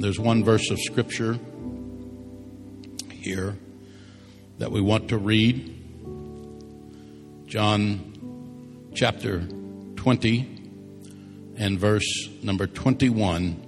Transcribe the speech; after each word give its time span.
There's 0.00 0.20
one 0.20 0.44
verse 0.44 0.70
of 0.70 0.78
Scripture 0.78 1.38
here 3.10 3.56
that 4.58 4.70
we 4.70 4.80
want 4.80 5.08
to 5.08 5.18
read. 5.18 5.74
John 7.46 8.90
chapter 8.94 9.40
20 9.96 10.58
and 11.56 11.80
verse 11.80 12.28
number 12.44 12.68
21. 12.68 13.64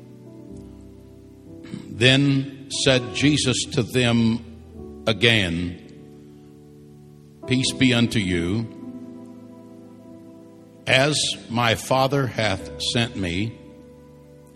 Then 1.89 2.69
said 2.85 3.15
Jesus 3.15 3.65
to 3.73 3.83
them 3.83 5.03
again, 5.09 5.79
Peace 7.49 7.73
be 7.73 7.93
unto 7.93 8.21
you. 8.21 8.77
As 10.87 11.17
my 11.49 11.75
Father 11.75 12.29
hath 12.29 12.81
sent 12.93 13.17
me, 13.17 13.59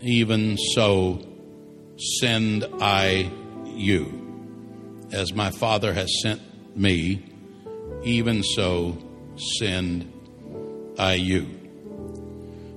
even 0.01 0.57
so 0.75 1.34
send 1.97 2.67
I 2.81 3.31
you. 3.67 4.21
As 5.13 5.33
my 5.33 5.51
Father 5.51 5.93
has 5.93 6.11
sent 6.23 6.41
me, 6.77 7.25
even 8.03 8.43
so 8.43 8.99
send 9.59 10.13
I 10.99 11.15
you. 11.15 11.47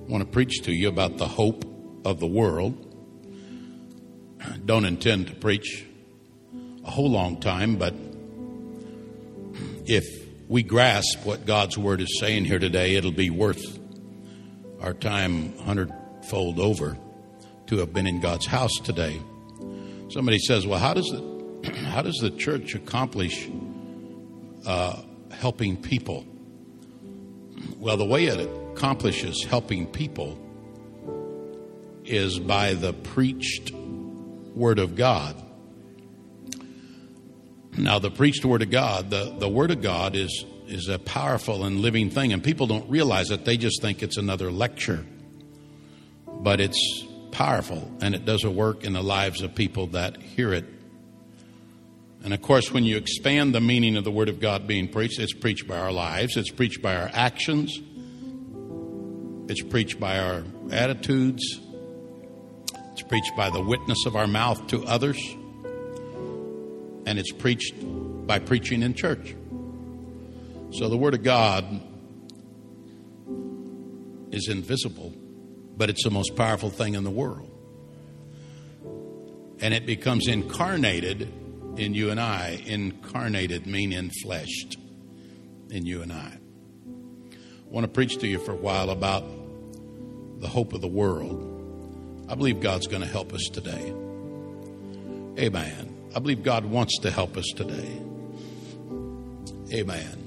I 0.06 0.10
want 0.10 0.24
to 0.24 0.30
preach 0.30 0.62
to 0.62 0.72
you 0.72 0.88
about 0.88 1.18
the 1.18 1.26
hope 1.26 1.64
of 2.04 2.20
the 2.20 2.26
world. 2.26 2.84
Don't 4.64 4.84
intend 4.84 5.28
to 5.28 5.34
preach 5.34 5.84
a 6.84 6.90
whole 6.90 7.10
long 7.10 7.40
time, 7.40 7.76
but 7.76 7.94
if 9.84 10.04
we 10.48 10.62
grasp 10.62 11.24
what 11.24 11.44
God's 11.44 11.76
Word 11.76 12.00
is 12.00 12.18
saying 12.18 12.44
here 12.44 12.58
today, 12.58 12.94
it'll 12.94 13.10
be 13.10 13.30
worth 13.30 13.78
our 14.80 14.94
time 14.94 15.58
hundredfold 15.58 16.60
over 16.60 16.96
to 17.68 17.78
have 17.78 17.92
been 17.92 18.06
in 18.06 18.20
God's 18.20 18.46
house 18.46 18.74
today. 18.84 19.20
Somebody 20.10 20.38
says, 20.38 20.66
"Well, 20.66 20.78
how 20.78 20.94
does 20.94 21.06
the 21.06 21.70
how 21.88 22.02
does 22.02 22.16
the 22.16 22.30
church 22.30 22.74
accomplish 22.74 23.48
uh, 24.66 25.02
helping 25.30 25.76
people?" 25.76 26.26
Well, 27.78 27.96
the 27.96 28.04
way 28.04 28.26
it 28.26 28.48
accomplishes 28.72 29.44
helping 29.44 29.86
people 29.86 30.38
is 32.04 32.38
by 32.38 32.74
the 32.74 32.92
preached 32.92 33.72
Word 33.72 34.78
of 34.78 34.96
God. 34.96 35.36
Now, 37.76 37.98
the 37.98 38.10
preached 38.10 38.44
Word 38.44 38.62
of 38.62 38.70
God, 38.70 39.10
the, 39.10 39.34
the 39.38 39.48
Word 39.48 39.70
of 39.70 39.82
God 39.82 40.16
is, 40.16 40.44
is 40.66 40.88
a 40.88 40.98
powerful 40.98 41.64
and 41.64 41.80
living 41.80 42.10
thing, 42.10 42.32
and 42.32 42.42
people 42.42 42.66
don't 42.66 42.88
realize 42.90 43.30
it. 43.30 43.44
They 43.44 43.56
just 43.56 43.80
think 43.80 44.02
it's 44.02 44.16
another 44.16 44.50
lecture. 44.50 45.04
But 46.26 46.60
it's 46.60 47.04
powerful, 47.38 47.88
and 48.00 48.16
it 48.16 48.24
does 48.24 48.42
a 48.42 48.50
work 48.50 48.82
in 48.82 48.94
the 48.94 49.00
lives 49.00 49.42
of 49.42 49.54
people 49.54 49.86
that 49.86 50.20
hear 50.20 50.52
it. 50.52 50.64
And 52.24 52.34
of 52.34 52.42
course, 52.42 52.72
when 52.72 52.82
you 52.82 52.96
expand 52.96 53.54
the 53.54 53.60
meaning 53.60 53.96
of 53.96 54.02
the 54.02 54.10
Word 54.10 54.28
of 54.28 54.40
God 54.40 54.66
being 54.66 54.88
preached, 54.88 55.20
it's 55.20 55.34
preached 55.34 55.68
by 55.68 55.78
our 55.78 55.92
lives, 55.92 56.36
it's 56.36 56.50
preached 56.50 56.82
by 56.82 56.96
our 56.96 57.08
actions, 57.12 57.80
it's 59.48 59.62
preached 59.62 60.00
by 60.00 60.18
our 60.18 60.42
attitudes, 60.72 61.60
it's 62.90 63.02
preached 63.02 63.36
by 63.36 63.50
the 63.50 63.62
witness 63.62 64.04
of 64.04 64.16
our 64.16 64.26
mouth 64.26 64.66
to 64.66 64.84
others, 64.84 65.20
and 67.06 67.20
it's 67.20 67.30
preached 67.30 67.72
by 68.26 68.40
preaching 68.40 68.82
in 68.82 68.94
church. 68.94 69.36
So 70.72 70.88
the 70.88 70.96
Word 70.96 71.14
of 71.14 71.22
God 71.22 71.64
is 74.32 74.48
invisible, 74.48 75.14
but 75.78 75.88
it's 75.88 76.02
the 76.02 76.10
most 76.10 76.34
powerful 76.34 76.70
thing 76.70 76.94
in 76.94 77.04
the 77.04 77.10
world. 77.10 77.50
And 79.60 79.72
it 79.72 79.86
becomes 79.86 80.26
incarnated 80.26 81.32
in 81.76 81.94
you 81.94 82.10
and 82.10 82.20
I. 82.20 82.60
Incarnated 82.66 83.66
mean 83.66 83.92
infleshed 83.92 84.76
in 85.70 85.86
you 85.86 86.02
and 86.02 86.12
I. 86.12 86.32
I 86.36 87.70
want 87.70 87.84
to 87.84 87.88
preach 87.88 88.18
to 88.18 88.26
you 88.26 88.38
for 88.38 88.52
a 88.52 88.56
while 88.56 88.90
about 88.90 89.24
the 90.40 90.48
hope 90.48 90.72
of 90.72 90.80
the 90.80 90.88
world. 90.88 91.44
I 92.28 92.34
believe 92.34 92.60
God's 92.60 92.88
going 92.88 93.02
to 93.02 93.08
help 93.08 93.32
us 93.32 93.48
today. 93.52 93.94
Amen. 95.38 95.94
I 96.14 96.18
believe 96.18 96.42
God 96.42 96.64
wants 96.64 96.98
to 97.00 97.10
help 97.10 97.36
us 97.36 97.46
today. 97.54 98.02
Amen. 99.72 100.24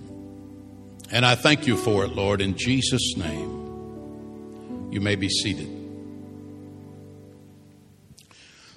And 1.12 1.26
I 1.26 1.36
thank 1.36 1.68
you 1.68 1.76
for 1.76 2.06
it, 2.06 2.16
Lord, 2.16 2.40
in 2.40 2.56
Jesus' 2.56 3.18
name. 3.18 3.61
You 4.92 5.00
may 5.00 5.16
be 5.16 5.30
seated. 5.30 5.70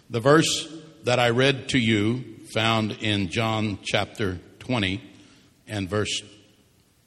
The 0.09 0.21
verse 0.21 0.73
that 1.03 1.19
I 1.19 1.31
read 1.31 1.71
to 1.71 1.79
you, 1.79 2.37
found 2.53 2.93
in 3.01 3.31
John 3.31 3.81
chapter 3.83 4.39
20 4.61 5.03
and 5.67 5.91
verse 5.91 6.23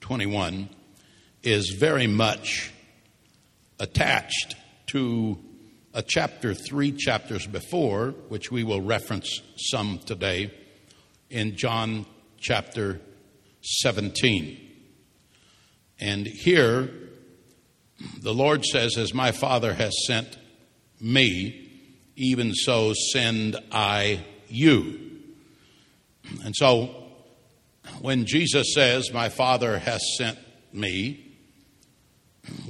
21, 0.01 0.67
is 1.41 1.77
very 1.79 2.05
much 2.05 2.73
attached 3.79 4.57
to 4.87 5.39
a 5.93 6.01
chapter 6.01 6.53
three 6.53 6.91
chapters 6.91 7.47
before, 7.47 8.09
which 8.27 8.51
we 8.51 8.65
will 8.65 8.81
reference 8.81 9.41
some 9.55 9.99
today, 9.99 10.53
in 11.29 11.55
John 11.55 12.05
chapter 12.37 12.99
17. 13.61 14.59
And 15.97 16.27
here, 16.27 17.06
the 18.21 18.33
Lord 18.33 18.65
says, 18.65 18.97
As 18.97 19.13
my 19.13 19.31
Father 19.31 19.73
has 19.73 19.93
sent 20.05 20.37
me, 20.99 21.69
even 22.15 22.53
so 22.53 22.93
send 22.93 23.55
I 23.71 24.25
you. 24.47 24.99
And 26.43 26.55
so, 26.55 27.03
when 28.01 28.25
Jesus 28.25 28.73
says, 28.73 29.11
My 29.13 29.29
Father 29.29 29.79
has 29.79 30.01
sent 30.17 30.37
me, 30.73 31.35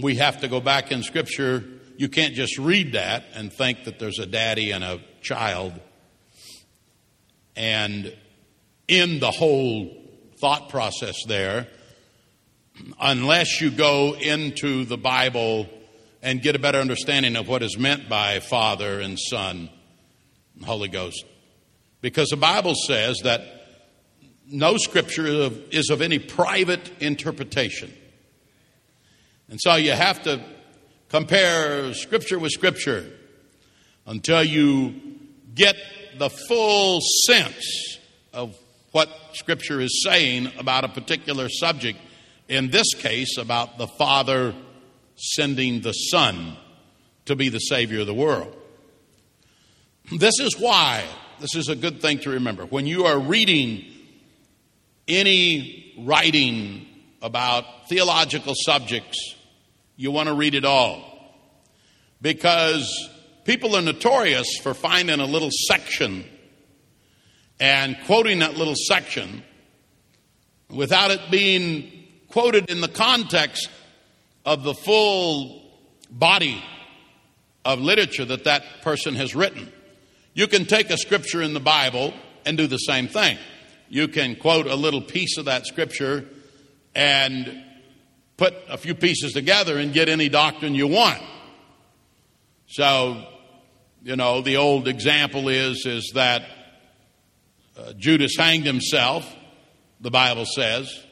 we 0.01 0.15
have 0.15 0.41
to 0.41 0.47
go 0.47 0.59
back 0.59 0.91
in 0.91 1.03
Scripture 1.03 1.63
you 1.97 2.09
can't 2.09 2.35
just 2.35 2.57
read 2.59 2.93
that 2.93 3.25
and 3.33 3.51
think 3.51 3.85
that 3.85 3.97
there's 3.97 4.19
a 4.19 4.27
daddy 4.27 4.71
and 4.71 4.83
a 4.83 5.01
child. 5.21 5.73
And 7.55 8.15
in 8.87 9.19
the 9.19 9.31
whole 9.31 9.91
thought 10.39 10.69
process 10.69 11.15
there, 11.27 11.67
unless 12.99 13.61
you 13.61 13.69
go 13.69 14.15
into 14.15 14.85
the 14.85 14.97
Bible 14.97 15.67
and 16.21 16.41
get 16.41 16.55
a 16.55 16.59
better 16.59 16.79
understanding 16.79 17.35
of 17.35 17.47
what 17.47 17.63
is 17.63 17.77
meant 17.77 18.09
by 18.09 18.39
Father 18.39 18.99
and 18.99 19.19
Son 19.19 19.69
and 20.55 20.65
Holy 20.65 20.87
Ghost. 20.87 21.23
Because 22.01 22.29
the 22.29 22.37
Bible 22.37 22.75
says 22.75 23.19
that 23.23 23.41
no 24.49 24.77
scripture 24.77 25.49
is 25.71 25.89
of 25.89 26.01
any 26.01 26.19
private 26.19 26.91
interpretation. 26.99 27.93
And 29.49 29.59
so 29.61 29.75
you 29.75 29.91
have 29.91 30.23
to 30.23 30.41
compare 31.09 31.93
scripture 31.93 32.39
with 32.39 32.51
scripture 32.51 33.11
until 34.05 34.43
you 34.43 34.93
get 35.53 35.75
the 36.17 36.29
full 36.29 36.99
sense 37.25 37.99
of 38.33 38.57
what 38.91 39.09
scripture 39.33 39.79
is 39.79 40.03
saying 40.03 40.51
about 40.57 40.83
a 40.83 40.89
particular 40.89 41.49
subject. 41.49 41.99
In 42.47 42.69
this 42.69 42.93
case, 42.93 43.37
about 43.37 43.77
the 43.77 43.87
Father 43.87 44.55
sending 45.15 45.81
the 45.81 45.91
Son 45.91 46.55
to 47.25 47.35
be 47.35 47.49
the 47.49 47.59
Savior 47.59 48.01
of 48.01 48.07
the 48.07 48.13
world. 48.13 48.55
This 50.11 50.39
is 50.39 50.57
why, 50.57 51.03
this 51.39 51.55
is 51.55 51.67
a 51.67 51.75
good 51.75 52.01
thing 52.01 52.19
to 52.19 52.29
remember. 52.29 52.65
When 52.65 52.87
you 52.87 53.05
are 53.05 53.19
reading 53.19 53.83
any 55.07 55.93
writing 55.99 56.87
about 57.21 57.89
theological 57.89 58.53
subjects, 58.55 59.35
you 59.97 60.11
want 60.11 60.27
to 60.27 60.33
read 60.33 60.55
it 60.55 60.63
all. 60.63 61.03
Because 62.21 63.09
people 63.43 63.75
are 63.75 63.81
notorious 63.81 64.57
for 64.61 64.73
finding 64.73 65.19
a 65.19 65.25
little 65.25 65.49
section 65.51 66.23
and 67.59 67.97
quoting 68.05 68.39
that 68.39 68.55
little 68.55 68.75
section 68.75 69.43
without 70.69 71.11
it 71.11 71.19
being 71.29 71.96
quoted 72.29 72.69
in 72.69 72.81
the 72.81 72.87
context 72.87 73.69
of 74.45 74.63
the 74.63 74.73
full 74.73 75.61
body 76.09 76.63
of 77.65 77.79
literature 77.79 78.25
that 78.25 78.45
that 78.45 78.63
person 78.81 79.15
has 79.15 79.35
written. 79.35 79.71
You 80.33 80.47
can 80.47 80.65
take 80.65 80.89
a 80.89 80.97
scripture 80.97 81.41
in 81.41 81.53
the 81.53 81.59
Bible 81.59 82.13
and 82.45 82.57
do 82.57 82.67
the 82.67 82.77
same 82.77 83.07
thing. 83.07 83.37
You 83.89 84.07
can 84.07 84.35
quote 84.35 84.67
a 84.67 84.75
little 84.75 85.01
piece 85.01 85.37
of 85.37 85.45
that 85.45 85.65
scripture 85.65 86.25
and 86.95 87.63
put 88.37 88.53
a 88.69 88.77
few 88.77 88.95
pieces 88.95 89.33
together 89.33 89.77
and 89.77 89.93
get 89.93 90.09
any 90.09 90.29
doctrine 90.29 90.75
you 90.75 90.87
want. 90.87 91.21
So, 92.67 93.23
you 94.03 94.15
know, 94.15 94.41
the 94.41 94.57
old 94.57 94.87
example 94.87 95.49
is 95.49 95.85
is 95.85 96.11
that 96.15 96.43
uh, 97.77 97.93
Judas 97.93 98.35
hanged 98.37 98.65
himself, 98.65 99.31
the 100.01 100.11
Bible 100.11 100.45
says. 100.45 101.03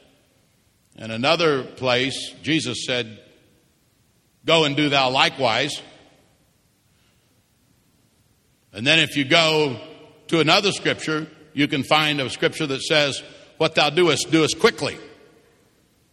In 0.98 1.12
another 1.12 1.64
place, 1.64 2.32
Jesus 2.42 2.86
said, 2.86 3.20
"Go 4.46 4.64
and 4.64 4.76
do 4.76 4.90
thou 4.90 5.10
likewise." 5.10 5.82
And 8.76 8.86
then 8.86 9.00
if 9.00 9.16
you 9.16 9.24
go 9.24 9.80
to 10.28 10.40
another 10.42 10.74
scripture, 10.74 11.28
you 11.54 11.68
can 11.68 11.84
find 11.84 12.20
a 12.20 12.30
scripture 12.30 12.68
that 12.68 12.82
says, 12.82 13.24
What 13.58 13.74
thou 13.76 13.90
doest, 13.90 14.30
doest 14.32 14.60
quickly. 14.60 14.98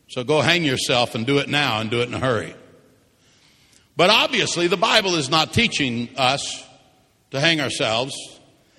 So 0.08 0.22
go 0.22 0.40
hang 0.40 0.64
yourself 0.64 1.16
and 1.16 1.26
do 1.26 1.38
it 1.38 1.48
now 1.48 1.80
and 1.80 1.90
do 1.90 2.00
it 2.00 2.08
in 2.08 2.14
a 2.14 2.20
hurry. 2.20 2.54
But 3.96 4.10
obviously, 4.10 4.68
the 4.68 4.76
Bible 4.76 5.16
is 5.16 5.28
not 5.28 5.52
teaching 5.52 6.08
us 6.16 6.64
to 7.32 7.40
hang 7.40 7.60
ourselves. 7.60 8.14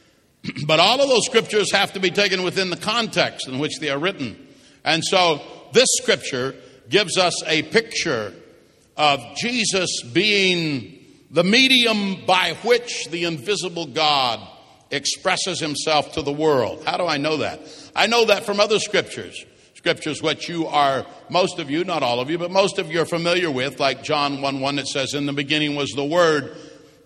but 0.66 0.80
all 0.80 1.02
of 1.02 1.10
those 1.10 1.26
scriptures 1.26 1.72
have 1.74 1.92
to 1.94 2.00
be 2.00 2.10
taken 2.10 2.44
within 2.44 2.70
the 2.70 2.78
context 2.78 3.50
in 3.50 3.60
which 3.60 3.80
they 3.80 3.90
are 3.90 4.00
written. 4.00 4.48
And 4.86 5.04
so 5.04 5.42
this 5.74 5.90
scripture 6.02 6.56
gives 6.90 7.18
us 7.18 7.44
a 7.46 7.64
picture 7.64 8.34
of 8.96 9.20
Jesus 9.36 10.04
being 10.14 11.00
the 11.31 11.44
medium 11.44 12.25
by 12.25 12.56
which 12.64 13.08
the 13.10 13.25
invisible 13.25 13.88
God 13.88 14.40
expresses 14.92 15.60
himself 15.60 16.14
to 16.14 16.22
the 16.22 16.31
world. 16.31 16.84
How 16.86 16.98
do 16.98 17.06
I 17.06 17.18
know 17.18 17.38
that? 17.38 17.62
I 17.96 18.06
know 18.06 18.25
that 18.25 18.46
from 18.46 18.60
other 18.60 18.80
scriptures. 18.80 19.44
Scriptures 19.74 20.22
which 20.22 20.48
you 20.48 20.68
are, 20.68 21.06
most 21.30 21.60
of 21.60 21.70
you, 21.70 21.84
not 21.84 22.04
all 22.04 22.20
of 22.20 22.30
you, 22.30 22.38
but 22.38 22.52
most 22.52 22.78
of 22.78 22.92
you 22.92 23.02
are 23.02 23.06
familiar 23.06 23.50
with, 23.52 23.80
like 23.80 24.04
John 24.04 24.42
1 24.42 24.62
1 24.62 24.75
that 24.75 24.88
says, 24.88 25.14
In 25.14 25.25
the 25.25 25.34
beginning 25.34 25.75
was 25.75 25.90
the 25.90 26.06
Word, 26.06 26.56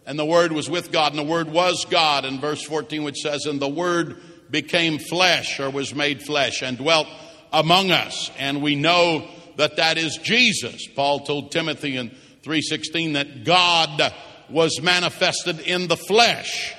and 0.06 0.19
the 0.19 0.25
Word 0.25 0.52
was 0.52 0.69
with 0.69 0.92
God, 0.92 1.14
and 1.14 1.19
the 1.19 1.24
Word 1.24 1.50
was 1.50 1.86
God. 1.90 2.25
And 2.25 2.40
verse 2.40 2.62
14, 2.62 3.04
which 3.04 3.18
says, 3.18 3.46
And 3.46 3.60
the 3.60 3.68
Word 3.68 4.22
became 4.52 5.00
flesh, 5.00 5.60
or 5.60 5.69
was 5.69 5.96
made 5.96 6.22
flesh, 6.22 6.62
and 6.62 6.78
dwelt 6.78 7.08
among 7.52 7.92
us. 7.92 8.32
And 8.38 8.62
we 8.62 8.76
know 8.76 9.28
that 9.58 9.78
that 9.78 9.98
is 9.98 10.18
Jesus. 10.18 10.88
Paul 10.96 11.22
told 11.22 11.52
Timothy 11.52 11.98
in 11.98 12.12
3:16 12.44 13.14
that 13.14 13.44
God 13.44 14.14
was 14.50 14.82
manifested 14.82 15.60
in 15.60 15.88
the 15.88 15.98
flesh. 15.98 16.74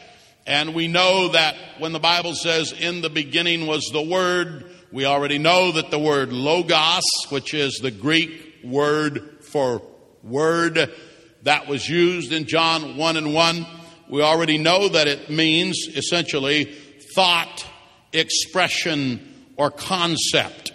And 0.47 0.75
we 0.75 0.89
know 0.89 1.29
that 1.29 1.57
when 1.79 1.93
the 1.93 1.99
Bible 1.99 2.35
says 2.35 2.73
in 2.73 3.03
the 3.03 3.11
beginning 3.11 3.67
was 3.67 3.85
the 3.93 4.01
word, 4.03 4.65
we 4.91 5.05
already 5.05 5.37
know 5.37 5.73
that 5.73 5.91
the 5.91 5.99
word 5.99 6.33
logos, 6.33 7.05
which 7.29 7.53
is 7.53 7.75
the 7.83 7.91
Greek 7.91 8.61
word 8.65 9.39
for 9.43 9.83
word 10.23 10.91
that 11.43 11.69
was 11.69 11.89
used 11.89 12.33
in 12.33 12.47
John 12.47 12.97
1 12.97 13.17
and 13.17 13.35
1, 13.35 13.67
we 14.09 14.23
already 14.23 14.57
know 14.57 14.89
that 14.89 15.07
it 15.07 15.29
means 15.29 15.77
essentially 15.95 16.65
thought, 17.15 17.67
expression, 18.13 19.28
or 19.59 19.71
concept. 19.71 20.73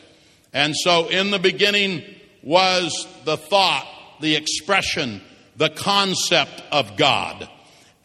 And 0.53 0.75
so 0.75 1.07
in 1.07 1.31
the 1.31 1.39
beginning 1.39 2.03
was 2.43 3.07
the 3.25 3.37
thought, 3.37 3.87
the 4.21 4.35
expression, 4.35 5.21
the 5.55 5.69
concept 5.69 6.61
of 6.71 6.95
God. 6.97 7.49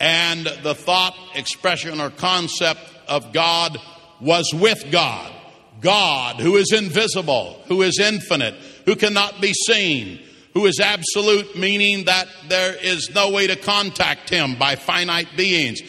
And 0.01 0.47
the 0.63 0.75
thought, 0.75 1.15
expression, 1.35 2.01
or 2.01 2.09
concept 2.09 2.81
of 3.09 3.33
God 3.33 3.79
was 4.21 4.51
with 4.55 4.91
God. 4.91 5.33
God, 5.81 6.37
who 6.37 6.57
is 6.57 6.73
invisible, 6.73 7.61
who 7.67 7.83
is 7.83 7.99
infinite, 7.99 8.55
who 8.85 8.97
cannot 8.97 9.41
be 9.41 9.53
seen, 9.53 10.21
who 10.55 10.67
is 10.67 10.81
absolute, 10.81 11.57
meaning 11.57 12.05
that 12.05 12.29
there 12.49 12.75
is 12.75 13.11
no 13.15 13.31
way 13.31 13.47
to 13.49 13.57
contact 13.57 14.31
him 14.31 14.57
by 14.57 14.77
finite 14.77 15.29
beings. 15.37 15.81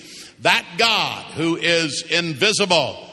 That 0.41 0.65
God 0.77 1.25
who 1.33 1.55
is 1.55 2.03
invisible, 2.03 3.07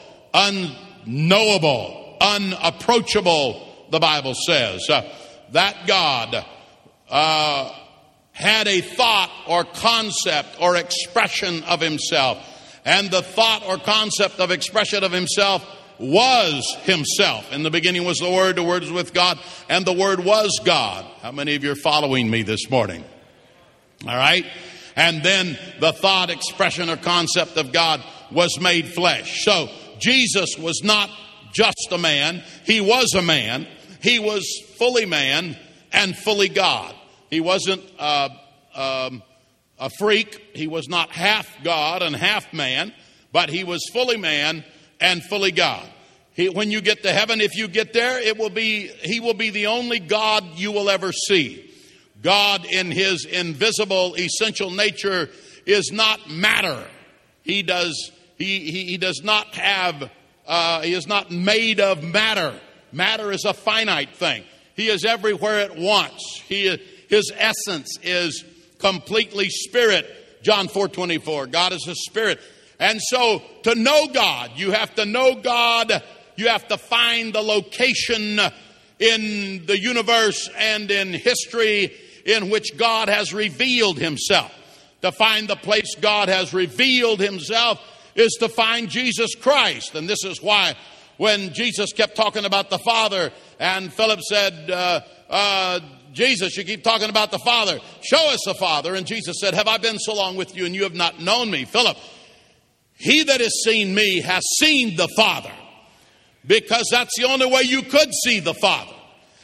unknowable, 1.07 2.17
unapproachable, 2.19 3.87
the 3.89 3.99
Bible 3.99 4.33
says. 4.33 4.87
Uh, 4.89 5.09
that 5.53 5.87
God 5.87 6.45
uh, 7.09 7.73
had 8.33 8.67
a 8.67 8.81
thought 8.81 9.31
or 9.47 9.63
concept 9.63 10.57
or 10.59 10.75
expression 10.75 11.63
of 11.63 11.79
himself. 11.79 12.37
And 12.85 13.09
the 13.09 13.21
thought 13.21 13.63
or 13.65 13.77
concept 13.77 14.39
of 14.39 14.51
expression 14.51 15.03
of 15.03 15.11
himself 15.11 15.65
was 15.99 16.75
himself. 16.83 17.51
In 17.51 17.63
the 17.63 17.71
beginning 17.71 18.05
was 18.05 18.17
the 18.17 18.29
Word, 18.29 18.57
the 18.57 18.63
Word 18.63 18.83
was 18.83 18.91
with 18.91 19.13
God, 19.13 19.39
and 19.67 19.85
the 19.85 19.93
Word 19.93 20.23
was 20.23 20.59
God. 20.63 21.05
How 21.21 21.31
many 21.31 21.55
of 21.55 21.63
you 21.63 21.71
are 21.71 21.75
following 21.75 22.29
me 22.29 22.43
this 22.43 22.69
morning? 22.69 23.03
All 24.07 24.15
right? 24.15 24.45
And 24.95 25.23
then 25.23 25.57
the 25.79 25.91
thought, 25.91 26.29
expression, 26.29 26.89
or 26.89 26.97
concept 26.97 27.57
of 27.57 27.71
God 27.71 28.03
was 28.31 28.59
made 28.59 28.87
flesh. 28.87 29.43
So 29.43 29.69
Jesus 29.99 30.57
was 30.57 30.81
not 30.83 31.09
just 31.53 31.87
a 31.91 31.97
man, 31.97 32.43
he 32.65 32.81
was 32.81 33.13
a 33.15 33.21
man. 33.21 33.67
He 34.01 34.19
was 34.19 34.45
fully 34.77 35.05
man 35.05 35.57
and 35.91 36.15
fully 36.15 36.49
God. 36.49 36.93
He 37.29 37.41
wasn't 37.41 37.83
uh, 37.97 38.29
um, 38.75 39.23
a 39.79 39.89
freak. 39.89 40.51
He 40.53 40.67
was 40.67 40.87
not 40.87 41.09
half 41.09 41.47
God 41.63 42.01
and 42.01 42.15
half 42.15 42.53
man, 42.53 42.93
but 43.31 43.49
he 43.49 43.63
was 43.63 43.81
fully 43.91 44.17
man 44.17 44.63
and 44.99 45.23
fully 45.23 45.51
God. 45.51 45.87
He, 46.33 46.49
when 46.49 46.69
you 46.69 46.81
get 46.81 47.03
to 47.03 47.11
heaven, 47.11 47.41
if 47.41 47.55
you 47.55 47.67
get 47.67 47.93
there, 47.93 48.21
it 48.21 48.37
will 48.37 48.51
be 48.51 48.87
he 48.87 49.19
will 49.19 49.33
be 49.33 49.49
the 49.49 49.67
only 49.67 49.99
God 49.99 50.43
you 50.55 50.71
will 50.71 50.89
ever 50.89 51.11
see. 51.11 51.63
God, 52.21 52.65
in 52.65 52.91
his 52.91 53.25
invisible, 53.25 54.15
essential 54.15 54.71
nature, 54.71 55.29
is 55.65 55.91
not 55.91 56.29
matter. 56.29 56.85
He 57.43 57.63
does 57.63 58.11
he, 58.37 58.59
he, 58.59 58.85
he 58.85 58.97
does 58.97 59.21
not 59.23 59.55
have 59.55 60.09
uh, 60.47 60.81
he 60.81 60.93
is 60.93 61.07
not 61.07 61.29
made 61.29 61.79
of 61.79 62.03
matter. 62.03 62.57
Matter 62.93 63.31
is 63.31 63.43
a 63.43 63.53
finite 63.53 64.15
thing. 64.15 64.43
He 64.75 64.87
is 64.87 65.03
everywhere 65.03 65.59
at 65.59 65.77
once. 65.77 66.41
He, 66.47 66.77
his 67.09 67.31
essence 67.35 67.97
is 68.01 68.45
completely 68.79 69.49
spirit. 69.49 70.05
John 70.41 70.69
4 70.69 70.87
24. 70.87 71.47
God 71.47 71.73
is 71.73 71.85
a 71.87 71.95
spirit. 71.95 72.39
And 72.79 73.01
so 73.01 73.41
to 73.63 73.75
know 73.75 74.07
God, 74.13 74.51
you 74.55 74.71
have 74.71 74.95
to 74.95 75.05
know 75.05 75.35
God. 75.35 75.91
You 76.37 76.47
have 76.47 76.67
to 76.67 76.77
find 76.77 77.33
the 77.33 77.41
location 77.41 78.39
in 78.99 79.65
the 79.65 79.77
universe 79.77 80.49
and 80.55 80.89
in 80.89 81.11
history 81.11 81.91
in 82.25 82.49
which 82.49 82.77
God 82.77 83.09
has 83.09 83.33
revealed 83.33 83.97
himself. 83.97 84.53
To 85.01 85.11
find 85.11 85.47
the 85.47 85.55
place 85.55 85.95
God 85.95 86.29
has 86.29 86.53
revealed 86.53 87.19
himself 87.19 87.79
is 88.17 88.33
to 88.39 88.49
find 88.49 88.89
Jesus 88.89 89.35
Christ. 89.35 89.95
And 89.95 90.09
this 90.09 90.25
is 90.25 90.41
why 90.41 90.75
when 91.17 91.53
Jesus 91.53 91.93
kept 91.93 92.15
talking 92.15 92.43
about 92.43 92.69
the 92.69 92.79
Father 92.79 93.31
and 93.59 93.93
Philip 93.93 94.19
said, 94.21 94.69
uh, 94.69 95.01
uh, 95.29 95.79
Jesus, 96.11 96.57
you 96.57 96.63
keep 96.63 96.83
talking 96.83 97.09
about 97.09 97.31
the 97.31 97.39
Father. 97.39 97.79
Show 98.01 98.29
us 98.31 98.41
the 98.45 98.55
Father. 98.55 98.95
And 98.95 99.05
Jesus 99.05 99.37
said, 99.39 99.53
Have 99.53 99.67
I 99.67 99.77
been 99.77 99.99
so 99.99 100.15
long 100.15 100.35
with 100.35 100.55
you 100.55 100.65
and 100.65 100.73
you 100.73 100.83
have 100.83 100.95
not 100.95 101.21
known 101.21 101.51
me? 101.51 101.63
Philip, 101.65 101.95
he 102.95 103.23
that 103.23 103.39
has 103.39 103.53
seen 103.63 103.93
me 103.93 104.21
has 104.21 104.43
seen 104.59 104.97
the 104.97 105.07
Father. 105.15 105.51
Because 106.45 106.87
that's 106.91 107.15
the 107.17 107.25
only 107.25 107.45
way 107.45 107.61
you 107.63 107.83
could 107.83 108.11
see 108.23 108.39
the 108.39 108.53
Father. 108.55 108.93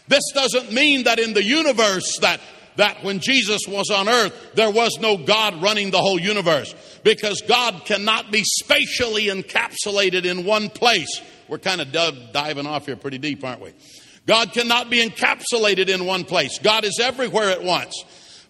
This 0.07 0.23
doesn't 0.33 0.71
mean 0.71 1.03
that 1.03 1.19
in 1.19 1.33
the 1.33 1.43
universe 1.43 2.17
that 2.19 2.39
that 2.75 3.03
when 3.03 3.19
Jesus 3.19 3.61
was 3.67 3.89
on 3.89 4.09
earth, 4.09 4.51
there 4.55 4.71
was 4.71 4.97
no 4.99 5.17
God 5.17 5.61
running 5.61 5.91
the 5.91 5.99
whole 5.99 6.19
universe 6.19 6.73
because 7.03 7.41
God 7.47 7.85
cannot 7.85 8.31
be 8.31 8.43
spatially 8.43 9.25
encapsulated 9.25 10.25
in 10.25 10.45
one 10.45 10.69
place. 10.69 11.21
We're 11.47 11.59
kind 11.59 11.81
of 11.81 11.91
diving 11.91 12.65
off 12.65 12.85
here 12.85 12.95
pretty 12.95 13.17
deep, 13.17 13.43
aren't 13.43 13.61
we? 13.61 13.73
God 14.25 14.53
cannot 14.53 14.89
be 14.89 15.05
encapsulated 15.05 15.89
in 15.89 16.05
one 16.05 16.23
place. 16.23 16.59
God 16.59 16.85
is 16.85 16.99
everywhere 17.01 17.49
at 17.49 17.63
once. 17.63 17.93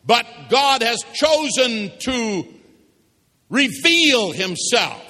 But 0.05 0.25
God 0.49 0.83
has 0.83 0.99
chosen 1.13 1.91
to 1.99 2.45
reveal 3.49 4.31
himself. 4.31 5.01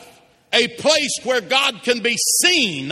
A 0.54 0.68
place 0.68 1.16
where 1.24 1.42
God 1.42 1.82
can 1.84 2.02
be 2.02 2.16
seen 2.42 2.92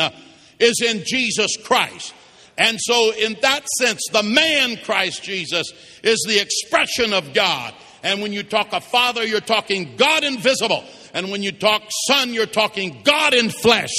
is 0.60 0.82
in 0.82 1.04
Jesus 1.06 1.58
Christ. 1.64 2.14
And 2.58 2.78
so, 2.80 3.14
in 3.14 3.38
that 3.42 3.68
sense, 3.80 4.02
the 4.12 4.24
man 4.24 4.78
Christ 4.84 5.24
Jesus 5.24 5.72
is 6.04 6.24
the 6.28 6.40
expression 6.40 7.14
of 7.14 7.34
God. 7.34 7.74
And 8.04 8.22
when 8.22 8.34
you 8.34 8.44
talk 8.44 8.74
of 8.74 8.84
Father, 8.84 9.26
you're 9.26 9.42
talking 9.42 9.96
God 9.96 10.24
invisible. 10.24 10.84
And 11.14 11.32
when 11.32 11.44
you 11.44 11.52
talk 11.52 11.84
Son, 12.08 12.34
you're 12.34 12.46
talking 12.46 13.02
God 13.04 13.34
in 13.34 13.50
flesh 13.50 13.94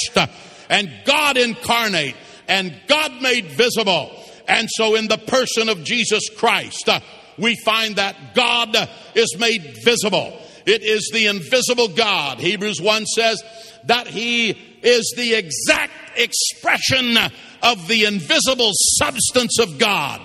and 0.69 0.91
God 1.05 1.37
incarnate 1.37 2.15
and 2.47 2.73
God 2.87 3.21
made 3.21 3.45
visible. 3.45 4.11
And 4.47 4.69
so, 4.71 4.95
in 4.95 5.07
the 5.07 5.17
person 5.17 5.69
of 5.69 5.83
Jesus 5.83 6.23
Christ, 6.37 6.89
we 7.37 7.55
find 7.55 7.95
that 7.95 8.35
God 8.35 8.75
is 9.15 9.35
made 9.39 9.77
visible. 9.83 10.39
It 10.65 10.83
is 10.83 11.09
the 11.13 11.27
invisible 11.27 11.89
God. 11.89 12.39
Hebrews 12.39 12.81
1 12.81 13.05
says 13.05 13.41
that 13.85 14.07
He 14.07 14.51
is 14.81 15.13
the 15.17 15.33
exact 15.33 16.17
expression 16.17 17.17
of 17.63 17.87
the 17.87 18.05
invisible 18.05 18.71
substance 18.73 19.57
of 19.57 19.79
God. 19.79 20.21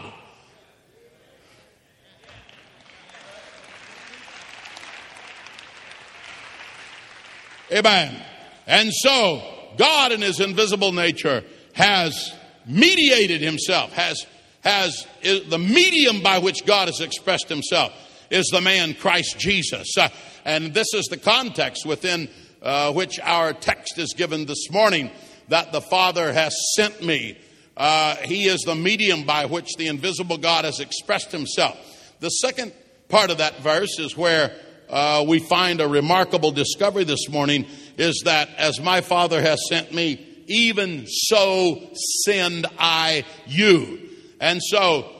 Amen. 7.70 8.20
And 8.66 8.92
so, 8.92 9.42
God 9.76 10.12
in 10.12 10.20
His 10.20 10.40
invisible 10.40 10.92
nature 10.92 11.44
has 11.74 12.34
mediated 12.66 13.40
Himself, 13.40 13.92
has, 13.92 14.26
has 14.62 15.06
the 15.22 15.58
medium 15.58 16.22
by 16.22 16.38
which 16.38 16.66
God 16.66 16.88
has 16.88 17.00
expressed 17.00 17.48
Himself 17.48 17.92
is 18.30 18.46
the 18.52 18.60
man 18.60 18.94
Christ 18.94 19.38
Jesus. 19.38 19.96
Uh, 19.96 20.08
and 20.44 20.74
this 20.74 20.92
is 20.94 21.06
the 21.06 21.16
context 21.16 21.86
within 21.86 22.28
uh, 22.62 22.92
which 22.92 23.18
our 23.20 23.52
text 23.52 23.98
is 23.98 24.14
given 24.14 24.46
this 24.46 24.70
morning 24.70 25.10
that 25.48 25.72
the 25.72 25.80
Father 25.80 26.32
has 26.32 26.54
sent 26.76 27.02
me. 27.02 27.38
Uh, 27.76 28.16
he 28.16 28.46
is 28.46 28.62
the 28.62 28.74
medium 28.74 29.24
by 29.24 29.46
which 29.46 29.74
the 29.76 29.86
invisible 29.86 30.38
God 30.38 30.64
has 30.64 30.80
expressed 30.80 31.32
himself. 31.32 31.78
The 32.20 32.28
second 32.28 32.72
part 33.08 33.30
of 33.30 33.38
that 33.38 33.60
verse 33.60 33.98
is 33.98 34.16
where 34.16 34.52
uh, 34.88 35.24
we 35.26 35.38
find 35.38 35.80
a 35.80 35.88
remarkable 35.88 36.50
discovery 36.50 37.04
this 37.04 37.28
morning 37.28 37.66
is 37.96 38.22
that 38.24 38.48
as 38.56 38.80
my 38.80 39.00
Father 39.00 39.40
has 39.40 39.60
sent 39.68 39.92
me, 39.92 40.24
even 40.46 41.06
so 41.06 41.90
send 42.24 42.66
I 42.78 43.24
you. 43.46 44.08
And 44.40 44.60
so 44.62 45.10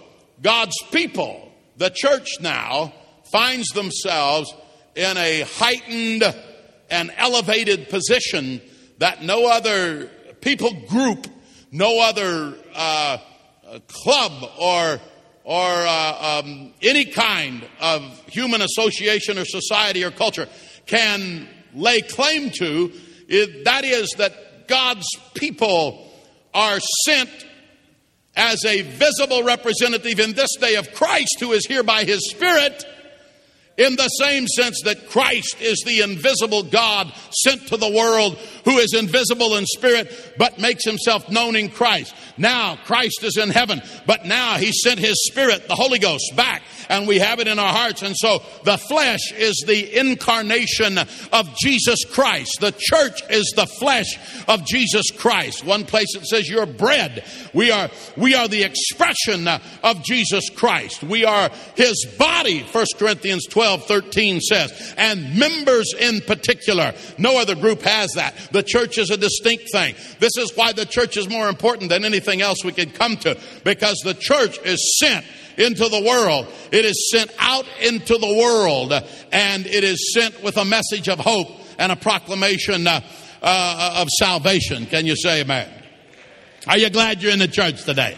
God's 0.42 0.76
people, 0.90 1.52
the 1.76 1.90
church 1.90 2.40
now, 2.40 2.92
finds 3.30 3.68
themselves 3.68 4.52
in 4.94 5.16
a 5.16 5.42
heightened 5.42 6.24
and 6.90 7.12
elevated 7.16 7.88
position 7.90 8.60
that 8.98 9.22
no 9.22 9.46
other 9.46 10.10
people 10.40 10.72
group, 10.88 11.26
no 11.70 12.00
other 12.00 12.54
uh, 12.74 13.18
club 13.88 14.50
or 14.58 15.00
or 15.44 15.64
uh, 15.64 16.42
um, 16.44 16.74
any 16.82 17.06
kind 17.06 17.66
of 17.80 18.02
human 18.26 18.60
association 18.60 19.38
or 19.38 19.46
society 19.46 20.04
or 20.04 20.10
culture 20.10 20.46
can 20.84 21.48
lay 21.74 22.02
claim 22.02 22.50
to. 22.50 22.92
It, 23.28 23.64
that 23.64 23.84
is 23.84 24.10
that 24.18 24.68
God's 24.68 25.06
people 25.32 26.06
are 26.52 26.78
sent 27.06 27.30
as 28.36 28.62
a 28.66 28.82
visible 28.82 29.42
representative 29.42 30.20
in 30.20 30.34
this 30.34 30.54
day 30.56 30.74
of 30.74 30.92
Christ 30.92 31.38
who 31.40 31.52
is 31.52 31.66
here 31.66 31.82
by 31.82 32.04
his 32.04 32.30
Spirit 32.30 32.84
in 33.78 33.96
the 33.96 34.08
same 34.08 34.46
sense 34.48 34.82
that 34.84 35.08
Christ 35.08 35.56
is 35.60 35.82
the 35.86 36.02
invisible 36.02 36.64
God 36.64 37.12
sent 37.30 37.68
to 37.68 37.76
the 37.76 37.90
world 37.90 38.36
who 38.64 38.78
is 38.78 38.92
invisible 38.92 39.56
in 39.56 39.64
spirit 39.66 40.34
but 40.36 40.58
makes 40.58 40.84
himself 40.84 41.30
known 41.30 41.56
in 41.56 41.70
Christ. 41.70 42.14
Now 42.36 42.76
Christ 42.84 43.22
is 43.22 43.36
in 43.36 43.50
heaven, 43.50 43.80
but 44.04 44.26
now 44.26 44.56
he 44.56 44.72
sent 44.72 44.98
his 44.98 45.16
spirit, 45.26 45.68
the 45.68 45.74
Holy 45.76 45.98
Ghost, 45.98 46.32
back 46.36 46.62
and 46.88 47.06
we 47.06 47.18
have 47.18 47.38
it 47.40 47.48
in 47.48 47.58
our 47.58 47.72
hearts. 47.72 48.02
And 48.02 48.16
so 48.16 48.42
the 48.64 48.78
flesh 48.78 49.32
is 49.32 49.64
the 49.66 49.98
incarnation 49.98 50.98
of 51.32 51.56
Jesus 51.62 52.04
Christ. 52.04 52.58
The 52.60 52.74
church 52.76 53.22
is 53.30 53.52
the 53.56 53.66
flesh 53.66 54.18
of 54.48 54.64
Jesus 54.64 55.10
Christ. 55.16 55.64
One 55.64 55.84
place 55.84 56.14
it 56.14 56.26
says 56.26 56.48
you're 56.48 56.66
bread. 56.66 57.24
We 57.52 57.70
are, 57.70 57.90
we 58.16 58.34
are 58.34 58.48
the 58.48 58.64
expression 58.64 59.48
of 59.82 60.02
Jesus 60.02 60.50
Christ. 60.50 61.02
We 61.02 61.24
are 61.24 61.50
his 61.76 62.06
body, 62.18 62.62
1 62.62 62.86
Corinthians 62.96 63.46
12, 63.46 63.67
13 63.76 64.40
says, 64.40 64.94
and 64.96 65.38
members 65.38 65.92
in 65.98 66.20
particular. 66.22 66.94
No 67.18 67.38
other 67.38 67.54
group 67.54 67.82
has 67.82 68.10
that. 68.14 68.34
The 68.52 68.62
church 68.62 68.98
is 68.98 69.10
a 69.10 69.16
distinct 69.16 69.70
thing. 69.72 69.94
This 70.18 70.36
is 70.38 70.56
why 70.56 70.72
the 70.72 70.86
church 70.86 71.16
is 71.16 71.28
more 71.28 71.48
important 71.48 71.90
than 71.90 72.04
anything 72.04 72.40
else 72.40 72.64
we 72.64 72.72
could 72.72 72.94
come 72.94 73.16
to, 73.18 73.38
because 73.64 74.00
the 74.04 74.14
church 74.14 74.58
is 74.64 74.98
sent 74.98 75.24
into 75.56 75.88
the 75.88 76.02
world. 76.02 76.46
It 76.72 76.84
is 76.84 77.10
sent 77.12 77.30
out 77.38 77.66
into 77.80 78.16
the 78.16 78.34
world 78.34 78.92
and 79.32 79.66
it 79.66 79.84
is 79.84 80.14
sent 80.14 80.42
with 80.42 80.56
a 80.56 80.64
message 80.64 81.08
of 81.08 81.18
hope 81.18 81.48
and 81.78 81.92
a 81.92 81.96
proclamation 81.96 82.86
uh, 82.86 83.00
uh, 83.42 84.00
of 84.00 84.08
salvation. 84.18 84.86
Can 84.86 85.04
you 85.04 85.16
say 85.16 85.40
amen? 85.40 85.68
Are 86.66 86.78
you 86.78 86.90
glad 86.90 87.22
you're 87.22 87.32
in 87.32 87.38
the 87.38 87.48
church 87.48 87.84
today? 87.84 88.16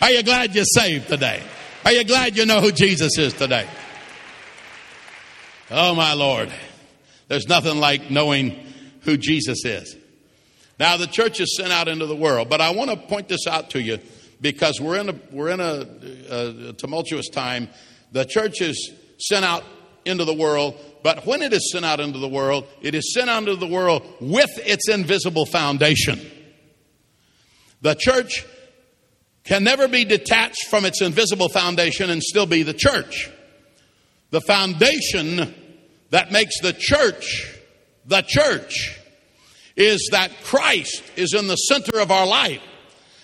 Are 0.00 0.10
you 0.10 0.22
glad 0.22 0.54
you're 0.54 0.64
saved 0.64 1.08
today? 1.08 1.42
Are 1.84 1.92
you 1.92 2.04
glad 2.04 2.36
you 2.36 2.46
know 2.46 2.60
who 2.60 2.72
Jesus 2.72 3.18
is 3.18 3.32
today? 3.34 3.66
Oh 5.74 5.94
my 5.94 6.12
Lord. 6.12 6.52
There's 7.28 7.48
nothing 7.48 7.78
like 7.78 8.10
knowing 8.10 8.50
who 9.00 9.16
Jesus 9.16 9.64
is. 9.64 9.96
Now 10.78 10.98
the 10.98 11.06
church 11.06 11.40
is 11.40 11.56
sent 11.56 11.72
out 11.72 11.88
into 11.88 12.04
the 12.04 12.14
world, 12.14 12.50
but 12.50 12.60
I 12.60 12.72
want 12.72 12.90
to 12.90 12.96
point 12.96 13.28
this 13.28 13.46
out 13.46 13.70
to 13.70 13.80
you 13.80 13.98
because 14.42 14.78
we're 14.82 14.98
in 14.98 15.08
a, 15.08 15.14
we're 15.30 15.48
in 15.48 15.60
a, 15.60 15.86
a 16.68 16.72
tumultuous 16.74 17.30
time. 17.30 17.70
The 18.12 18.26
church 18.26 18.60
is 18.60 18.92
sent 19.18 19.46
out 19.46 19.64
into 20.04 20.26
the 20.26 20.34
world, 20.34 20.78
but 21.02 21.24
when 21.24 21.40
it 21.40 21.54
is 21.54 21.72
sent 21.72 21.86
out 21.86 22.00
into 22.00 22.18
the 22.18 22.28
world, 22.28 22.66
it 22.82 22.94
is 22.94 23.14
sent 23.14 23.30
out 23.30 23.38
into 23.38 23.56
the 23.56 23.66
world 23.66 24.02
with 24.20 24.50
its 24.58 24.90
invisible 24.90 25.46
foundation. 25.46 26.20
The 27.80 27.94
church 27.94 28.44
can 29.44 29.64
never 29.64 29.88
be 29.88 30.04
detached 30.04 30.66
from 30.68 30.84
its 30.84 31.00
invisible 31.00 31.48
foundation 31.48 32.10
and 32.10 32.22
still 32.22 32.46
be 32.46 32.62
the 32.62 32.74
church. 32.74 33.30
The 34.28 34.42
foundation 34.42 35.54
that 36.12 36.30
makes 36.30 36.60
the 36.60 36.72
church 36.72 37.58
the 38.06 38.22
church 38.22 38.98
is 39.76 40.08
that 40.12 40.30
Christ 40.44 41.02
is 41.16 41.34
in 41.34 41.46
the 41.46 41.56
center 41.56 41.98
of 41.98 42.10
our 42.10 42.26
life. 42.26 42.60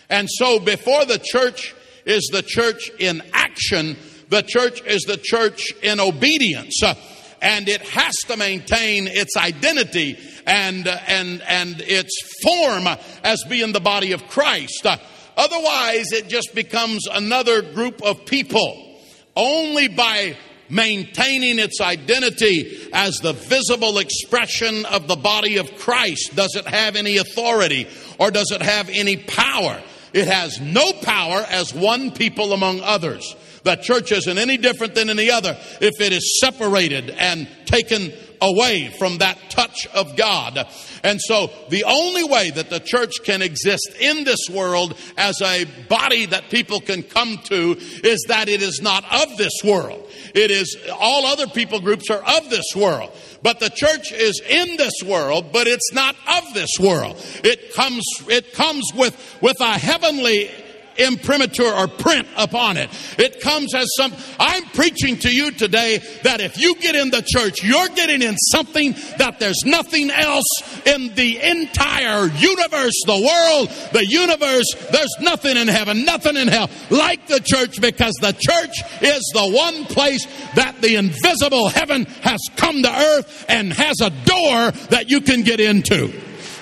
And 0.09 0.29
so 0.31 0.59
before 0.59 1.05
the 1.05 1.21
church 1.23 1.75
is 2.07 2.29
the 2.33 2.43
church 2.43 2.91
in 2.99 3.23
action, 3.35 3.97
the 4.31 4.43
church 4.43 4.83
is 4.83 5.03
the 5.03 5.19
church 5.19 5.73
in 5.83 6.01
obedience. 6.01 6.83
Uh, 6.83 6.95
and 7.43 7.69
it 7.69 7.83
has 7.83 8.15
to 8.29 8.37
maintain 8.37 9.07
its 9.07 9.37
identity 9.37 10.19
and, 10.47 10.89
uh, 10.89 10.99
and, 11.07 11.43
and 11.43 11.81
its 11.83 12.17
form 12.43 12.87
as 13.23 13.45
being 13.49 13.73
the 13.73 13.81
body 13.81 14.13
of 14.13 14.27
Christ. 14.29 14.87
Uh, 14.87 14.97
otherwise, 15.37 16.07
it 16.13 16.29
just 16.29 16.55
becomes 16.55 17.07
another 17.07 17.61
group 17.61 18.03
of 18.03 18.25
people. 18.25 19.01
Only 19.37 19.89
by 19.89 20.37
maintaining 20.69 21.59
its 21.59 21.81
identity 21.81 22.89
as 22.93 23.17
the 23.17 23.33
visible 23.33 23.99
expression 23.99 24.85
of 24.87 25.09
the 25.09 25.17
body 25.17 25.57
of 25.57 25.77
Christ 25.77 26.35
does 26.35 26.55
it 26.55 26.67
have 26.67 26.97
any 26.97 27.17
authority 27.17 27.89
or 28.19 28.31
does 28.31 28.51
it 28.51 28.63
have 28.63 28.89
any 28.89 29.17
power. 29.17 29.83
It 30.13 30.29
has 30.29 30.61
no 30.61 30.93
power 30.93 31.45
as 31.49 31.75
one 31.75 32.11
people 32.11 32.53
among 32.53 32.81
others. 32.81 33.37
The 33.65 33.77
church 33.77 34.13
isn't 34.13 34.39
any 34.39 34.57
different 34.57 34.95
than 34.95 35.11
any 35.11 35.31
other 35.31 35.57
if 35.81 36.01
it 36.01 36.13
is 36.13 36.41
separated 36.41 37.11
and 37.11 37.49
taken 37.67 38.13
away 38.41 38.95
from 38.99 39.19
that 39.19 39.37
touch 39.51 39.87
of 39.89 40.17
God. 40.17 40.67
And 41.03 41.21
so 41.21 41.51
the 41.69 41.85
only 41.85 42.25
way 42.25 42.51
that 42.51 42.71
the 42.71 42.81
church 42.81 43.13
can 43.25 43.43
exist 43.43 43.91
in 44.01 44.25
this 44.25 44.49
world 44.51 44.97
as 45.17 45.41
a 45.43 45.65
body 45.89 46.27
that 46.27 46.51
people 46.51 46.81
can 46.81 47.03
come 47.03 47.39
to 47.45 47.77
is 47.79 48.25
that 48.29 48.49
it 48.49 48.63
is 48.63 48.81
not 48.81 49.05
of 49.13 49.37
this 49.37 49.53
world. 49.65 50.08
It 50.35 50.51
is 50.51 50.77
all 50.93 51.27
other 51.27 51.47
people 51.47 51.81
groups 51.81 52.11
are 52.11 52.23
of 52.23 52.51
this 52.51 52.67
world. 52.75 53.13
But 53.43 53.61
the 53.61 53.71
church 53.71 54.13
is 54.13 54.41
in 54.49 54.77
this 54.77 54.95
world, 55.05 55.53
but 55.53 55.67
it's 55.67 55.93
not 55.93 56.17
of 56.27 56.55
this 56.55 56.79
world. 56.81 57.17
It 57.45 57.75
comes, 57.75 58.05
it 58.29 58.53
comes 58.53 58.85
with, 58.95 59.39
with 59.41 59.61
a 59.61 59.79
heavenly 59.79 60.51
imprimatur 60.99 61.65
or 61.65 61.89
print 61.89 62.27
upon 62.37 62.77
it. 62.77 62.91
It 63.19 63.41
comes 63.41 63.75
as 63.75 63.87
some, 63.97 64.13
I'm 64.39 64.65
preaching 64.67 65.17
to 65.19 65.35
you 65.35 65.51
today 65.53 65.99
that 66.23 66.41
if 66.41 66.59
you 66.59 66.75
get 66.77 66.95
in 66.95 67.11
the 67.11 67.23
church, 67.23 67.63
you're 67.63 67.89
getting 67.89 68.23
in 68.23 68.37
something 68.53 68.93
that 69.19 69.39
there's 69.39 69.63
nothing 69.65 70.11
else 70.11 70.47
in 70.87 71.15
the 71.15 71.41
entire 71.43 72.27
universe, 72.27 72.95
the 73.07 73.13
world, 73.13 73.69
the 73.93 74.07
universe. 74.07 74.67
There's 74.91 75.17
nothing 75.21 75.57
in 75.57 75.69
heaven, 75.69 76.05
nothing 76.05 76.37
in 76.37 76.49
hell 76.49 76.71
like 76.91 77.27
the 77.27 77.41
church 77.41 77.81
because 77.81 78.15
the 78.21 78.33
church 78.33 79.03
is 79.03 79.23
the 79.35 79.49
one 79.49 79.85
place 79.85 80.27
that 80.55 80.81
the 80.81 80.97
invisible 80.97 81.69
heaven 81.69 82.05
has 82.23 82.41
come 82.57 82.83
to 82.83 82.91
earth 82.91 83.47
and 83.49 83.73
has 83.73 84.01
a 84.01 84.11
door 84.11 84.71
that 84.91 85.07
you 85.09 85.21
can 85.21 85.43
get 85.43 85.61
into. 85.61 86.13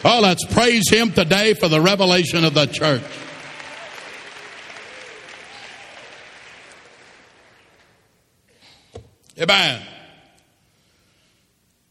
Oh, 0.04 0.20
let's 0.22 0.44
praise 0.46 0.88
Him 0.88 1.12
today 1.12 1.54
for 1.54 1.68
the 1.68 1.80
revelation 1.80 2.44
of 2.44 2.54
the 2.54 2.66
church. 2.66 3.02
Amen. 9.38 9.82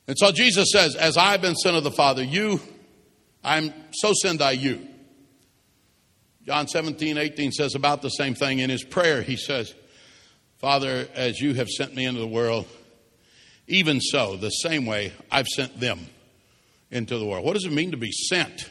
And 0.07 0.17
so 0.17 0.31
Jesus 0.31 0.71
says, 0.71 0.95
As 0.95 1.17
I've 1.17 1.41
been 1.41 1.55
sent 1.55 1.75
of 1.75 1.83
the 1.83 1.91
Father, 1.91 2.23
you, 2.23 2.59
I'm 3.43 3.73
so 3.91 4.13
send 4.13 4.41
I 4.41 4.51
you. 4.51 4.87
John 6.45 6.67
17, 6.67 7.17
18 7.17 7.51
says 7.51 7.75
about 7.75 8.01
the 8.01 8.09
same 8.09 8.35
thing 8.35 8.59
in 8.59 8.69
his 8.69 8.83
prayer. 8.83 9.21
He 9.21 9.35
says, 9.35 9.73
Father, 10.57 11.07
as 11.13 11.39
you 11.39 11.53
have 11.55 11.69
sent 11.69 11.95
me 11.95 12.05
into 12.05 12.19
the 12.19 12.27
world, 12.27 12.67
even 13.67 13.99
so, 13.99 14.37
the 14.37 14.49
same 14.49 14.85
way 14.85 15.11
I've 15.31 15.47
sent 15.47 15.79
them 15.79 16.07
into 16.91 17.17
the 17.17 17.25
world. 17.25 17.43
What 17.43 17.53
does 17.53 17.65
it 17.65 17.71
mean 17.71 17.91
to 17.91 17.97
be 17.97 18.11
sent? 18.11 18.69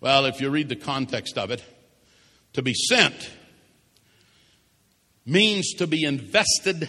Well, 0.00 0.26
if 0.26 0.40
you 0.40 0.50
read 0.50 0.68
the 0.68 0.76
context 0.76 1.38
of 1.38 1.50
it, 1.50 1.62
to 2.52 2.62
be 2.62 2.74
sent 2.74 3.30
means 5.24 5.74
to 5.74 5.86
be 5.86 6.04
invested 6.04 6.88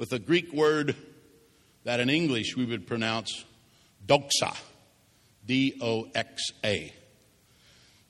with 0.00 0.14
a 0.14 0.18
Greek 0.18 0.50
word 0.54 0.96
that 1.84 2.00
in 2.00 2.08
English 2.08 2.56
we 2.56 2.64
would 2.64 2.86
pronounce 2.86 3.44
doxa, 4.06 4.56
D 5.44 5.78
O 5.82 6.08
X 6.14 6.42
A. 6.64 6.90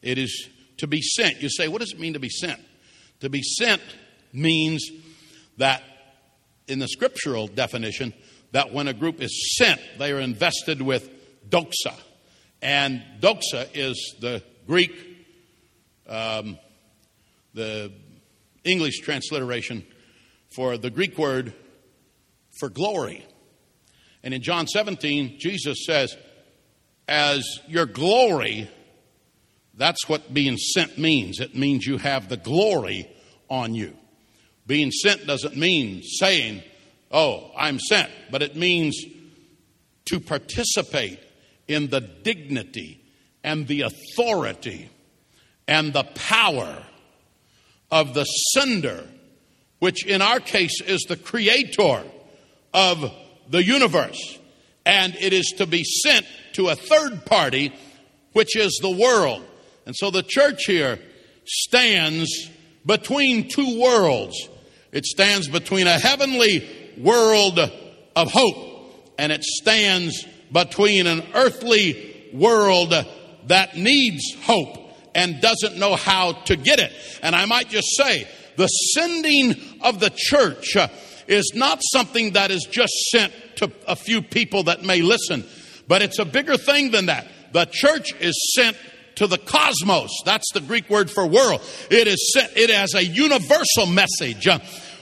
It 0.01 0.17
is 0.17 0.49
to 0.77 0.87
be 0.87 1.03
sent. 1.03 1.43
You 1.43 1.51
say, 1.51 1.67
what 1.67 1.81
does 1.81 1.93
it 1.93 1.99
mean 1.99 2.13
to 2.13 2.21
be 2.21 2.29
sent? 2.29 2.61
To 3.23 3.29
be 3.29 3.43
sent 3.43 3.83
means 4.33 4.89
that 5.57 5.83
in 6.69 6.79
the 6.79 6.87
scriptural 6.87 7.49
definition 7.49 8.15
that 8.53 8.73
when 8.73 8.87
a 8.87 8.95
group 8.95 9.21
is 9.21 9.57
sent, 9.59 9.81
they 9.99 10.13
are 10.13 10.21
invested 10.21 10.81
with 10.81 11.11
doxa. 11.51 11.99
And 12.63 13.03
doxa 13.19 13.67
is 13.75 14.15
the 14.21 14.45
Greek, 14.69 14.93
um, 16.09 16.57
the 17.53 17.93
English 18.63 19.01
transliteration 19.01 19.85
for 20.55 20.77
the 20.77 20.91
Greek 20.91 21.19
word 21.19 21.53
for 22.61 22.69
glory. 22.69 23.27
And 24.23 24.33
in 24.35 24.43
John 24.43 24.69
17, 24.69 25.39
Jesus 25.41 25.85
says, 25.87 26.17
as 27.09 27.43
your 27.67 27.87
glory, 27.87 28.71
that's 29.75 30.09
what 30.09 30.33
being 30.33 30.59
sent 30.59 30.99
means. 30.99 31.41
It 31.41 31.57
means 31.57 31.87
you 31.87 31.99
have 31.99 32.29
the 32.29 32.37
glory 32.37 33.11
on 33.49 33.75
you. 33.75 33.97
Being 34.67 34.93
sent 34.93 35.27
doesn't 35.27 35.57
mean 35.57 36.03
saying, 36.03 36.63
oh, 37.11 37.51
I'm 37.57 37.81
sent, 37.81 38.11
but 38.31 38.43
it 38.43 38.55
means 38.55 39.03
to 40.11 40.21
participate 40.21 41.19
in 41.67 41.89
the 41.89 42.01
dignity 42.01 43.03
and 43.43 43.67
the 43.67 43.83
authority 43.83 44.91
and 45.67 45.93
the 45.93 46.05
power 46.05 46.85
of 47.91 48.15
the 48.15 48.25
sender, 48.25 49.05
which 49.79 50.05
in 50.05 50.21
our 50.21 50.41
case 50.41 50.81
is 50.83 51.01
the 51.09 51.17
creator 51.17 52.05
of 52.73 53.13
the 53.49 53.63
universe. 53.63 54.39
And 54.87 55.15
it 55.17 55.33
is 55.33 55.55
to 55.59 55.67
be 55.67 55.85
sent 55.85 56.27
to 56.55 56.69
a 56.69 56.75
third 56.75 57.25
party, 57.27 57.73
which 58.33 58.57
is 58.57 58.79
the 58.81 58.91
world. 58.91 59.45
And 59.87 59.95
so 59.97 60.11
the 60.11 60.23
church 60.23 60.65
here 60.65 60.99
stands 61.45 62.51
between 62.87 63.49
two 63.49 63.81
worlds. 63.81 64.37
It 64.93 65.05
stands 65.05 65.49
between 65.49 65.87
a 65.87 65.99
heavenly 65.99 66.69
world 66.99 67.59
of 67.59 68.31
hope 68.33 68.71
and 69.21 69.31
it 69.31 69.45
stands 69.45 70.25
between 70.51 71.07
an 71.07 71.23
earthly 71.35 72.31
world 72.33 72.95
that 73.49 73.77
needs 73.77 74.35
hope 74.43 74.77
and 75.15 75.43
doesn't 75.43 75.77
know 75.77 75.95
how 75.95 76.33
to 76.33 76.57
get 76.57 76.79
it. 76.79 76.91
And 77.23 77.37
I 77.37 77.45
might 77.45 77.69
just 77.69 77.89
say, 77.97 78.27
the 78.57 78.67
sending 78.67 79.57
of 79.83 80.01
the 80.01 80.11
church 80.15 80.75
is 81.31 81.53
not 81.55 81.81
something 81.93 82.33
that 82.33 82.51
is 82.51 82.67
just 82.71 82.93
sent 83.11 83.33
to 83.57 83.71
a 83.87 83.95
few 83.95 84.21
people 84.21 84.65
that 84.65 84.83
may 84.83 85.01
listen, 85.01 85.45
but 85.87 86.03
it's 86.03 86.19
a 86.19 86.25
bigger 86.25 86.57
thing 86.57 86.91
than 86.91 87.07
that. 87.07 87.27
The 87.53 87.67
church 87.67 88.13
is 88.21 88.53
sent 88.55 88.77
to 89.15 89.27
the 89.27 89.39
cosmos. 89.39 90.11
That's 90.25 90.51
the 90.53 90.61
Greek 90.61 90.91
word 90.91 91.11
for 91.11 91.27
world. 91.27 91.63
It 91.91 92.09
is 92.09 92.33
sent, 92.35 92.57
it 92.57 92.71
has 92.71 92.95
a 92.95 93.05
universal 93.05 93.87
message. 93.87 94.49
Uh, 94.49 94.59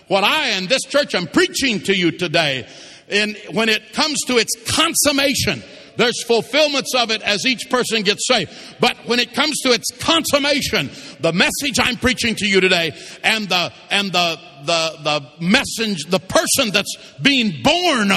what 0.08 0.22
I 0.22 0.50
and 0.50 0.68
this 0.68 0.82
church 0.82 1.14
I'm 1.14 1.26
preaching 1.26 1.80
to 1.80 1.96
you 1.96 2.10
today, 2.10 2.66
and 3.08 3.36
when 3.52 3.68
it 3.68 3.92
comes 3.94 4.18
to 4.26 4.36
its 4.36 4.52
consummation, 4.70 5.62
there's 5.96 6.22
fulfillments 6.24 6.94
of 6.94 7.10
it 7.10 7.22
as 7.22 7.44
each 7.44 7.68
person 7.70 8.02
gets 8.02 8.26
saved. 8.26 8.50
But 8.80 8.96
when 9.06 9.18
it 9.18 9.34
comes 9.34 9.58
to 9.62 9.72
its 9.72 9.90
consummation, 9.98 10.90
the 11.20 11.32
message 11.32 11.78
I'm 11.80 11.96
preaching 11.96 12.34
to 12.36 12.46
you 12.46 12.60
today 12.60 12.92
and 13.24 13.48
the, 13.48 13.72
and 13.90 14.12
the, 14.12 14.38
the, 14.64 14.98
the 15.02 15.44
message, 15.44 16.04
the 16.06 16.20
person 16.20 16.70
that's 16.72 16.96
being 17.20 17.62
born 17.62 18.10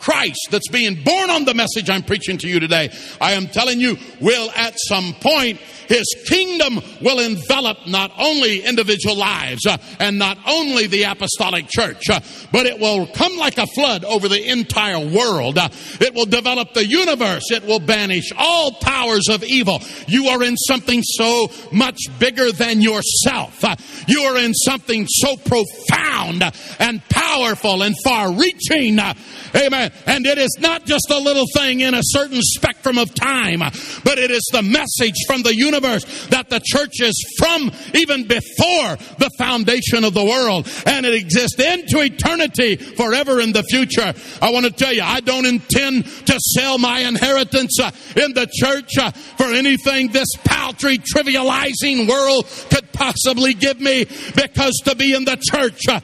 Christ 0.00 0.48
that's 0.50 0.68
being 0.68 1.02
born 1.02 1.30
on 1.30 1.44
the 1.44 1.54
message 1.54 1.90
I'm 1.90 2.02
preaching 2.02 2.38
to 2.38 2.48
you 2.48 2.60
today, 2.60 2.90
I 3.20 3.32
am 3.32 3.46
telling 3.48 3.80
you, 3.80 3.96
will 4.20 4.50
at 4.56 4.74
some 4.88 5.14
point 5.20 5.60
his 5.88 6.06
kingdom 6.26 6.80
will 7.00 7.18
envelop 7.18 7.86
not 7.86 8.12
only 8.18 8.60
individual 8.60 9.16
lives 9.16 9.66
uh, 9.66 9.78
and 9.98 10.18
not 10.18 10.38
only 10.46 10.86
the 10.86 11.04
apostolic 11.04 11.66
church, 11.68 12.10
uh, 12.10 12.20
but 12.52 12.66
it 12.66 12.78
will 12.78 13.06
come 13.06 13.36
like 13.36 13.58
a 13.58 13.66
flood 13.66 14.04
over 14.04 14.28
the 14.28 14.50
entire 14.50 14.98
world. 14.98 15.58
Uh, 15.58 15.68
it 16.00 16.14
will 16.14 16.26
develop 16.26 16.74
the 16.74 16.86
universe. 16.86 17.50
It 17.50 17.64
will 17.64 17.80
banish 17.80 18.32
all 18.36 18.72
powers 18.72 19.28
of 19.28 19.42
evil. 19.42 19.80
You 20.06 20.28
are 20.28 20.42
in 20.42 20.56
something 20.56 21.02
so 21.02 21.50
much 21.72 21.98
bigger 22.18 22.52
than 22.52 22.82
yourself. 22.82 23.64
Uh, 23.64 23.76
you 24.06 24.20
are 24.22 24.36
in 24.36 24.52
something 24.54 25.06
so 25.08 25.36
profound 25.36 26.42
and 26.78 27.02
powerful 27.08 27.82
and 27.82 27.94
far 28.04 28.32
reaching. 28.32 28.98
Uh, 28.98 29.14
amen. 29.56 29.87
And 30.06 30.26
it 30.26 30.38
is 30.38 30.56
not 30.60 30.84
just 30.86 31.10
a 31.10 31.18
little 31.18 31.46
thing 31.54 31.80
in 31.80 31.94
a 31.94 32.02
certain 32.02 32.40
spectrum 32.42 32.98
of 32.98 33.14
time, 33.14 33.60
but 34.04 34.18
it 34.18 34.30
is 34.30 34.46
the 34.52 34.62
message 34.62 35.16
from 35.26 35.42
the 35.42 35.54
universe 35.54 36.04
that 36.28 36.48
the 36.48 36.60
church 36.64 37.00
is 37.00 37.14
from 37.38 37.70
even 37.94 38.26
before 38.26 38.96
the 39.18 39.30
foundation 39.38 40.04
of 40.04 40.14
the 40.14 40.24
world 40.24 40.68
and 40.86 41.06
it 41.06 41.14
exists 41.14 41.58
into 41.58 42.00
eternity 42.00 42.76
forever 42.76 43.40
in 43.40 43.52
the 43.52 43.62
future. 43.64 44.12
I 44.40 44.50
want 44.50 44.66
to 44.66 44.72
tell 44.72 44.92
you, 44.92 45.02
I 45.02 45.20
don't 45.20 45.46
intend 45.46 46.04
to 46.04 46.38
sell 46.40 46.78
my 46.78 47.00
inheritance 47.00 47.78
uh, 47.80 47.90
in 48.16 48.34
the 48.34 48.48
church 48.52 48.98
uh, 48.98 49.10
for 49.10 49.46
anything 49.54 50.08
this 50.08 50.28
paltry, 50.44 50.98
trivializing 50.98 52.08
world 52.08 52.46
could 52.70 52.90
possibly 52.92 53.54
give 53.54 53.80
me 53.80 54.04
because 54.34 54.80
to 54.84 54.94
be 54.94 55.14
in 55.14 55.24
the 55.24 55.36
church 55.50 55.88
uh, 55.88 56.00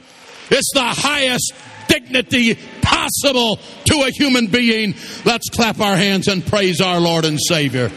is 0.49 0.69
the 0.73 0.83
highest 0.83 1.53
dignity 1.87 2.57
possible 2.81 3.57
to 3.85 4.01
a 4.01 4.11
human 4.11 4.47
being. 4.47 4.95
Let's 5.25 5.49
clap 5.49 5.79
our 5.79 5.95
hands 5.95 6.27
and 6.27 6.45
praise 6.45 6.81
our 6.81 6.99
Lord 6.99 7.25
and 7.25 7.39
Savior. 7.39 7.91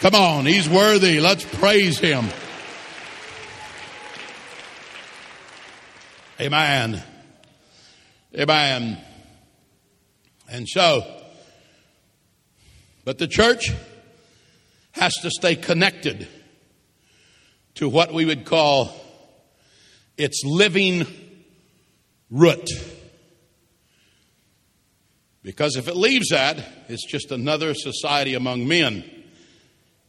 Come 0.00 0.14
on, 0.14 0.46
he's 0.46 0.68
worthy. 0.68 1.20
Let's 1.20 1.44
praise 1.44 1.98
him. 1.98 2.26
Amen. 6.40 7.02
Amen. 8.34 8.98
And 10.48 10.66
so, 10.66 11.04
but 13.04 13.18
the 13.18 13.28
church 13.28 13.72
has 14.92 15.12
to 15.16 15.30
stay 15.30 15.54
connected 15.54 16.26
to 17.74 17.88
what 17.88 18.12
we 18.14 18.24
would 18.24 18.44
call 18.46 18.90
its 20.16 20.42
living 20.44 21.06
root. 22.30 22.68
Because 25.42 25.76
if 25.76 25.88
it 25.88 25.96
leaves 25.96 26.28
that, 26.30 26.62
it's 26.88 27.06
just 27.06 27.32
another 27.32 27.74
society 27.74 28.34
among 28.34 28.68
men. 28.68 29.04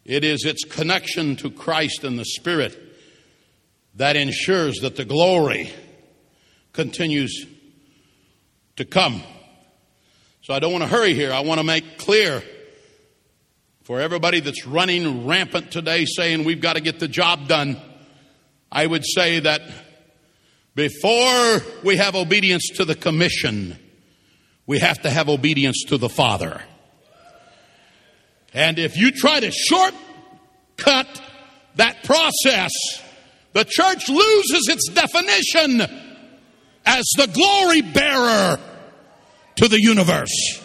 It 0.04 0.24
is 0.24 0.46
its 0.46 0.64
connection 0.64 1.36
to 1.38 1.50
Christ 1.50 2.04
and 2.04 2.20
the 2.20 2.26
Spirit 2.26 2.78
that 3.96 4.16
ensures 4.16 4.80
that 4.80 4.96
the 4.96 5.06
glory 5.06 5.72
continues 6.74 7.46
to 8.78 8.86
come. 8.86 9.22
So 10.42 10.54
I 10.54 10.60
don't 10.60 10.72
want 10.72 10.84
to 10.84 10.90
hurry 10.90 11.14
here. 11.14 11.32
I 11.32 11.42
want 11.42 11.60
to 11.60 11.64
make 11.64 11.98
clear 11.98 12.44
for 13.84 14.00
everybody 14.00 14.40
that's 14.40 14.66
running 14.66 15.28
rampant 15.28 15.72
today 15.72 16.06
saying 16.06 16.46
we've 16.46 16.62
got 16.62 16.74
to 16.74 16.82
get 16.82 17.00
the 17.00 17.08
job 17.08 17.48
done. 17.48 17.80
I 18.72 18.86
would 18.86 19.06
say 19.06 19.40
that 19.40 19.62
before 20.76 21.62
we 21.84 21.98
have 21.98 22.16
obedience 22.16 22.70
to 22.76 22.86
the 22.86 22.96
commission, 22.96 23.78
we 24.66 24.80
have 24.80 25.02
to 25.02 25.10
have 25.10 25.28
obedience 25.30 25.84
to 25.88 25.98
the 25.98 26.10
Father. 26.10 26.62
And 28.54 28.80
if 28.80 28.98
you 28.98 29.12
try 29.12 29.40
to 29.40 29.52
shortcut 29.52 31.22
that 31.76 32.04
process, 32.04 32.72
the 33.54 33.66
church 33.66 34.10
loses 34.10 34.70
its 34.70 34.90
definition 34.90 35.82
as 36.86 37.06
the 37.18 37.28
glory 37.28 37.82
bearer 37.82 38.60
to 39.58 39.68
the 39.68 39.82
universe. 39.82 40.62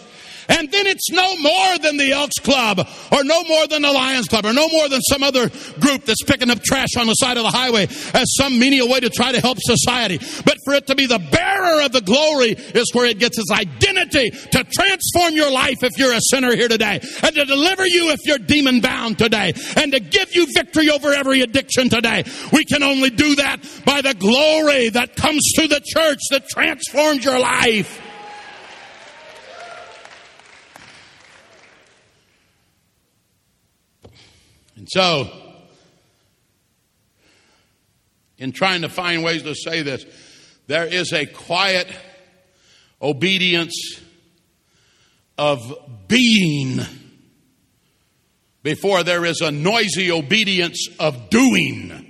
And 0.49 0.71
then 0.71 0.87
it's 0.87 1.09
no 1.11 1.35
more 1.37 1.77
than 1.79 1.97
the 1.97 2.11
Elks 2.11 2.39
Club 2.39 2.79
or 3.11 3.23
no 3.23 3.43
more 3.43 3.67
than 3.67 3.81
the 3.81 3.91
Lions 3.91 4.27
Club 4.27 4.45
or 4.45 4.53
no 4.53 4.67
more 4.69 4.89
than 4.89 5.01
some 5.01 5.23
other 5.23 5.49
group 5.79 6.05
that's 6.05 6.23
picking 6.23 6.49
up 6.49 6.61
trash 6.63 6.95
on 6.97 7.07
the 7.07 7.13
side 7.13 7.37
of 7.37 7.43
the 7.43 7.51
highway 7.51 7.83
as 8.13 8.25
some 8.37 8.57
menial 8.59 8.89
way 8.89 8.99
to 8.99 9.09
try 9.09 9.31
to 9.31 9.41
help 9.41 9.57
society. 9.59 10.17
But 10.45 10.57
for 10.63 10.73
it 10.73 10.87
to 10.87 10.95
be 10.95 11.05
the 11.05 11.19
bearer 11.19 11.81
of 11.83 11.91
the 11.91 12.01
glory 12.01 12.51
is 12.51 12.89
where 12.93 13.05
it 13.05 13.19
gets 13.19 13.37
its 13.37 13.51
identity 13.51 14.31
to 14.31 14.63
transform 14.63 15.33
your 15.33 15.51
life 15.51 15.83
if 15.83 15.97
you're 15.97 16.13
a 16.13 16.21
sinner 16.21 16.55
here 16.55 16.67
today 16.67 16.99
and 17.23 17.35
to 17.35 17.45
deliver 17.45 17.85
you 17.85 18.11
if 18.11 18.19
you're 18.25 18.37
demon 18.37 18.81
bound 18.81 19.17
today 19.17 19.53
and 19.75 19.91
to 19.91 19.99
give 19.99 20.35
you 20.35 20.47
victory 20.53 20.89
over 20.89 21.13
every 21.13 21.41
addiction 21.41 21.89
today. 21.89 22.23
We 22.51 22.65
can 22.65 22.83
only 22.83 23.09
do 23.09 23.35
that 23.35 23.57
by 23.85 24.01
the 24.01 24.13
glory 24.13 24.89
that 24.89 25.15
comes 25.15 25.41
through 25.55 25.69
the 25.69 25.81
church 25.85 26.19
that 26.31 26.47
transforms 26.47 27.23
your 27.23 27.39
life. 27.39 28.01
So, 34.87 35.29
in 38.37 38.51
trying 38.51 38.81
to 38.81 38.89
find 38.89 39.23
ways 39.23 39.43
to 39.43 39.55
say 39.55 39.81
this, 39.81 40.05
there 40.67 40.85
is 40.85 41.13
a 41.13 41.25
quiet 41.25 41.87
obedience 43.01 43.99
of 45.37 45.73
being 46.07 46.79
before 48.63 49.03
there 49.03 49.23
is 49.23 49.41
a 49.41 49.51
noisy 49.51 50.11
obedience 50.11 50.87
of 50.99 51.29
doing. 51.29 52.03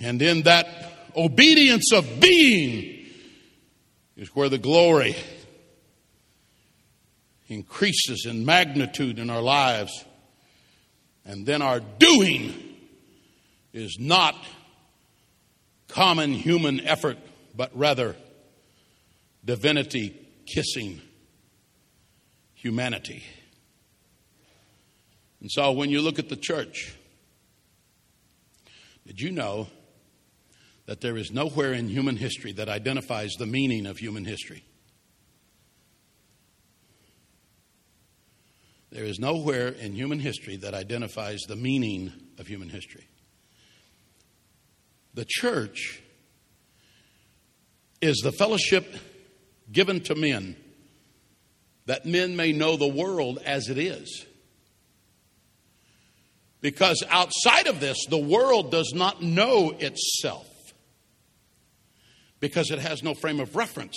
And 0.00 0.20
in 0.22 0.42
that 0.42 0.66
obedience 1.16 1.92
of 1.92 2.20
being 2.20 3.06
is 4.16 4.28
where 4.34 4.48
the 4.48 4.58
glory 4.58 5.14
increases 7.52 8.26
in 8.26 8.44
magnitude 8.44 9.18
in 9.18 9.30
our 9.30 9.42
lives. 9.42 10.04
And 11.24 11.46
then 11.46 11.62
our 11.62 11.80
doing 11.80 12.54
is 13.72 13.96
not 13.98 14.34
common 15.88 16.32
human 16.32 16.80
effort, 16.80 17.18
but 17.56 17.70
rather 17.76 18.16
divinity 19.44 20.16
kissing 20.46 21.00
humanity. 22.54 23.22
And 25.40 25.50
so 25.50 25.72
when 25.72 25.90
you 25.90 26.00
look 26.00 26.18
at 26.18 26.28
the 26.28 26.36
church, 26.36 26.94
did 29.06 29.20
you 29.20 29.32
know 29.32 29.66
that 30.86 31.00
there 31.00 31.16
is 31.16 31.32
nowhere 31.32 31.72
in 31.72 31.88
human 31.88 32.16
history 32.16 32.52
that 32.52 32.68
identifies 32.68 33.32
the 33.38 33.46
meaning 33.46 33.86
of 33.86 33.98
human 33.98 34.24
history? 34.24 34.64
There 38.92 39.04
is 39.04 39.18
nowhere 39.18 39.68
in 39.68 39.94
human 39.94 40.18
history 40.18 40.56
that 40.56 40.74
identifies 40.74 41.40
the 41.48 41.56
meaning 41.56 42.12
of 42.38 42.46
human 42.46 42.68
history. 42.68 43.08
The 45.14 45.24
church 45.26 46.02
is 48.02 48.18
the 48.18 48.32
fellowship 48.32 48.94
given 49.70 50.00
to 50.02 50.14
men 50.14 50.56
that 51.86 52.04
men 52.04 52.36
may 52.36 52.52
know 52.52 52.76
the 52.76 52.86
world 52.86 53.38
as 53.46 53.70
it 53.70 53.78
is. 53.78 54.26
Because 56.60 57.02
outside 57.08 57.68
of 57.68 57.80
this, 57.80 57.96
the 58.10 58.18
world 58.18 58.70
does 58.70 58.92
not 58.94 59.22
know 59.22 59.70
itself 59.70 60.46
because 62.40 62.70
it 62.70 62.78
has 62.78 63.02
no 63.02 63.14
frame 63.14 63.40
of 63.40 63.56
reference, 63.56 63.96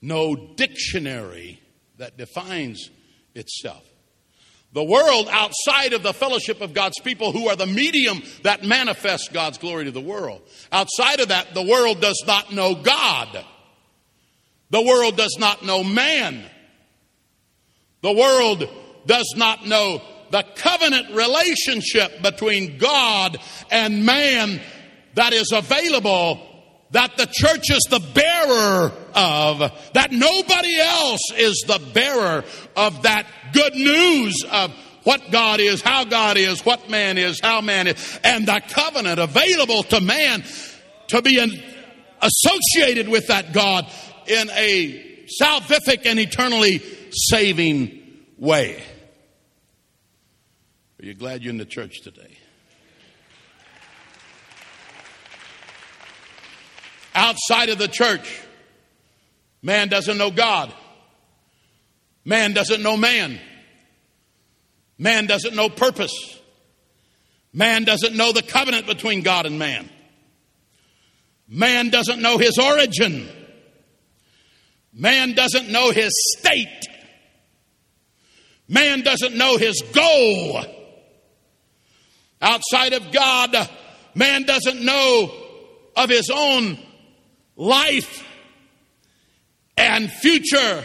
no 0.00 0.34
dictionary 0.56 1.60
that 1.98 2.16
defines 2.16 2.88
itself. 3.34 3.84
The 4.72 4.84
world 4.84 5.28
outside 5.30 5.94
of 5.94 6.04
the 6.04 6.12
fellowship 6.12 6.60
of 6.60 6.74
God's 6.74 7.00
people, 7.00 7.32
who 7.32 7.48
are 7.48 7.56
the 7.56 7.66
medium 7.66 8.22
that 8.44 8.64
manifests 8.64 9.28
God's 9.28 9.58
glory 9.58 9.86
to 9.86 9.90
the 9.90 10.00
world. 10.00 10.42
Outside 10.70 11.18
of 11.20 11.28
that, 11.28 11.54
the 11.54 11.62
world 11.62 12.00
does 12.00 12.22
not 12.26 12.52
know 12.52 12.76
God. 12.76 13.44
The 14.70 14.82
world 14.82 15.16
does 15.16 15.36
not 15.40 15.64
know 15.64 15.82
man. 15.82 16.44
The 18.02 18.12
world 18.12 18.68
does 19.06 19.34
not 19.36 19.66
know 19.66 20.00
the 20.30 20.44
covenant 20.54 21.14
relationship 21.14 22.22
between 22.22 22.78
God 22.78 23.38
and 23.70 24.06
man 24.06 24.60
that 25.14 25.32
is 25.32 25.50
available 25.52 26.40
that 26.92 27.16
the 27.16 27.26
church 27.26 27.70
is 27.70 27.86
the 27.88 28.00
bearer 28.00 28.92
of, 29.14 29.90
that 29.94 30.10
nobody 30.10 30.78
else 30.78 31.20
is 31.36 31.64
the 31.66 31.80
bearer 31.94 32.44
of 32.76 33.02
that 33.02 33.26
good 33.52 33.74
news 33.74 34.44
of 34.50 34.72
what 35.04 35.30
God 35.30 35.60
is, 35.60 35.80
how 35.80 36.04
God 36.04 36.36
is, 36.36 36.64
what 36.64 36.90
man 36.90 37.16
is, 37.16 37.40
how 37.40 37.60
man 37.60 37.86
is, 37.86 38.20
and 38.22 38.46
the 38.46 38.60
covenant 38.68 39.18
available 39.18 39.82
to 39.84 40.00
man 40.00 40.44
to 41.08 41.22
be 41.22 41.38
in, 41.38 41.50
associated 42.20 43.08
with 43.08 43.28
that 43.28 43.52
God 43.52 43.86
in 44.26 44.50
a 44.50 45.26
salvific 45.40 46.06
and 46.06 46.18
eternally 46.18 46.82
saving 47.12 48.02
way. 48.36 48.82
Are 51.00 51.06
you 51.06 51.14
glad 51.14 51.42
you're 51.42 51.50
in 51.50 51.58
the 51.58 51.64
church 51.64 52.02
today? 52.02 52.36
Outside 57.14 57.68
of 57.68 57.78
the 57.78 57.88
church, 57.88 58.40
man 59.62 59.88
doesn't 59.88 60.16
know 60.16 60.30
God. 60.30 60.72
Man 62.24 62.52
doesn't 62.52 62.82
know 62.82 62.96
man. 62.96 63.40
Man 64.98 65.26
doesn't 65.26 65.56
know 65.56 65.68
purpose. 65.68 66.12
Man 67.52 67.84
doesn't 67.84 68.14
know 68.14 68.32
the 68.32 68.42
covenant 68.42 68.86
between 68.86 69.22
God 69.22 69.46
and 69.46 69.58
man. 69.58 69.88
Man 71.48 71.90
doesn't 71.90 72.22
know 72.22 72.38
his 72.38 72.58
origin. 72.58 73.28
Man 74.92 75.34
doesn't 75.34 75.68
know 75.68 75.90
his 75.90 76.12
state. 76.38 76.86
Man 78.68 79.00
doesn't 79.00 79.34
know 79.34 79.56
his 79.56 79.82
goal. 79.92 80.64
Outside 82.40 82.92
of 82.92 83.10
God, 83.10 83.56
man 84.14 84.44
doesn't 84.44 84.84
know 84.84 85.34
of 85.96 86.08
his 86.08 86.30
own 86.32 86.78
life 87.60 88.26
and 89.76 90.10
future 90.10 90.82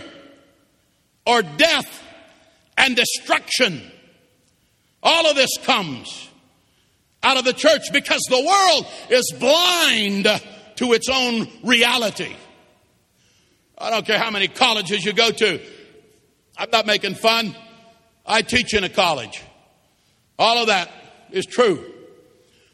or 1.25 1.41
death 1.41 2.03
and 2.77 2.97
destruction. 2.97 3.81
All 5.01 5.25
of 5.25 5.37
this 5.37 5.51
comes 5.63 6.29
out 7.23 7.37
of 7.37 7.45
the 7.45 7.53
church 7.53 7.93
because 7.93 8.21
the 8.29 8.39
world 8.39 8.87
is 9.09 9.33
blind 9.39 10.25
to 10.75 10.93
its 10.93 11.07
own 11.09 11.47
reality. 11.63 12.35
I 13.77 13.89
don't 13.89 14.05
care 14.05 14.19
how 14.19 14.29
many 14.29 14.49
colleges 14.49 15.05
you 15.05 15.13
go 15.13 15.31
to. 15.31 15.61
I'm 16.57 16.69
not 16.71 16.85
making 16.85 17.15
fun. 17.15 17.55
I 18.25 18.41
teach 18.41 18.73
in 18.73 18.83
a 18.83 18.89
college. 18.89 19.41
All 20.37 20.57
of 20.57 20.67
that 20.67 20.91
is 21.31 21.45
true. 21.45 21.93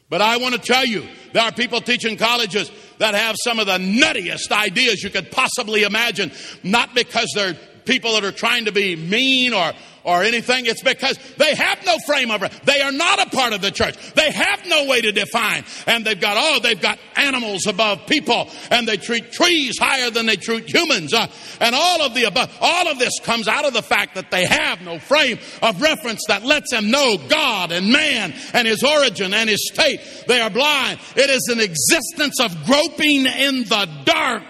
But 0.08 0.20
I 0.22 0.38
want 0.38 0.54
to 0.54 0.60
tell 0.60 0.84
you, 0.84 1.06
there 1.32 1.42
are 1.42 1.52
people 1.52 1.80
teaching 1.80 2.16
colleges 2.16 2.70
that 3.02 3.14
have 3.14 3.34
some 3.42 3.58
of 3.58 3.66
the 3.66 3.78
nuttiest 3.78 4.52
ideas 4.52 5.02
you 5.02 5.10
could 5.10 5.28
possibly 5.32 5.82
imagine, 5.82 6.30
not 6.62 6.94
because 6.94 7.28
they're 7.34 7.54
people 7.84 8.12
that 8.12 8.22
are 8.22 8.30
trying 8.30 8.66
to 8.66 8.72
be 8.72 8.94
mean 8.94 9.52
or 9.52 9.72
or 10.04 10.22
anything. 10.22 10.66
It's 10.66 10.82
because 10.82 11.18
they 11.38 11.54
have 11.54 11.84
no 11.84 11.96
frame 12.06 12.30
of 12.30 12.42
reference. 12.42 12.64
They 12.64 12.80
are 12.80 12.92
not 12.92 13.26
a 13.26 13.30
part 13.30 13.52
of 13.52 13.60
the 13.60 13.70
church. 13.70 13.96
They 14.14 14.30
have 14.30 14.66
no 14.66 14.86
way 14.86 15.00
to 15.00 15.12
define. 15.12 15.64
And 15.86 16.04
they've 16.04 16.20
got, 16.20 16.36
oh, 16.38 16.60
they've 16.60 16.80
got 16.80 16.98
animals 17.16 17.66
above 17.66 18.06
people 18.06 18.48
and 18.70 18.86
they 18.86 18.96
treat 18.96 19.32
trees 19.32 19.78
higher 19.78 20.10
than 20.10 20.26
they 20.26 20.36
treat 20.36 20.72
humans. 20.72 21.12
Uh, 21.12 21.26
and 21.60 21.74
all 21.74 22.02
of 22.02 22.14
the 22.14 22.24
above, 22.24 22.56
all 22.60 22.88
of 22.88 22.98
this 22.98 23.18
comes 23.22 23.48
out 23.48 23.64
of 23.64 23.72
the 23.72 23.82
fact 23.82 24.14
that 24.14 24.30
they 24.30 24.46
have 24.46 24.82
no 24.82 24.98
frame 24.98 25.38
of 25.62 25.80
reference 25.80 26.22
that 26.28 26.44
lets 26.44 26.70
them 26.70 26.90
know 26.90 27.16
God 27.28 27.72
and 27.72 27.92
man 27.92 28.34
and 28.52 28.66
his 28.66 28.82
origin 28.82 29.34
and 29.34 29.48
his 29.48 29.70
state. 29.72 30.00
They 30.26 30.40
are 30.40 30.50
blind. 30.50 30.98
It 31.16 31.30
is 31.30 31.48
an 31.48 31.60
existence 31.60 32.40
of 32.40 32.64
groping 32.66 33.26
in 33.26 33.64
the 33.64 33.88
dark, 34.04 34.42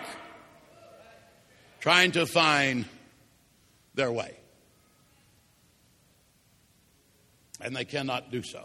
trying 1.80 2.12
to 2.12 2.26
find 2.26 2.84
their 3.94 4.12
way. 4.12 4.36
And 7.62 7.74
they 7.74 7.84
cannot 7.84 8.30
do 8.30 8.42
so. 8.42 8.64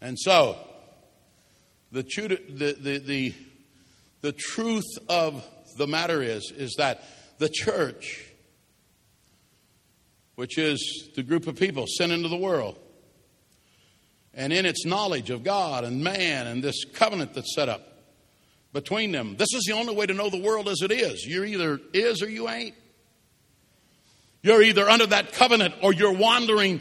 And 0.00 0.18
so, 0.18 0.56
the, 1.92 2.02
the, 2.02 2.76
the, 2.80 2.98
the, 2.98 3.34
the 4.22 4.32
truth 4.32 4.98
of 5.08 5.46
the 5.76 5.86
matter 5.86 6.22
is, 6.22 6.52
is 6.56 6.74
that 6.78 7.04
the 7.38 7.48
church, 7.48 8.24
which 10.34 10.58
is 10.58 11.10
the 11.14 11.22
group 11.22 11.46
of 11.46 11.56
people 11.56 11.86
sent 11.86 12.12
into 12.12 12.28
the 12.28 12.36
world, 12.36 12.78
and 14.34 14.52
in 14.52 14.64
its 14.64 14.86
knowledge 14.86 15.30
of 15.30 15.44
God 15.44 15.84
and 15.84 16.02
man 16.02 16.46
and 16.46 16.64
this 16.64 16.84
covenant 16.84 17.34
that's 17.34 17.54
set 17.54 17.68
up 17.68 17.86
between 18.72 19.12
them, 19.12 19.36
this 19.36 19.52
is 19.54 19.64
the 19.66 19.74
only 19.74 19.94
way 19.94 20.06
to 20.06 20.14
know 20.14 20.30
the 20.30 20.40
world 20.40 20.68
as 20.68 20.80
it 20.80 20.90
is. 20.90 21.26
You're 21.26 21.44
either 21.44 21.78
is 21.92 22.22
or 22.22 22.28
you 22.30 22.48
ain't. 22.48 22.74
You're 24.42 24.62
either 24.62 24.88
under 24.88 25.06
that 25.06 25.32
covenant 25.34 25.74
or 25.82 25.92
you're 25.92 26.14
wandering 26.14 26.80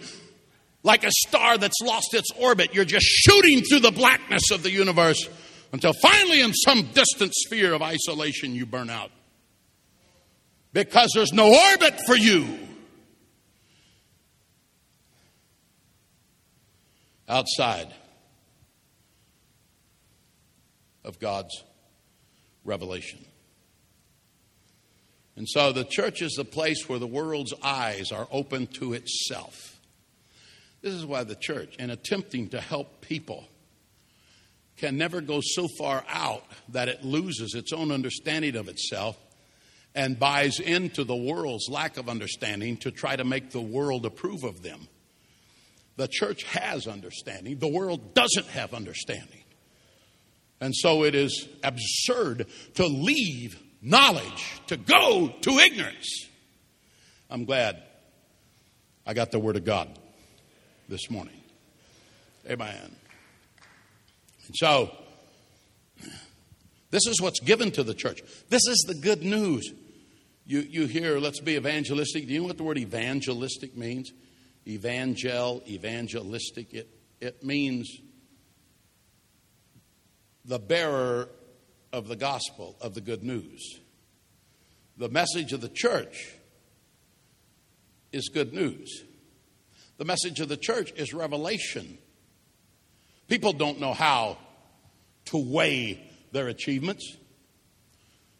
like 0.83 1.03
a 1.03 1.11
star 1.27 1.57
that's 1.57 1.79
lost 1.81 2.13
its 2.13 2.31
orbit. 2.39 2.73
You're 2.73 2.85
just 2.85 3.05
shooting 3.05 3.61
through 3.61 3.81
the 3.81 3.91
blackness 3.91 4.51
of 4.51 4.63
the 4.63 4.71
universe 4.71 5.29
until 5.73 5.93
finally, 6.01 6.41
in 6.41 6.53
some 6.53 6.89
distant 6.93 7.33
sphere 7.33 7.73
of 7.73 7.81
isolation, 7.81 8.53
you 8.53 8.65
burn 8.65 8.89
out. 8.89 9.11
Because 10.73 11.11
there's 11.13 11.33
no 11.33 11.53
orbit 11.71 11.99
for 12.05 12.15
you. 12.15 12.59
Outside 17.27 17.93
of 21.05 21.19
God's 21.19 21.63
revelation. 22.65 23.19
And 25.37 25.47
so 25.47 25.71
the 25.71 25.85
church 25.85 26.21
is 26.21 26.33
the 26.33 26.45
place 26.45 26.89
where 26.89 26.99
the 26.99 27.07
world's 27.07 27.53
eyes 27.63 28.11
are 28.11 28.27
open 28.31 28.67
to 28.67 28.93
itself. 28.93 29.70
This 30.81 30.93
is 30.93 31.05
why 31.05 31.23
the 31.23 31.35
church, 31.35 31.75
in 31.77 31.89
attempting 31.89 32.49
to 32.49 32.59
help 32.59 33.01
people, 33.01 33.47
can 34.77 34.97
never 34.97 35.21
go 35.21 35.39
so 35.43 35.67
far 35.77 36.03
out 36.09 36.43
that 36.69 36.87
it 36.87 37.03
loses 37.03 37.53
its 37.53 37.71
own 37.71 37.91
understanding 37.91 38.55
of 38.55 38.67
itself 38.67 39.15
and 39.93 40.17
buys 40.17 40.59
into 40.59 41.03
the 41.03 41.15
world's 41.15 41.69
lack 41.69 41.97
of 41.97 42.09
understanding 42.09 42.77
to 42.77 42.89
try 42.89 43.15
to 43.15 43.23
make 43.23 43.51
the 43.51 43.61
world 43.61 44.05
approve 44.05 44.43
of 44.43 44.63
them. 44.63 44.87
The 45.97 46.07
church 46.07 46.43
has 46.43 46.87
understanding, 46.87 47.59
the 47.59 47.67
world 47.67 48.15
doesn't 48.15 48.47
have 48.47 48.73
understanding. 48.73 49.43
And 50.59 50.73
so 50.75 51.03
it 51.03 51.15
is 51.15 51.47
absurd 51.63 52.47
to 52.75 52.85
leave 52.85 53.61
knowledge, 53.81 54.61
to 54.67 54.77
go 54.77 55.33
to 55.41 55.51
ignorance. 55.59 56.27
I'm 57.29 57.45
glad 57.45 57.81
I 59.05 59.13
got 59.13 59.31
the 59.31 59.39
Word 59.39 59.57
of 59.57 59.65
God 59.65 59.97
this 60.91 61.09
morning. 61.09 61.41
Amen. 62.49 62.95
And 64.47 64.55
so, 64.55 64.91
this 66.89 67.07
is 67.07 67.21
what's 67.21 67.39
given 67.39 67.71
to 67.71 67.83
the 67.83 67.93
church. 67.93 68.21
This 68.49 68.67
is 68.67 68.83
the 68.85 68.95
good 68.95 69.23
news. 69.23 69.71
You, 70.45 70.59
you 70.59 70.87
hear, 70.87 71.17
let's 71.17 71.39
be 71.39 71.55
evangelistic. 71.55 72.27
Do 72.27 72.33
you 72.33 72.41
know 72.41 72.47
what 72.47 72.57
the 72.57 72.63
word 72.63 72.77
evangelistic 72.77 73.77
means? 73.77 74.11
Evangel, 74.67 75.63
evangelistic. 75.65 76.73
It, 76.73 76.89
it 77.21 77.41
means 77.41 77.89
the 80.43 80.59
bearer 80.59 81.29
of 81.93 82.09
the 82.09 82.17
gospel, 82.17 82.75
of 82.81 82.95
the 82.95 83.01
good 83.01 83.23
news. 83.23 83.79
The 84.97 85.07
message 85.07 85.53
of 85.53 85.61
the 85.61 85.69
church 85.69 86.33
is 88.11 88.27
good 88.27 88.53
news. 88.53 89.05
The 90.01 90.05
message 90.05 90.39
of 90.39 90.49
the 90.49 90.57
church 90.57 90.91
is 90.95 91.13
revelation. 91.13 91.99
People 93.27 93.53
don't 93.53 93.79
know 93.79 93.93
how 93.93 94.39
to 95.25 95.37
weigh 95.37 96.01
their 96.31 96.47
achievements. 96.47 97.17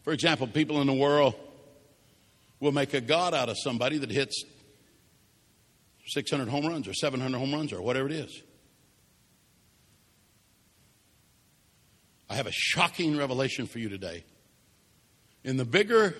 For 0.02 0.12
example, 0.12 0.48
people 0.48 0.80
in 0.80 0.88
the 0.88 0.92
world 0.92 1.36
will 2.58 2.72
make 2.72 2.94
a 2.94 3.00
God 3.00 3.32
out 3.32 3.48
of 3.48 3.56
somebody 3.62 3.98
that 3.98 4.10
hits 4.10 4.42
600 6.08 6.48
home 6.48 6.66
runs 6.66 6.88
or 6.88 6.94
700 6.94 7.38
home 7.38 7.54
runs 7.54 7.72
or 7.72 7.80
whatever 7.80 8.08
it 8.08 8.14
is. 8.14 8.42
I 12.28 12.34
have 12.34 12.48
a 12.48 12.52
shocking 12.52 13.16
revelation 13.16 13.68
for 13.68 13.78
you 13.78 13.88
today. 13.88 14.24
In 15.44 15.58
the 15.58 15.64
bigger 15.64 16.16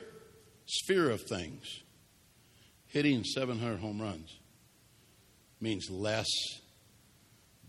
sphere 0.66 1.10
of 1.10 1.20
things, 1.22 1.82
hitting 2.86 3.24
700 3.24 3.80
home 3.80 4.00
runs 4.00 4.38
means 5.62 5.88
less 5.88 6.28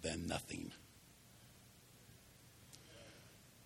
than 0.01 0.27
nothing. 0.27 0.71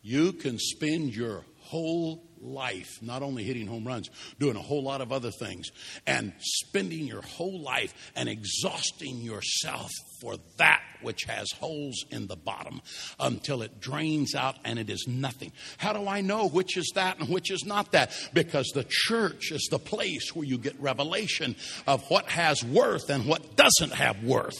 You 0.02 0.34
can 0.34 0.60
spend 0.60 1.16
your 1.16 1.44
whole 1.62 2.27
life 2.42 2.90
not 3.02 3.24
only 3.24 3.44
hitting 3.44 3.68
home 3.68 3.86
runs, 3.86 4.10
doing 4.40 4.56
a 4.56 4.62
whole 4.62 4.84
lot 4.84 5.02
of 5.02 5.12
other 5.12 5.32
things, 5.32 5.68
and 6.06 6.34
spending 6.40 7.06
your 7.06 7.22
whole 7.22 7.62
life 7.62 7.94
and 8.16 8.30
exhausting 8.30 9.22
yourself 9.22 9.92
for 10.22 10.36
that 10.58 10.82
which 11.02 11.24
has 11.28 11.48
holes 11.60 12.06
in 12.10 12.28
the 12.28 12.36
bottom 12.36 12.82
until 13.20 13.62
it 13.62 13.80
drains 13.80 14.34
out 14.36 14.56
and 14.64 14.80
it 14.80 14.90
is 14.90 15.06
nothing. 15.08 15.52
How 15.78 15.94
do 15.94 16.08
I 16.08 16.22
know 16.22 16.48
which 16.48 16.78
is 16.78 16.92
that 16.96 17.20
and 17.20 17.30
which 17.30 17.52
is 17.52 17.66
not 17.66 17.92
that? 17.92 18.12
Because 18.34 18.68
the 18.74 18.86
church 18.88 19.52
is 19.52 19.68
the 19.70 19.80
place 19.80 20.36
where 20.36 20.46
you 20.46 20.58
get 20.58 20.80
revelation 20.80 21.56
of 21.86 22.04
what 22.10 22.26
has 22.26 22.64
worth 22.64 23.10
and 23.10 23.26
what 23.26 23.56
doesn't 23.56 23.94
have 23.94 24.24
worth. 24.24 24.58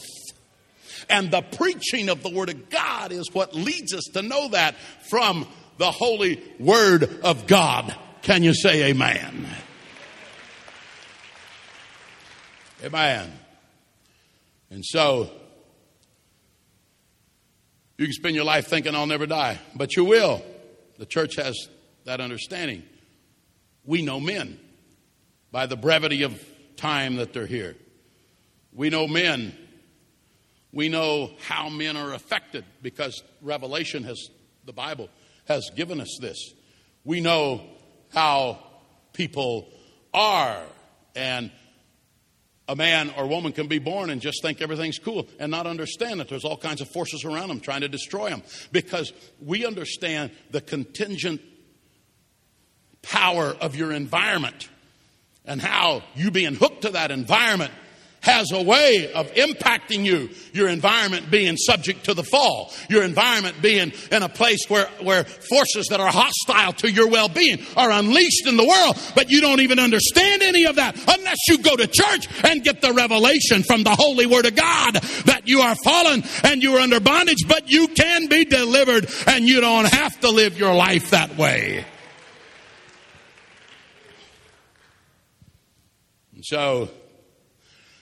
And 1.10 1.32
the 1.32 1.42
preaching 1.42 2.10
of 2.10 2.24
the 2.24 2.30
Word 2.30 2.50
of 2.50 2.70
God 2.70 3.12
is 3.12 3.34
what 3.34 3.54
leads 3.54 3.94
us 3.94 4.04
to 4.14 4.22
know 4.22 4.50
that 4.50 4.76
from 5.10 5.48
the 5.78 5.92
holy 5.92 6.44
Word 6.60 7.04
of 7.24 7.48
God. 7.48 7.96
Can 8.22 8.44
you 8.44 8.54
say 8.54 8.90
amen? 8.90 9.48
Amen. 12.84 13.32
And 14.70 14.86
so, 14.86 15.32
you 17.98 18.06
can 18.06 18.14
spend 18.14 18.36
your 18.36 18.46
life 18.46 18.68
thinking 18.68 18.94
I'll 18.94 19.08
never 19.08 19.26
die, 19.26 19.60
but 19.76 19.96
you 19.96 20.06
will. 20.06 20.44
The 21.00 21.06
church 21.06 21.36
has 21.38 21.70
that 22.06 22.22
understanding. 22.22 22.84
We 23.86 24.02
know 24.02 24.20
men 24.20 24.60
by 25.52 25.66
the 25.66 25.78
brevity 25.78 26.24
of 26.24 26.44
time 26.76 27.16
that 27.16 27.34
they're 27.34 27.48
here. 27.48 27.76
We 28.74 28.90
know 28.90 29.08
men. 29.08 29.58
We 30.72 30.90
know 30.90 31.32
how 31.48 31.70
men 31.70 31.98
are 31.98 32.14
affected 32.14 32.66
because 32.82 33.24
Revelation 33.42 34.04
has, 34.04 34.30
the 34.66 34.74
Bible 34.74 35.10
has 35.48 35.70
given 35.76 36.02
us 36.02 36.18
this. 36.22 36.54
We 37.04 37.22
know 37.22 37.62
how 38.14 38.60
people 39.14 39.70
are 40.14 40.62
and 41.16 41.52
a 42.68 42.76
man 42.76 43.14
or 43.18 43.28
woman 43.28 43.54
can 43.54 43.68
be 43.68 43.80
born 43.80 44.10
and 44.10 44.22
just 44.22 44.42
think 44.42 44.62
everything's 44.62 45.00
cool 45.00 45.28
and 45.40 45.50
not 45.50 45.66
understand 45.66 46.20
that 46.20 46.28
there's 46.28 46.44
all 46.44 46.58
kinds 46.58 46.82
of 46.82 46.90
forces 46.90 47.24
around 47.24 47.48
them 47.48 47.60
trying 47.60 47.82
to 47.82 47.88
destroy 47.88 48.30
them 48.30 48.44
because 48.72 49.14
we 49.44 49.66
understand 49.66 50.32
the 50.52 50.60
contingent 50.60 51.42
power 53.02 53.56
of 53.62 53.76
your 53.76 53.94
environment 53.94 54.68
and 55.46 55.62
how 55.62 56.04
you 56.16 56.30
being 56.30 56.56
hooked 56.56 56.82
to 56.82 56.90
that 56.90 57.10
environment 57.10 57.72
has 58.28 58.52
a 58.52 58.62
way 58.62 59.12
of 59.14 59.34
impacting 59.34 60.06
you. 60.06 60.30
Your 60.54 60.68
environment 60.68 61.32
being 61.32 61.56
subject 61.58 62.06
to 62.06 62.14
the 62.14 62.24
fall. 62.24 62.74
Your 62.90 63.04
environment 63.04 63.62
being 63.62 63.94
in 64.12 64.22
a 64.22 64.30
place 64.30 64.60
where, 64.68 64.88
where 65.02 65.24
forces 65.24 65.88
that 65.88 66.00
are 66.00 66.12
hostile 66.12 66.74
to 66.74 66.92
your 66.92 67.08
well-being 67.08 67.60
are 67.76 67.90
unleashed 67.90 68.46
in 68.46 68.58
the 68.58 68.66
world, 68.66 68.98
but 69.16 69.30
you 69.30 69.42
don't 69.42 69.62
even 69.62 69.80
understand 69.80 70.42
any 70.44 70.66
of 70.66 70.76
that 70.76 70.96
unless 70.96 71.38
you 71.48 71.60
go 71.60 71.76
to 71.76 71.88
church 71.88 72.28
and 72.44 72.64
get 72.64 72.82
the 72.82 72.92
revelation 72.94 73.64
from 73.64 73.84
the 73.84 73.96
holy 73.96 74.26
word 74.26 74.46
of 74.46 74.56
God 74.56 74.96
that 75.26 75.44
you 75.46 75.62
are 75.62 75.76
fallen 75.84 76.24
and 76.44 76.62
you 76.62 76.76
are 76.76 76.80
under 76.80 77.00
bondage, 77.00 77.48
but 77.48 77.72
you 77.72 77.88
can 77.88 78.28
be 78.28 78.46
delivered 78.46 79.10
and 79.28 79.48
you 79.48 79.62
don't 79.62 79.92
have 79.92 80.20
to 80.22 80.30
live 80.30 80.60
your 80.60 80.74
life 80.74 81.12
that 81.12 81.38
way. 81.38 81.86
So, 86.42 86.90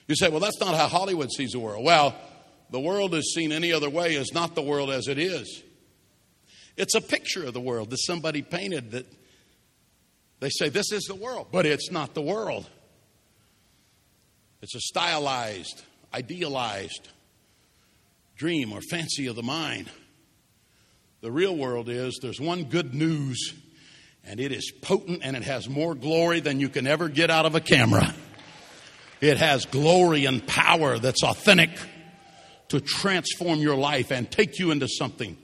you 0.08 0.16
say, 0.16 0.30
well, 0.30 0.40
that's 0.40 0.60
not 0.60 0.76
how 0.76 0.88
Hollywood 0.88 1.32
sees 1.32 1.52
the 1.52 1.60
world. 1.60 1.84
Well, 1.84 2.16
the 2.70 2.80
world 2.80 3.16
is 3.16 3.34
seen 3.34 3.52
any 3.52 3.72
other 3.72 3.90
way 3.90 4.16
is 4.16 4.34
not 4.34 4.56
the 4.56 4.62
world 4.62 4.90
as 4.90 5.08
it 5.08 5.18
is. 5.18 5.64
It's 6.78 6.96
a 6.96 7.02
picture 7.02 7.46
of 7.46 7.54
the 7.54 7.62
world 7.62 7.90
that 7.90 7.98
somebody 7.98 8.42
painted 8.42 8.92
that 8.92 9.06
they 10.40 10.50
say 10.50 10.70
this 10.70 10.92
is 10.92 11.04
the 11.04 11.16
world, 11.16 11.48
but 11.52 11.66
it's 11.66 11.90
not 11.90 12.14
the 12.14 12.22
world. 12.22 12.70
It's 14.62 14.76
a 14.76 14.80
stylized, 14.80 15.84
idealized 16.14 17.08
dream 18.36 18.74
or 18.74 18.82
fancy 18.82 19.28
of 19.28 19.36
the 19.36 19.44
mind. 19.44 19.90
The 21.22 21.32
real 21.32 21.56
world 21.56 21.88
is 21.90 22.20
there's 22.22 22.42
one 22.42 22.66
good 22.66 22.94
news, 22.94 23.54
and 24.24 24.40
it 24.40 24.52
is 24.52 24.72
potent 24.82 25.22
and 25.24 25.36
it 25.36 25.44
has 25.44 25.70
more 25.70 25.96
glory 25.96 26.42
than 26.42 26.60
you 26.60 26.70
can 26.70 26.86
ever 26.86 27.10
get 27.10 27.32
out 27.32 27.46
of 27.46 27.56
a 27.56 27.62
camera. 27.62 28.14
It 29.22 29.38
has 29.38 29.66
glory 29.66 30.26
and 30.26 30.46
power 30.46 31.00
that's 31.00 31.24
authentic 31.24 31.70
to 32.70 32.80
transform 32.80 33.60
your 33.60 33.76
life 33.76 34.12
and 34.12 34.30
take 34.30 34.60
you 34.60 34.72
into 34.72 34.88
something 34.88 35.38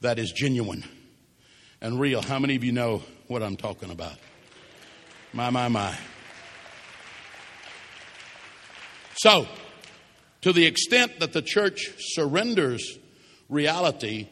that 0.00 0.18
is 0.18 0.32
genuine 0.32 0.84
and 1.80 2.00
real. 2.00 2.22
How 2.22 2.38
many 2.38 2.56
of 2.56 2.64
you 2.64 2.72
know 2.72 3.02
what 3.28 3.42
I'm 3.42 3.56
talking 3.56 3.90
about? 3.90 4.16
My, 5.32 5.50
my, 5.50 5.68
my. 5.68 5.96
So, 9.14 9.46
to 10.42 10.52
the 10.52 10.66
extent 10.66 11.20
that 11.20 11.32
the 11.32 11.42
church 11.42 11.92
surrenders 11.98 12.98
reality 13.48 14.28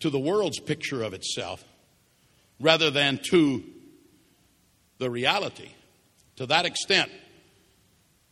to 0.00 0.10
the 0.10 0.18
world's 0.18 0.60
picture 0.60 1.02
of 1.02 1.12
itself 1.12 1.64
rather 2.60 2.90
than 2.90 3.18
to 3.30 3.64
the 4.98 5.10
reality, 5.10 5.70
to 6.36 6.46
that 6.46 6.64
extent, 6.64 7.10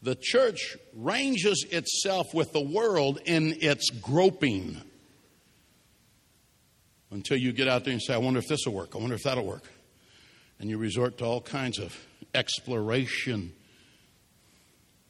the 0.03 0.17
church 0.19 0.77
ranges 0.95 1.67
itself 1.71 2.33
with 2.33 2.53
the 2.53 2.61
world 2.61 3.21
in 3.27 3.57
its 3.61 3.91
groping 3.91 4.81
until 7.11 7.37
you 7.37 7.53
get 7.53 7.69
out 7.69 7.85
there 7.85 7.93
and 7.93 8.03
say, 8.03 8.15
I 8.15 8.19
wonder 8.19 8.39
if 8.39 8.47
this 8.49 8.61
will 8.67 8.75
work. 8.75 8.95
I 8.95 8.99
wonder 8.99 9.15
if 9.15 9.23
that'll 9.25 9.45
work. 9.45 9.65
And 10.59 10.71
you 10.71 10.79
resort 10.79 11.19
to 11.19 11.25
all 11.25 11.41
kinds 11.41 11.79
of 11.79 11.97
exploration 12.35 13.53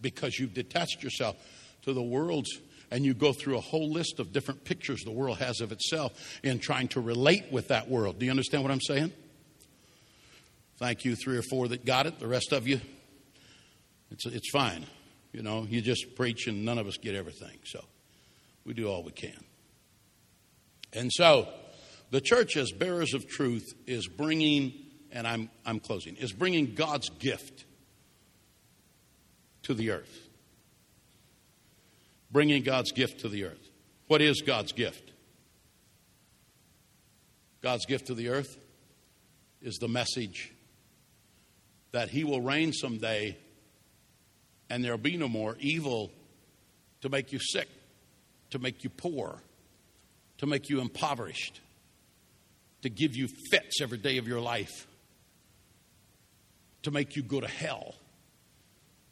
because 0.00 0.38
you've 0.38 0.54
detached 0.54 1.02
yourself 1.02 1.36
to 1.82 1.92
the 1.92 2.02
world's 2.02 2.50
and 2.90 3.04
you 3.04 3.14
go 3.14 3.32
through 3.32 3.56
a 3.56 3.60
whole 3.60 3.90
list 3.90 4.18
of 4.18 4.32
different 4.32 4.64
pictures 4.64 5.02
the 5.04 5.12
world 5.12 5.38
has 5.38 5.60
of 5.60 5.70
itself 5.70 6.40
in 6.42 6.58
trying 6.58 6.88
to 6.88 7.00
relate 7.00 7.44
with 7.52 7.68
that 7.68 7.88
world. 7.88 8.18
Do 8.18 8.24
you 8.24 8.30
understand 8.32 8.64
what 8.64 8.72
I'm 8.72 8.80
saying? 8.80 9.12
Thank 10.78 11.04
you, 11.04 11.14
three 11.14 11.36
or 11.36 11.42
four 11.42 11.68
that 11.68 11.84
got 11.84 12.06
it. 12.06 12.18
The 12.18 12.26
rest 12.26 12.52
of 12.52 12.66
you, 12.66 12.80
it's, 14.10 14.26
it's 14.26 14.50
fine. 14.50 14.86
You 15.32 15.42
know, 15.42 15.66
you 15.68 15.80
just 15.80 16.16
preach 16.16 16.46
and 16.46 16.64
none 16.64 16.78
of 16.78 16.86
us 16.86 16.96
get 16.96 17.14
everything. 17.14 17.58
So 17.64 17.84
we 18.64 18.74
do 18.74 18.88
all 18.88 19.02
we 19.02 19.12
can. 19.12 19.44
And 20.92 21.10
so 21.12 21.48
the 22.10 22.20
church, 22.20 22.56
as 22.56 22.72
bearers 22.72 23.14
of 23.14 23.28
truth, 23.28 23.72
is 23.86 24.08
bringing, 24.08 24.72
and 25.12 25.26
I'm, 25.26 25.50
I'm 25.64 25.78
closing, 25.78 26.16
is 26.16 26.32
bringing 26.32 26.74
God's 26.74 27.08
gift 27.08 27.64
to 29.62 29.74
the 29.74 29.90
earth. 29.90 30.28
Bringing 32.32 32.62
God's 32.62 32.92
gift 32.92 33.20
to 33.20 33.28
the 33.28 33.44
earth. 33.44 33.70
What 34.08 34.20
is 34.20 34.42
God's 34.42 34.72
gift? 34.72 35.12
God's 37.62 37.86
gift 37.86 38.06
to 38.06 38.14
the 38.14 38.28
earth 38.28 38.56
is 39.62 39.76
the 39.76 39.88
message 39.88 40.52
that 41.92 42.08
He 42.08 42.24
will 42.24 42.40
reign 42.40 42.72
someday 42.72 43.36
and 44.70 44.84
there'll 44.84 44.96
be 44.96 45.16
no 45.16 45.28
more 45.28 45.56
evil 45.58 46.10
to 47.02 47.08
make 47.08 47.32
you 47.32 47.40
sick, 47.40 47.68
to 48.50 48.58
make 48.58 48.84
you 48.84 48.90
poor, 48.90 49.42
to 50.38 50.46
make 50.46 50.70
you 50.70 50.80
impoverished, 50.80 51.60
to 52.82 52.88
give 52.88 53.16
you 53.16 53.28
fits 53.50 53.80
every 53.82 53.98
day 53.98 54.16
of 54.16 54.28
your 54.28 54.40
life, 54.40 54.86
to 56.82 56.90
make 56.90 57.16
you 57.16 57.22
go 57.22 57.40
to 57.40 57.48
hell, 57.48 57.94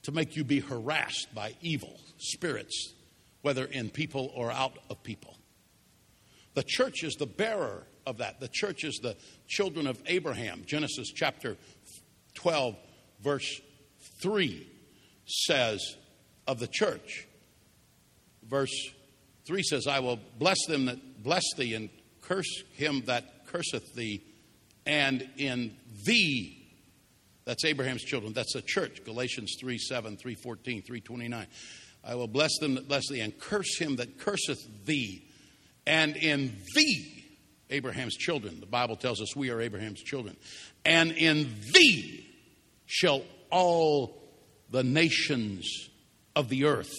to 0.04 0.12
make 0.12 0.36
you 0.36 0.44
be 0.44 0.60
harassed 0.60 1.34
by 1.34 1.54
evil 1.60 1.98
spirits, 2.18 2.94
whether 3.42 3.64
in 3.64 3.90
people 3.90 4.30
or 4.34 4.50
out 4.50 4.78
of 4.88 5.02
people. 5.02 5.36
The 6.54 6.62
church 6.62 7.02
is 7.02 7.14
the 7.14 7.26
bearer 7.26 7.82
of 8.06 8.18
that. 8.18 8.40
The 8.40 8.48
church 8.48 8.84
is 8.84 8.98
the 9.02 9.16
children 9.46 9.86
of 9.86 10.00
Abraham. 10.06 10.62
Genesis 10.66 11.12
chapter 11.14 11.56
12, 12.34 12.74
verse 13.22 13.60
3 14.22 14.66
says 15.28 15.96
of 16.46 16.58
the 16.58 16.66
church. 16.66 17.26
Verse 18.48 18.74
3 19.46 19.62
says, 19.62 19.86
I 19.86 20.00
will 20.00 20.18
bless 20.38 20.58
them 20.66 20.86
that 20.86 21.22
bless 21.22 21.44
thee 21.56 21.74
and 21.74 21.90
curse 22.22 22.62
him 22.74 23.02
that 23.06 23.46
curseth 23.46 23.94
thee, 23.94 24.22
and 24.86 25.28
in 25.36 25.76
thee. 26.04 26.54
That's 27.44 27.64
Abraham's 27.64 28.02
children. 28.02 28.34
That's 28.34 28.52
the 28.52 28.62
church. 28.62 29.04
Galatians 29.04 29.56
3 29.58 29.78
7, 29.78 30.16
3 30.16 30.34
14, 30.34 30.82
3 30.82 31.00
29. 31.00 31.46
I 32.04 32.14
will 32.14 32.28
bless 32.28 32.50
them 32.58 32.74
that 32.74 32.88
bless 32.88 33.08
thee, 33.08 33.20
and 33.20 33.38
curse 33.38 33.78
him 33.78 33.96
that 33.96 34.18
curseth 34.18 34.58
thee. 34.84 35.24
And 35.86 36.16
in 36.16 36.56
thee, 36.74 37.24
Abraham's 37.70 38.16
children. 38.16 38.60
The 38.60 38.66
Bible 38.66 38.96
tells 38.96 39.20
us 39.20 39.34
we 39.34 39.50
are 39.50 39.60
Abraham's 39.60 40.02
children. 40.02 40.36
And 40.84 41.12
in 41.12 41.48
thee 41.72 42.26
shall 42.86 43.22
all 43.50 44.17
the 44.70 44.82
nations 44.82 45.88
of 46.36 46.48
the 46.48 46.64
earth 46.64 46.92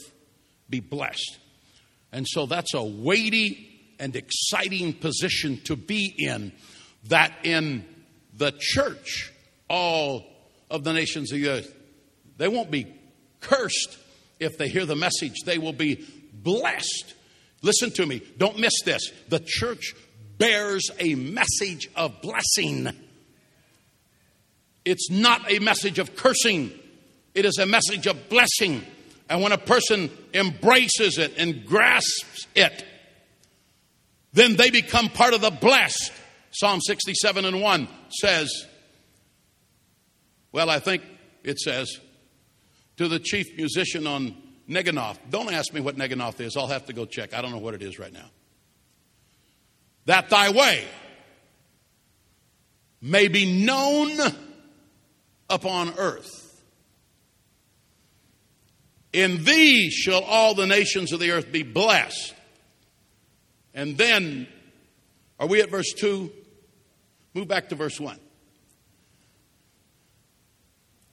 be 0.70 0.80
blessed. 0.80 1.38
And 2.12 2.28
so 2.28 2.46
that's 2.46 2.74
a 2.74 2.84
weighty 2.84 3.96
and 4.00 4.16
exciting 4.16 4.94
position 4.94 5.60
to 5.66 5.76
be 5.76 6.14
in, 6.18 6.52
that 7.06 7.34
in 7.44 7.86
the 8.36 8.54
church, 8.58 9.32
all 9.70 10.26
of 10.70 10.84
the 10.84 10.94
nations 10.94 11.32
of 11.32 11.40
the 11.40 11.50
earth, 11.50 11.76
they 12.38 12.48
won't 12.48 12.72
be 12.72 12.88
cursed 13.42 13.98
if 14.40 14.58
they 14.58 14.70
hear 14.70 14.86
the 14.86 14.96
message, 14.96 15.36
they 15.46 15.58
will 15.58 15.74
be 15.74 16.06
blessed. 16.34 17.14
Listen 17.62 17.92
to 17.92 18.06
me, 18.06 18.22
don't 18.38 18.58
miss 18.58 18.74
this. 18.86 19.12
The 19.28 19.42
church 19.46 19.94
bears 20.38 20.90
a 20.98 21.16
message 21.16 21.90
of 21.96 22.22
blessing. 22.22 22.90
It's 24.86 25.12
not 25.12 25.52
a 25.52 25.60
message 25.60 26.00
of 26.00 26.16
cursing. 26.16 26.72
It 27.39 27.45
is 27.45 27.58
a 27.58 27.65
message 27.65 28.06
of 28.06 28.28
blessing. 28.28 28.84
And 29.30 29.41
when 29.41 29.54
a 29.54 29.58
person 29.58 30.12
embraces 30.34 31.17
it 31.17 31.36
and 31.38 31.65
grasps 31.65 32.47
it, 32.54 32.84
then 34.34 34.58
they 34.58 34.69
become 34.69 35.08
part 35.08 35.34
of 35.34 35.39
the 35.39 35.49
blessed. 35.49 36.12
Psalm 36.52 36.82
67 36.82 37.45
and 37.45 37.62
1 37.62 37.88
says, 38.10 38.67
well, 40.52 40.69
I 40.69 40.80
think 40.80 41.02
it 41.45 41.60
says, 41.60 42.02
to 42.97 43.08
the 43.08 43.19
chief 43.19 43.45
musician 43.56 44.06
on 44.06 44.36
Neginoth. 44.69 45.17
Don't 45.30 45.54
ask 45.54 45.71
me 45.71 45.80
what 45.80 45.95
Neginoth 45.95 46.41
is. 46.41 46.58
I'll 46.58 46.67
have 46.67 46.88
to 46.88 46.93
go 46.93 47.06
check. 47.06 47.34
I 47.34 47.41
don't 47.41 47.52
know 47.52 47.60
what 47.60 47.73
it 47.73 47.82
is 47.82 47.97
right 47.97 48.12
now. 48.12 48.30
That 50.08 50.30
thy 50.30 50.52
way 50.52 50.84
may 53.02 53.30
be 53.30 53.63
known 53.65 54.17
upon 55.49 55.93
earth 55.97 56.38
in 59.12 59.43
thee 59.43 59.89
shall 59.89 60.24
all 60.24 60.54
the 60.54 60.67
nations 60.67 61.12
of 61.12 61.19
the 61.19 61.32
earth 61.32 61.52
be 61.52 61.63
blessed. 61.63 62.34
And 63.74 63.98
then, 63.98 64.48
are 65.39 65.48
we 65.48 65.62
at 65.62 65.69
verse 65.69 65.93
2? 65.93 66.32
Move 67.34 67.48
back 67.48 67.69
to 67.69 67.76
verse 67.76 68.00
1. 68.00 68.19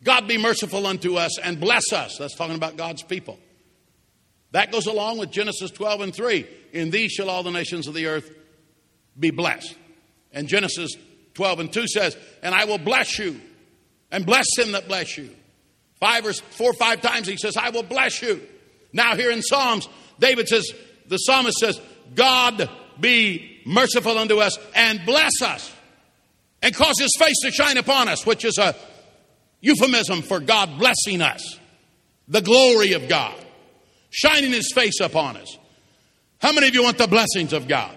God 0.03 0.29
be 0.29 0.39
merciful 0.39 0.87
unto 0.87 1.17
us 1.17 1.39
and 1.39 1.59
bless 1.59 1.93
us. 1.93 2.17
That's 2.19 2.35
talking 2.35 2.55
about 2.55 2.77
God's 2.77 3.03
people. 3.03 3.39
That 4.53 4.71
goes 4.71 4.87
along 4.87 5.19
with 5.19 5.31
Genesis 5.31 5.71
12 5.71 6.01
and 6.01 6.15
3. 6.15 6.47
In 6.73 6.91
thee 6.91 7.09
shall 7.09 7.29
all 7.29 7.43
the 7.43 7.51
nations 7.51 7.87
of 7.89 7.95
the 7.95 8.07
earth 8.07 8.31
be 9.19 9.31
blessed. 9.31 9.75
And 10.33 10.49
Genesis 10.49 10.93
12 11.35 11.61
and 11.61 11.73
2 11.73 11.89
says, 11.89 12.17
And 12.43 12.55
I 12.55 12.67
will 12.67 12.79
bless 12.79 13.19
you 13.19 13.41
and 14.11 14.25
bless 14.25 14.47
him 14.57 14.73
that 14.73 14.87
bless 14.87 15.19
you. 15.19 15.31
Five 16.01 16.27
or 16.27 16.33
four 16.33 16.71
or 16.71 16.75
five 16.75 17.01
times 17.01 17.27
he 17.27 17.37
says, 17.37 17.57
I 17.57 17.71
will 17.71 17.83
bless 17.83 18.23
you. 18.23 18.43
Now, 18.93 19.17
here 19.17 19.31
in 19.31 19.43
Psalms, 19.43 19.89
David 20.19 20.49
says, 20.49 20.71
the 21.09 21.17
psalmist 21.17 21.59
says, 21.59 21.81
God 22.15 22.69
be 23.01 23.61
merciful 23.65 24.19
unto 24.19 24.39
us 24.39 24.59
and 24.75 25.01
bless 25.05 25.43
us 25.43 25.73
and 26.63 26.75
cause 26.75 26.99
his 26.99 27.13
face 27.19 27.37
to 27.43 27.51
shine 27.51 27.77
upon 27.77 28.09
us, 28.09 28.27
which 28.27 28.45
is 28.45 28.59
a 28.59 28.75
euphemism 29.61 30.23
for 30.23 30.41
God 30.41 30.79
blessing 30.79 31.23
us. 31.23 31.59
The 32.29 32.43
glory 32.43 32.93
of 32.93 33.09
God, 33.09 33.37
shining 34.11 34.51
his 34.51 34.73
face 34.75 35.01
upon 35.01 35.37
us. 35.37 35.59
How 36.39 36.53
many 36.53 36.69
of 36.69 36.75
you 36.75 36.83
want 36.83 36.99
the 36.99 37.07
blessings 37.07 37.53
of 37.53 37.69
God? 37.69 37.96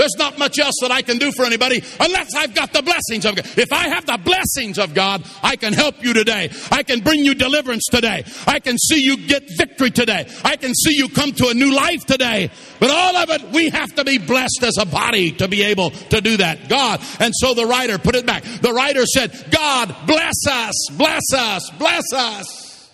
There's 0.00 0.16
not 0.16 0.38
much 0.38 0.58
else 0.58 0.76
that 0.80 0.90
I 0.90 1.02
can 1.02 1.18
do 1.18 1.30
for 1.30 1.44
anybody 1.44 1.84
unless 2.00 2.34
I've 2.34 2.54
got 2.54 2.72
the 2.72 2.80
blessings 2.80 3.26
of 3.26 3.36
God. 3.36 3.44
If 3.58 3.70
I 3.70 3.88
have 3.88 4.06
the 4.06 4.16
blessings 4.16 4.78
of 4.78 4.94
God, 4.94 5.22
I 5.42 5.56
can 5.56 5.74
help 5.74 6.02
you 6.02 6.14
today. 6.14 6.48
I 6.70 6.84
can 6.84 7.00
bring 7.00 7.22
you 7.22 7.34
deliverance 7.34 7.84
today. 7.90 8.24
I 8.46 8.60
can 8.60 8.78
see 8.78 9.02
you 9.02 9.18
get 9.18 9.42
victory 9.58 9.90
today. 9.90 10.26
I 10.42 10.56
can 10.56 10.74
see 10.74 10.96
you 10.96 11.10
come 11.10 11.32
to 11.32 11.48
a 11.48 11.54
new 11.54 11.70
life 11.70 12.06
today. 12.06 12.50
But 12.78 12.88
all 12.88 13.16
of 13.16 13.28
it, 13.28 13.50
we 13.50 13.68
have 13.68 13.94
to 13.96 14.04
be 14.04 14.16
blessed 14.16 14.62
as 14.62 14.78
a 14.78 14.86
body 14.86 15.32
to 15.32 15.48
be 15.48 15.64
able 15.64 15.90
to 15.90 16.22
do 16.22 16.38
that. 16.38 16.70
God. 16.70 17.02
And 17.18 17.34
so 17.36 17.52
the 17.52 17.66
writer 17.66 17.98
put 17.98 18.14
it 18.14 18.24
back. 18.24 18.42
The 18.62 18.72
writer 18.72 19.04
said, 19.04 19.48
God 19.50 19.94
bless 20.06 20.46
us, 20.50 20.74
bless 20.92 21.34
us, 21.34 21.70
bless 21.78 22.10
us. 22.14 22.90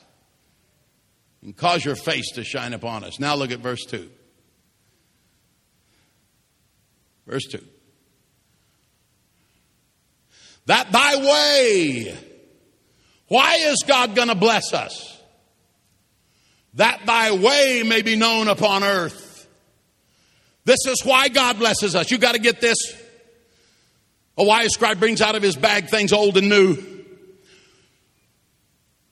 And 1.40 1.56
cause 1.56 1.84
your 1.84 1.94
face 1.94 2.32
to 2.32 2.42
shine 2.42 2.72
upon 2.72 3.04
us. 3.04 3.20
Now 3.20 3.36
look 3.36 3.52
at 3.52 3.60
verse 3.60 3.84
2. 3.84 4.10
Verse 7.26 7.44
2. 7.46 7.58
That 10.66 10.90
thy 10.92 11.16
way. 11.16 12.16
Why 13.28 13.54
is 13.54 13.78
God 13.86 14.14
going 14.14 14.28
to 14.28 14.34
bless 14.34 14.72
us? 14.72 15.20
That 16.74 17.06
thy 17.06 17.32
way 17.32 17.82
may 17.84 18.02
be 18.02 18.16
known 18.16 18.48
upon 18.48 18.84
earth. 18.84 19.48
This 20.64 20.80
is 20.86 21.02
why 21.04 21.28
God 21.28 21.58
blesses 21.58 21.94
us. 21.94 22.10
You 22.10 22.18
got 22.18 22.34
to 22.34 22.40
get 22.40 22.60
this. 22.60 22.76
A 24.36 24.44
wise 24.44 24.72
scribe 24.72 24.98
brings 24.98 25.22
out 25.22 25.34
of 25.34 25.42
his 25.42 25.56
bag 25.56 25.88
things 25.88 26.12
old 26.12 26.36
and 26.36 26.48
new. 26.48 26.76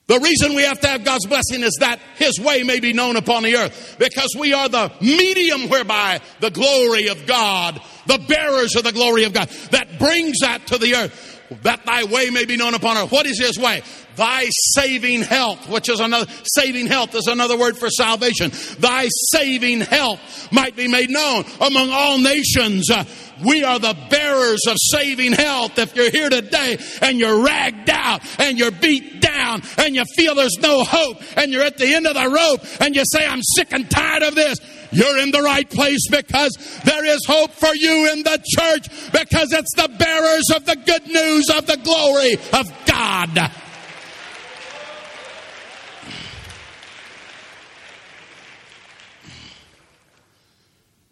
The 0.06 0.20
reason 0.20 0.54
we 0.54 0.62
have 0.62 0.80
to 0.80 0.86
have 0.88 1.04
God's 1.04 1.26
blessing 1.26 1.62
is 1.62 1.78
that 1.80 1.98
His 2.16 2.38
way 2.38 2.62
may 2.62 2.78
be 2.78 2.92
known 2.92 3.16
upon 3.16 3.42
the 3.42 3.56
earth 3.56 3.96
because 3.98 4.34
we 4.38 4.52
are 4.52 4.68
the 4.68 4.92
medium 5.00 5.70
whereby 5.70 6.20
the 6.40 6.50
glory 6.50 7.08
of 7.08 7.24
God, 7.24 7.80
the 8.06 8.18
bearers 8.28 8.76
of 8.76 8.84
the 8.84 8.92
glory 8.92 9.24
of 9.24 9.32
God, 9.32 9.48
that 9.70 9.98
brings 9.98 10.38
that 10.40 10.66
to 10.68 10.78
the 10.78 10.94
earth. 10.94 11.30
That 11.62 11.84
thy 11.84 12.04
way 12.04 12.30
may 12.30 12.46
be 12.46 12.56
known 12.56 12.74
upon 12.74 12.96
earth. 12.96 13.12
What 13.12 13.26
is 13.26 13.38
His 13.38 13.58
way? 13.58 13.82
Thy 14.16 14.46
saving 14.74 15.22
health, 15.22 15.68
which 15.68 15.88
is 15.88 16.00
another, 16.00 16.30
saving 16.44 16.86
health 16.86 17.14
is 17.14 17.26
another 17.26 17.58
word 17.58 17.76
for 17.76 17.90
salvation. 17.90 18.50
Thy 18.78 19.08
saving 19.32 19.80
health 19.80 20.20
might 20.52 20.76
be 20.76 20.88
made 20.88 21.10
known 21.10 21.44
among 21.60 21.90
all 21.90 22.18
nations. 22.18 22.90
Uh, 22.90 23.04
we 23.44 23.64
are 23.64 23.78
the 23.78 23.96
bearers 24.10 24.60
of 24.68 24.76
saving 24.78 25.32
health. 25.32 25.78
If 25.78 25.96
you're 25.96 26.10
here 26.10 26.30
today 26.30 26.78
and 27.02 27.18
you're 27.18 27.44
ragged 27.44 27.90
out 27.90 28.22
and 28.38 28.58
you're 28.58 28.70
beat 28.70 29.20
down 29.20 29.62
and 29.78 29.94
you 29.94 30.04
feel 30.16 30.34
there's 30.34 30.58
no 30.60 30.84
hope 30.84 31.18
and 31.36 31.52
you're 31.52 31.62
at 31.64 31.76
the 31.78 31.92
end 31.92 32.06
of 32.06 32.14
the 32.14 32.28
rope 32.28 32.80
and 32.80 32.94
you 32.94 33.02
say, 33.04 33.26
I'm 33.26 33.42
sick 33.42 33.72
and 33.72 33.90
tired 33.90 34.22
of 34.22 34.34
this, 34.34 34.58
you're 34.94 35.18
in 35.18 35.30
the 35.30 35.42
right 35.42 35.68
place 35.68 36.08
because 36.10 36.56
there 36.84 37.04
is 37.04 37.20
hope 37.26 37.52
for 37.52 37.74
you 37.74 38.12
in 38.12 38.22
the 38.22 38.42
church 38.44 38.88
because 39.12 39.52
it's 39.52 39.74
the 39.74 39.88
bearers 39.98 40.50
of 40.54 40.64
the 40.64 40.76
good 40.76 41.06
news 41.06 41.50
of 41.50 41.66
the 41.66 41.76
glory 41.78 42.34
of 42.52 42.86
God. 42.86 43.50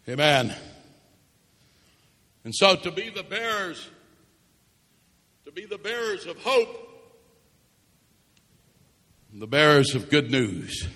Amen. 0.07 0.53
And 2.43 2.53
so 2.53 2.75
to 2.75 2.91
be 2.91 3.09
the 3.09 3.23
bearers, 3.23 3.89
to 5.45 5.51
be 5.51 5.65
the 5.65 5.77
bearers 5.77 6.25
of 6.25 6.37
hope, 6.37 6.89
the 9.33 9.47
bearers 9.47 9.95
of 9.95 10.09
good 10.09 10.29
news. 10.29 10.87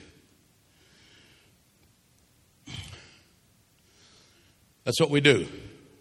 That's 4.87 5.01
what 5.01 5.09
we 5.09 5.19
do. 5.19 5.45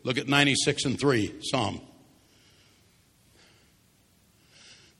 Look 0.05 0.17
at 0.17 0.29
96 0.29 0.85
and 0.85 1.01
3, 1.01 1.41
Psalm. 1.43 1.81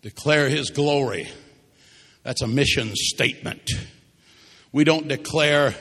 Declare 0.03 0.49
his 0.49 0.71
glory. 0.71 1.29
That's 2.25 2.43
a 2.43 2.49
mission 2.49 2.91
statement. 2.97 3.71
We 4.73 4.83
don't 4.83 5.07
declare 5.07 5.77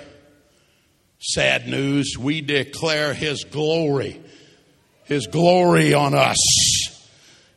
sad 1.18 1.68
news, 1.68 2.16
we 2.16 2.42
declare 2.42 3.16
his 3.16 3.44
glory. 3.44 4.22
His 5.06 5.26
glory 5.26 5.96
on 5.96 6.14
us. 6.14 6.38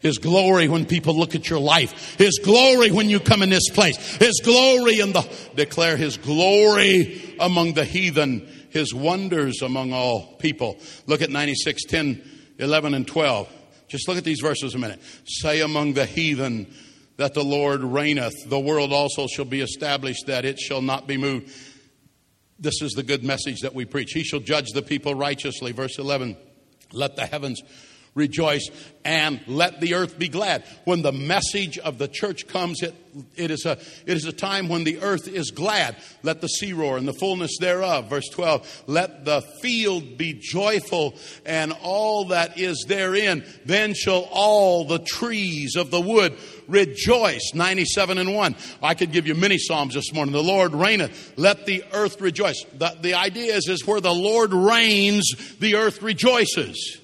His 0.01 0.17
glory 0.17 0.69
when 0.69 0.87
people 0.87 1.15
look 1.15 1.35
at 1.35 1.51
your 1.51 1.59
life. 1.59 2.17
His 2.17 2.39
glory 2.39 2.91
when 2.91 3.11
you 3.11 3.21
come 3.21 3.43
in 3.43 3.51
this 3.51 3.69
place. 3.69 3.99
His 4.17 4.41
glory 4.43 5.01
in 5.01 5.13
the, 5.13 5.29
declare 5.57 5.99
His 5.99 6.17
glory 6.17 7.37
among 7.39 7.75
the 7.75 7.85
heathen. 7.85 8.49
His 8.71 8.95
wonders 8.95 9.63
among 9.63 9.93
all 9.93 10.37
people. 10.39 10.79
Look 11.07 11.23
at 11.23 11.31
96, 11.31 11.85
10, 11.85 12.31
11, 12.59 12.95
and 12.95 13.07
12. 13.07 13.49
Just 13.89 14.09
look 14.09 14.19
at 14.19 14.25
these 14.25 14.41
verses 14.41 14.75
a 14.75 14.79
minute. 14.79 15.01
Say 15.25 15.61
among 15.61 15.95
the 15.95 16.05
heathen 16.07 16.73
that 17.17 17.35
the 17.35 17.45
Lord 17.45 17.83
reigneth. 17.83 18.35
The 18.47 18.61
world 18.61 18.93
also 18.93 19.27
shall 19.27 19.45
be 19.45 19.61
established 19.61 20.27
that 20.27 20.45
it 20.45 20.59
shall 20.59 20.83
not 20.83 21.07
be 21.07 21.17
moved. 21.17 21.51
This 22.59 22.83
is 22.83 22.93
the 22.93 23.03
good 23.03 23.25
message 23.25 23.61
that 23.61 23.75
we 23.75 23.85
preach. 23.85 24.13
He 24.13 24.25
shall 24.25 24.41
judge 24.41 24.71
the 24.75 24.83
people 24.83 25.15
righteously. 25.15 25.73
Verse 25.73 25.99
11. 25.99 26.37
Let 26.93 27.17
the 27.17 27.27
heavens 27.27 27.63
rejoice 28.19 28.69
and 29.05 29.41
let 29.47 29.81
the 29.81 29.95
earth 29.95 30.19
be 30.19 30.29
glad. 30.29 30.65
When 30.85 31.01
the 31.01 31.13
message 31.13 31.79
of 31.79 31.97
the 31.97 32.09
church 32.09 32.47
comes, 32.47 32.83
it, 32.83 32.95
it, 33.37 33.51
is 33.51 33.65
a, 33.65 33.79
it 34.05 34.17
is 34.19 34.27
a 34.27 34.33
time 34.33 34.69
when 34.69 34.85
the 34.85 35.01
earth 35.01 35.27
is 35.27 35.51
glad. 35.51 35.97
Let 36.23 36.43
the 36.43 36.49
sea 36.49 36.75
roar 36.75 36.99
and 36.99 37.09
the 37.09 37.15
fullness 37.15 37.57
thereof. 37.59 38.11
Verse 38.11 38.29
12, 38.29 38.85
let 38.87 39.25
the 39.25 39.41
field 39.63 40.19
be 40.19 40.35
joyful 40.35 41.15
and 41.47 41.73
all 41.81 42.27
that 42.27 42.59
is 42.59 42.85
therein. 42.87 43.47
Then 43.65 43.95
shall 43.95 44.29
all 44.31 44.85
the 44.85 44.99
trees 44.99 45.77
of 45.77 45.91
the 45.91 46.03
wood 46.03 46.37
rejoice. 46.67 47.53
97 47.55 48.19
and 48.19 48.35
1. 48.35 48.57
I 48.83 48.93
could 48.93 49.13
give 49.13 49.27
you 49.27 49.35
many 49.35 49.57
Psalms 49.57 49.95
this 49.95 50.13
morning. 50.13 50.33
The 50.33 50.43
Lord 50.43 50.75
reigneth. 50.75 51.33
Let 51.39 51.65
the 51.65 51.83
earth 51.93 52.21
rejoice. 52.21 52.63
The, 52.75 52.95
the 53.01 53.15
idea 53.15 53.55
is, 53.55 53.69
is 53.69 53.87
where 53.87 54.03
the 54.03 54.13
Lord 54.13 54.53
reigns, 54.53 55.57
the 55.61 55.77
earth 55.77 56.03
rejoices. 56.03 56.99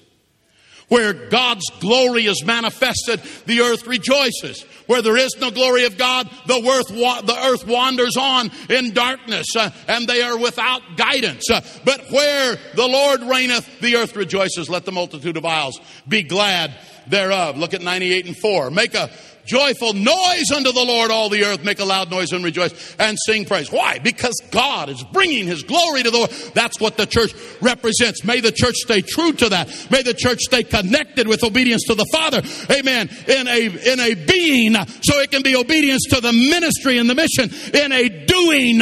Where 0.87 1.13
God's 1.13 1.65
glory 1.79 2.25
is 2.27 2.43
manifested, 2.45 3.19
the 3.45 3.61
earth 3.61 3.87
rejoices. 3.87 4.63
Where 4.85 5.01
there 5.01 5.17
is 5.17 5.35
no 5.39 5.49
glory 5.49 5.85
of 5.85 5.97
God, 5.97 6.29
the 6.45 6.55
earth, 6.55 7.25
the 7.25 7.37
earth 7.45 7.65
wanders 7.65 8.15
on 8.17 8.51
in 8.69 8.93
darkness 8.93 9.47
uh, 9.57 9.71
and 9.87 10.07
they 10.07 10.21
are 10.21 10.37
without 10.37 10.81
guidance. 10.95 11.49
Uh, 11.49 11.61
but 11.83 12.01
where 12.11 12.57
the 12.75 12.87
Lord 12.87 13.21
reigneth, 13.23 13.79
the 13.79 13.95
earth 13.95 14.15
rejoices. 14.15 14.69
Let 14.69 14.85
the 14.85 14.91
multitude 14.91 15.37
of 15.37 15.45
isles 15.45 15.79
be 16.07 16.21
glad 16.21 16.75
thereof. 17.07 17.57
Look 17.57 17.73
at 17.73 17.81
98 17.81 18.27
and 18.27 18.37
4. 18.37 18.69
Make 18.69 18.93
a 18.93 19.09
joyful 19.45 19.93
noise 19.93 20.51
unto 20.53 20.71
the 20.71 20.83
Lord, 20.83 21.11
all 21.11 21.29
the 21.29 21.43
earth. 21.43 21.63
Make 21.63 21.79
a 21.79 21.85
loud 21.85 22.11
noise 22.11 22.31
and 22.31 22.43
rejoice 22.43 22.95
and 22.99 23.17
sing 23.25 23.45
praise. 23.45 23.71
Why? 23.71 23.99
Because 23.99 24.35
God 24.51 24.89
is 24.89 25.03
bringing 25.13 25.47
His 25.47 25.63
glory 25.63 26.03
to 26.03 26.11
the 26.11 26.17
world. 26.17 26.51
That's 26.53 26.79
what 26.79 26.97
the 26.97 27.05
church 27.05 27.33
represents. 27.61 28.23
May 28.23 28.41
the 28.41 28.51
church 28.51 28.75
stay 28.75 29.01
true 29.01 29.33
to 29.33 29.49
that. 29.49 29.87
May 29.91 30.03
the 30.03 30.13
church 30.13 30.39
stay 30.41 30.63
connected 30.63 31.27
with 31.27 31.43
obedience 31.43 31.83
to 31.87 31.95
the 31.95 32.05
Father. 32.11 32.41
Amen. 32.71 33.09
In 33.27 33.47
a, 33.47 33.93
in 33.93 33.99
a 33.99 34.13
being, 34.15 34.73
so 35.01 35.19
it 35.19 35.31
can 35.31 35.43
be 35.43 35.55
obedience 35.55 36.03
to 36.09 36.21
the 36.21 36.33
ministry 36.33 36.97
and 36.97 37.09
the 37.09 37.15
mission 37.15 37.49
in 37.73 37.91
a 37.91 38.09
doing. 38.25 38.81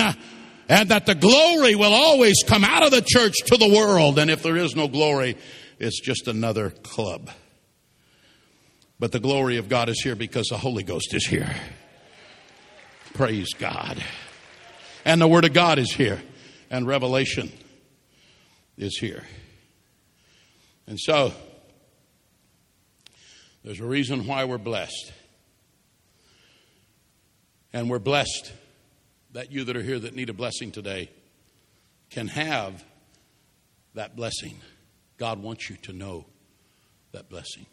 And 0.70 0.90
that 0.90 1.06
the 1.06 1.16
glory 1.16 1.76
will 1.76 1.94
always 1.94 2.42
come 2.48 2.64
out 2.64 2.84
of 2.84 2.92
the 2.92 3.04
church 3.06 3.34
to 3.48 3.58
the 3.58 3.68
world. 3.68 4.18
And 4.18 4.32
if 4.32 4.44
there 4.44 4.56
is 4.56 4.76
no 4.76 4.88
glory, 4.88 5.38
it's 5.78 6.00
just 6.00 6.28
another 6.28 6.70
club. 6.70 7.30
But 9.04 9.12
the 9.12 9.20
glory 9.20 9.58
of 9.58 9.68
God 9.68 9.90
is 9.90 10.02
here 10.02 10.16
because 10.16 10.48
the 10.48 10.58
Holy 10.58 10.82
Ghost 10.82 11.14
is 11.14 11.28
here. 11.28 11.54
Praise 13.14 13.50
God. 13.54 14.02
And 15.04 15.20
the 15.20 15.28
Word 15.28 15.44
of 15.44 15.52
God 15.52 15.78
is 15.78 15.92
here. 15.92 16.22
And 16.70 16.88
revelation 16.88 17.52
is 18.78 18.98
here. 18.98 19.26
And 20.88 20.98
so, 20.98 21.34
there's 23.66 23.82
a 23.82 23.86
reason 23.86 24.26
why 24.26 24.46
we're 24.46 24.58
blessed. 24.58 25.12
And 27.74 27.90
we're 27.90 28.00
blessed 28.00 28.54
that 29.34 29.52
you 29.52 29.66
that 29.66 29.76
are 29.76 29.84
here 29.84 30.00
that 30.00 30.16
need 30.16 30.30
a 30.30 30.34
blessing 30.34 30.72
today 30.72 31.10
can 32.10 32.30
have 32.30 32.86
that 33.96 34.16
blessing. 34.16 34.62
God 35.18 35.44
wants 35.44 35.70
you 35.70 35.76
to 35.82 35.92
know 35.92 36.24
that 37.12 37.28
blessing 37.28 37.66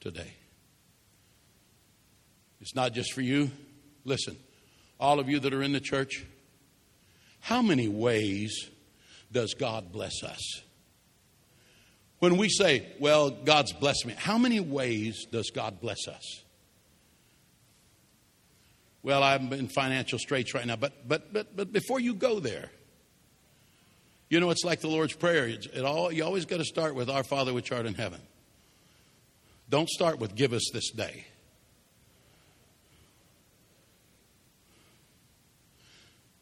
today. 0.00 0.32
It's 2.60 2.74
not 2.74 2.92
just 2.92 3.12
for 3.12 3.20
you. 3.20 3.50
Listen, 4.04 4.36
all 4.98 5.18
of 5.18 5.28
you 5.28 5.38
that 5.40 5.54
are 5.54 5.62
in 5.62 5.72
the 5.72 5.80
church, 5.80 6.24
how 7.40 7.62
many 7.62 7.88
ways 7.88 8.68
does 9.32 9.54
God 9.54 9.92
bless 9.92 10.22
us? 10.22 10.62
When 12.18 12.36
we 12.36 12.50
say, 12.50 12.86
well, 12.98 13.30
God's 13.30 13.72
blessed 13.72 14.06
me, 14.06 14.14
how 14.16 14.36
many 14.36 14.60
ways 14.60 15.26
does 15.30 15.50
God 15.50 15.80
bless 15.80 16.06
us? 16.06 16.42
Well, 19.02 19.22
I'm 19.22 19.50
in 19.54 19.68
financial 19.68 20.18
straits 20.18 20.52
right 20.52 20.66
now, 20.66 20.76
but 20.76 21.08
but 21.08 21.32
but 21.32 21.56
but 21.56 21.72
before 21.72 22.00
you 22.00 22.12
go 22.12 22.38
there, 22.38 22.70
you 24.28 24.38
know 24.40 24.50
it's 24.50 24.64
like 24.64 24.80
the 24.80 24.88
Lord's 24.88 25.14
Prayer. 25.14 25.46
It 25.46 25.82
all 25.82 26.12
you 26.12 26.22
always 26.22 26.44
got 26.44 26.58
to 26.58 26.64
start 26.64 26.94
with 26.94 27.08
Our 27.08 27.24
Father 27.24 27.54
which 27.54 27.72
art 27.72 27.86
in 27.86 27.94
heaven. 27.94 28.20
Don't 29.70 29.88
start 29.88 30.18
with 30.18 30.34
give 30.34 30.52
us 30.52 30.68
this 30.72 30.90
day. 30.90 31.24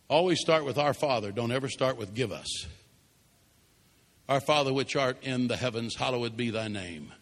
Always 0.09 0.41
start 0.41 0.65
with 0.65 0.79
our 0.79 0.95
Father. 0.95 1.31
Don't 1.31 1.53
ever 1.53 1.69
start 1.69 1.99
with 1.99 2.15
give 2.15 2.33
us. 2.33 2.67
Our 4.29 4.41
Father 4.41 4.73
which 4.73 4.97
art 4.97 5.19
in 5.23 5.49
the 5.49 5.57
heavens, 5.57 5.95
hallowed 5.95 6.37
be 6.37 6.49
thy 6.49 6.69
name. 6.69 7.13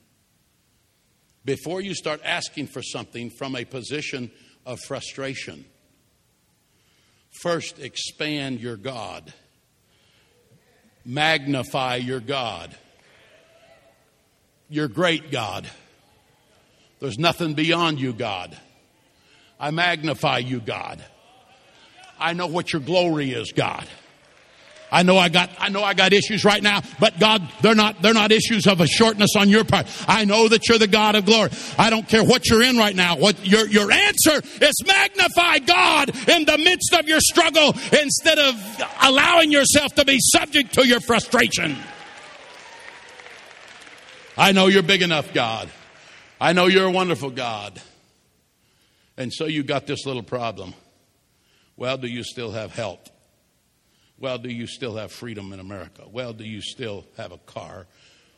Before 1.45 1.81
you 1.81 1.95
start 1.95 2.21
asking 2.25 2.69
for 2.69 2.83
something 2.83 3.31
from 3.31 3.57
a 3.57 3.65
position 3.65 4.31
of 4.65 4.79
frustration, 4.81 5.65
first 7.41 7.81
expand 7.81 8.61
your 8.61 8.77
God, 8.77 9.33
magnify 11.05 11.97
your 11.97 12.21
God, 12.21 12.77
your 14.69 14.87
great 14.87 15.33
God. 15.33 15.69
There's 17.01 17.19
nothing 17.19 17.55
beyond 17.55 18.01
you, 18.01 18.13
God. 18.13 18.57
I 19.61 19.71
magnify 19.71 20.39
you, 20.39 20.61
God. 20.61 21.05
I 22.19 22.33
know 22.33 22.47
what 22.47 22.73
your 22.73 22.81
glory 22.81 23.33
is, 23.33 23.53
God. 23.53 23.87
I 24.91 25.03
know 25.03 25.19
I 25.19 25.29
got, 25.29 25.51
I 25.59 25.69
know 25.69 25.83
I 25.83 25.95
got 25.95 26.13
issues 26.13 26.45
right 26.45 26.63
now, 26.63 26.81
but 27.01 27.19
God, 27.19 27.47
they're 27.61 27.75
not, 27.75 28.01
they're 28.03 28.15
not 28.15 28.31
issues 28.31 28.67
of 28.67 28.81
a 28.81 28.87
shortness 28.87 29.31
on 29.37 29.49
your 29.49 29.65
part. 29.65 29.87
I 30.09 30.25
know 30.25 30.49
that 30.49 30.69
you're 30.69 30.79
the 30.79 30.87
God 30.87 31.17
of 31.17 31.25
glory. 31.25 31.51
I 31.77 31.91
don't 31.91 32.09
care 32.09 32.23
what 32.23 32.49
you're 32.49 32.63
in 32.63 32.77
right 32.77 32.95
now. 32.95 33.17
What 33.17 33.45
your, 33.45 33.67
your 33.67 33.91
answer 33.91 34.41
is 34.63 34.75
magnify 34.87 35.59
God 35.59 36.11
in 36.29 36.45
the 36.45 36.57
midst 36.59 36.95
of 36.95 37.09
your 37.09 37.19
struggle 37.21 37.75
instead 38.01 38.39
of 38.39 38.55
allowing 39.03 39.51
yourself 39.51 39.93
to 39.97 40.05
be 40.05 40.19
subject 40.21 40.75
to 40.75 40.87
your 40.87 41.01
frustration. 41.01 41.77
I 44.39 44.53
know 44.53 44.69
you're 44.69 44.83
big 44.83 45.03
enough, 45.03 45.35
God. 45.35 45.69
I 46.41 46.53
know 46.53 46.67
you're 46.67 46.87
a 46.87 46.91
wonderful 46.91 47.31
God. 47.31 47.81
And 49.17 49.33
so 49.33 49.47
you 49.47 49.63
got 49.63 49.87
this 49.87 50.05
little 50.05 50.23
problem. 50.23 50.75
Well, 51.77 51.97
do 51.97 52.07
you 52.07 52.23
still 52.23 52.53
have 52.53 52.75
health? 52.75 53.11
Well, 54.19 54.39
do 54.39 54.51
you 54.51 54.67
still 54.67 54.97
have 54.97 55.13
freedom 55.13 55.53
in 55.53 55.61
America? 55.61 56.05
Well, 56.11 56.33
do 56.33 56.45
you 56.45 56.61
still 56.61 57.07
have 57.17 57.33
a 57.33 57.39
car? 57.39 57.87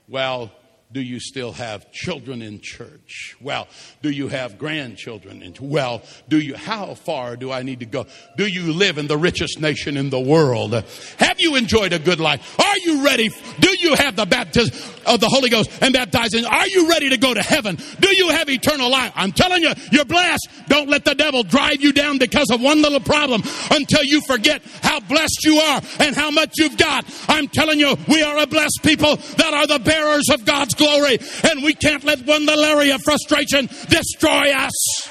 Well, 0.09 0.53
do 0.91 1.03
you 1.03 1.21
still 1.21 1.53
have 1.53 1.93
children 1.93 2.41
in 2.41 2.61
church? 2.61 3.37
Well, 3.43 3.69
do 4.01 4.09
you 4.09 4.29
have 4.29 4.59
grandchildren 4.59 5.43
in 5.43 5.55
Well, 5.61 6.03
do 6.29 6.39
you, 6.39 6.57
how 6.57 6.95
far 6.95 7.37
do 7.37 7.53
I 7.53 7.63
need 7.63 7.81
to 7.81 7.87
go? 7.87 8.07
Do 8.39 8.47
you 8.47 8.73
live 8.73 8.97
in 8.97 9.07
the 9.07 9.19
richest 9.19 9.61
nation 9.61 9.99
in 9.99 10.09
the 10.09 10.21
world? 10.21 10.73
Have 11.19 11.41
you 11.41 11.57
enjoyed 11.57 11.93
a 11.93 11.99
good 11.99 12.21
life? 12.21 12.59
Are 12.59 12.79
you 12.79 13.05
ready? 13.05 13.29
Do 13.61 13.77
you 13.79 13.97
have 13.97 14.17
the 14.17 14.25
baptism 14.25 14.75
of 15.07 15.21
the 15.21 15.29
Holy 15.29 15.51
Ghost 15.51 15.71
and 15.83 15.93
baptizing? 15.93 16.47
Are 16.47 16.67
you 16.69 16.89
ready 16.89 17.11
to 17.11 17.19
go 17.19 17.35
to 17.35 17.43
heaven? 17.43 17.77
Do 18.01 18.17
you 18.17 18.31
have 18.31 18.49
eternal 18.49 18.91
life? 18.91 19.13
I'm 19.15 19.33
telling 19.33 19.63
you, 19.63 19.73
you're 19.93 20.07
blessed. 20.07 20.49
Don't 20.69 20.89
let 20.89 21.05
the 21.05 21.15
devil 21.15 21.43
drive 21.43 21.83
you 21.83 21.93
down 21.93 22.17
because 22.17 22.51
of 22.51 22.63
one 22.63 22.81
little 22.81 23.01
problem 23.01 23.43
until 23.71 24.05
you 24.05 24.23
forget 24.23 24.63
how 24.83 25.01
blessed 25.01 25.45
you 25.45 25.59
are 25.59 25.83
and 26.01 26.17
how 26.17 26.31
much 26.31 26.55
you've 26.57 26.79
got. 26.79 27.05
I'm 27.29 27.49
telling 27.49 27.79
you, 27.79 27.97
we 28.09 28.23
are 28.23 28.39
a 28.39 28.47
blessed 28.47 28.81
people 28.83 29.17
that 29.17 29.53
are 29.53 29.67
the 29.67 29.81
bearers 29.81 30.29
of 30.33 30.47
God's 30.47 30.75
glory, 30.79 31.19
and 31.51 31.63
we 31.63 31.75
can't 31.75 32.05
let 32.05 32.25
one 32.25 32.47
little 32.47 32.65
area 32.65 32.95
of 32.95 33.03
frustration 33.03 33.69
destroy 33.89 34.53
us. 34.53 35.09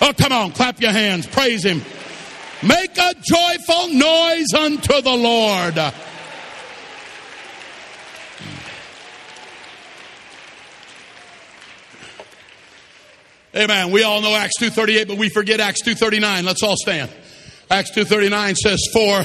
Oh, 0.00 0.12
come 0.12 0.32
on, 0.32 0.52
clap 0.52 0.80
your 0.80 0.92
hands, 0.92 1.26
praise 1.26 1.64
Him. 1.64 1.82
Make 2.62 2.96
a 2.98 3.14
joyful 3.22 3.88
noise 3.88 4.52
unto 4.56 5.00
the 5.02 5.14
Lord. 5.14 5.78
Amen. 13.56 13.92
We 13.92 14.02
all 14.02 14.20
know 14.20 14.34
Acts 14.34 14.58
2:38, 14.58 15.06
but 15.06 15.16
we 15.16 15.28
forget 15.28 15.60
Acts 15.60 15.82
2:39. 15.82 16.44
Let's 16.44 16.62
all 16.62 16.76
stand. 16.76 17.08
Acts 17.70 17.90
2:39 17.90 18.56
says, 18.56 18.80
"For 18.92 19.24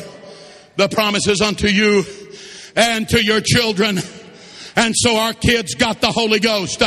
the 0.76 0.88
promises 0.88 1.41
unto 1.41 1.68
you 1.68 2.06
and 2.76 3.10
to 3.10 3.24
your 3.24 3.41
children 3.41 4.04
and 4.80 4.96
so 4.96 5.18
our 5.18 5.34
kids 5.34 5.76
got 5.76 6.00
the 6.00 6.10
Holy 6.10 6.40
Ghost. 6.40 6.82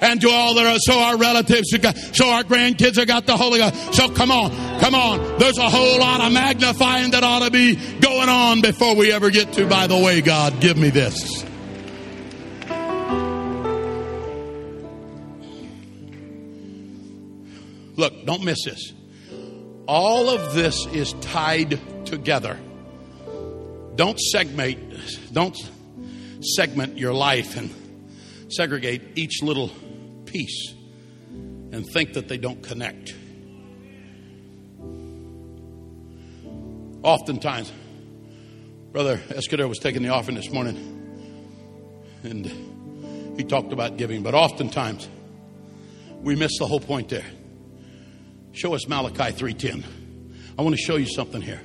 and 0.00 0.18
to 0.18 0.30
all 0.30 0.54
that 0.54 0.64
are, 0.64 0.78
so 0.78 0.98
our 0.98 1.18
relatives, 1.18 1.68
so 2.16 2.26
our 2.26 2.42
grandkids 2.42 2.96
have 2.96 3.06
got 3.06 3.26
the 3.26 3.36
Holy 3.36 3.58
Ghost. 3.58 3.92
So 3.92 4.08
come 4.08 4.30
on, 4.30 4.50
come 4.80 4.94
on. 4.94 5.38
There's 5.38 5.58
a 5.58 5.68
whole 5.68 5.98
lot 5.98 6.22
of 6.22 6.32
magnifying 6.32 7.10
that 7.10 7.24
ought 7.24 7.44
to 7.44 7.50
be 7.50 7.76
going 8.00 8.30
on 8.30 8.62
before 8.62 8.96
we 8.96 9.12
ever 9.12 9.28
get 9.28 9.52
to, 9.52 9.66
by 9.66 9.86
the 9.86 9.98
way, 9.98 10.22
God, 10.22 10.58
give 10.62 10.78
me 10.78 10.88
this. 10.88 11.44
Look, 17.96 18.24
don't 18.24 18.42
miss 18.42 18.64
this. 18.64 18.94
All 19.86 20.30
of 20.30 20.54
this 20.54 20.86
is 20.86 21.12
tied 21.20 21.78
together. 22.06 22.58
Don't 23.96 24.18
segment, 24.18 24.78
don't 25.34 25.54
segment 26.40 26.98
your 26.98 27.12
life 27.12 27.56
and 27.56 27.74
segregate 28.48 29.02
each 29.16 29.42
little 29.42 29.70
piece 30.24 30.72
and 31.30 31.86
think 31.92 32.14
that 32.14 32.28
they 32.28 32.38
don't 32.38 32.62
connect. 32.62 33.14
Oftentimes, 37.02 37.72
Brother 38.92 39.18
Escudero 39.28 39.68
was 39.68 39.78
taking 39.78 40.02
the 40.02 40.08
offering 40.08 40.36
this 40.36 40.50
morning 40.50 40.76
and 42.22 42.46
he 43.36 43.44
talked 43.44 43.72
about 43.72 43.96
giving, 43.96 44.22
but 44.22 44.34
oftentimes 44.34 45.08
we 46.22 46.34
miss 46.34 46.58
the 46.58 46.66
whole 46.66 46.80
point 46.80 47.08
there. 47.08 47.26
Show 48.52 48.74
us 48.74 48.88
Malachi 48.88 49.32
3:10. 49.32 49.84
I 50.58 50.62
want 50.62 50.74
to 50.74 50.82
show 50.82 50.96
you 50.96 51.06
something 51.06 51.40
here. 51.40 51.60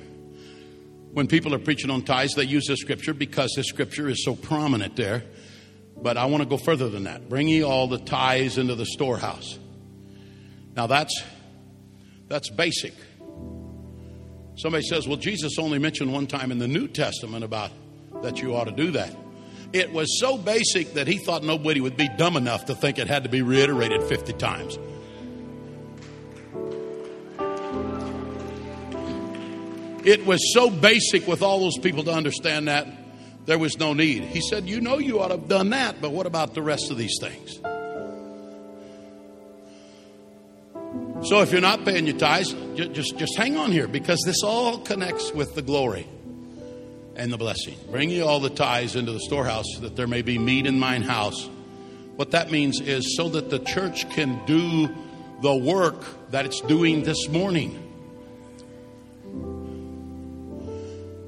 When 1.14 1.28
people 1.28 1.54
are 1.54 1.60
preaching 1.60 1.90
on 1.90 2.02
tithes, 2.02 2.34
they 2.34 2.42
use 2.42 2.66
this 2.66 2.80
scripture 2.80 3.14
because 3.14 3.52
this 3.54 3.68
scripture 3.68 4.08
is 4.08 4.24
so 4.24 4.34
prominent 4.34 4.96
there. 4.96 5.22
But 5.96 6.16
I 6.16 6.26
want 6.26 6.42
to 6.42 6.48
go 6.48 6.56
further 6.56 6.88
than 6.88 7.04
that. 7.04 7.28
Bring 7.28 7.46
ye 7.46 7.62
all 7.62 7.86
the 7.86 7.98
tithes 7.98 8.58
into 8.58 8.74
the 8.74 8.84
storehouse. 8.84 9.58
Now 10.74 10.88
that's 10.88 11.22
that's 12.26 12.50
basic. 12.50 12.94
Somebody 14.56 14.84
says, 14.84 15.06
"Well, 15.06 15.16
Jesus 15.16 15.56
only 15.56 15.78
mentioned 15.78 16.12
one 16.12 16.26
time 16.26 16.50
in 16.50 16.58
the 16.58 16.66
New 16.66 16.88
Testament 16.88 17.44
about 17.44 17.70
that 18.22 18.42
you 18.42 18.56
ought 18.56 18.64
to 18.64 18.72
do 18.72 18.90
that." 18.90 19.14
It 19.72 19.92
was 19.92 20.18
so 20.18 20.36
basic 20.36 20.94
that 20.94 21.06
he 21.06 21.18
thought 21.18 21.44
nobody 21.44 21.80
would 21.80 21.96
be 21.96 22.08
dumb 22.16 22.36
enough 22.36 22.64
to 22.66 22.74
think 22.74 22.98
it 22.98 23.06
had 23.06 23.22
to 23.22 23.28
be 23.28 23.42
reiterated 23.42 24.02
50 24.02 24.32
times. 24.32 24.78
It 30.04 30.26
was 30.26 30.52
so 30.52 30.70
basic 30.70 31.26
with 31.26 31.42
all 31.42 31.60
those 31.60 31.78
people 31.78 32.04
to 32.04 32.12
understand 32.12 32.68
that 32.68 32.86
there 33.46 33.58
was 33.58 33.78
no 33.78 33.94
need. 33.94 34.24
He 34.24 34.40
said, 34.40 34.68
You 34.68 34.80
know, 34.80 34.98
you 34.98 35.20
ought 35.20 35.28
to 35.28 35.36
have 35.36 35.48
done 35.48 35.70
that, 35.70 36.00
but 36.00 36.12
what 36.12 36.26
about 36.26 36.54
the 36.54 36.62
rest 36.62 36.90
of 36.90 36.98
these 36.98 37.18
things? 37.20 37.58
So 41.26 41.40
if 41.40 41.52
you're 41.52 41.62
not 41.62 41.86
paying 41.86 42.06
your 42.06 42.18
tithes, 42.18 42.54
just, 42.74 43.16
just 43.16 43.36
hang 43.36 43.56
on 43.56 43.72
here 43.72 43.88
because 43.88 44.20
this 44.26 44.42
all 44.42 44.78
connects 44.78 45.32
with 45.32 45.54
the 45.54 45.62
glory 45.62 46.06
and 47.16 47.32
the 47.32 47.38
blessing. 47.38 47.78
Bring 47.90 48.10
you 48.10 48.26
all 48.26 48.40
the 48.40 48.50
tithes 48.50 48.94
into 48.94 49.12
the 49.12 49.20
storehouse 49.20 49.78
that 49.80 49.96
there 49.96 50.06
may 50.06 50.20
be 50.20 50.38
meat 50.38 50.66
in 50.66 50.78
mine 50.78 51.02
house. 51.02 51.48
What 52.16 52.32
that 52.32 52.50
means 52.50 52.80
is 52.80 53.16
so 53.16 53.30
that 53.30 53.48
the 53.48 53.58
church 53.58 54.08
can 54.10 54.44
do 54.44 54.94
the 55.40 55.54
work 55.54 56.04
that 56.30 56.44
it's 56.44 56.60
doing 56.60 57.04
this 57.04 57.28
morning. 57.28 57.83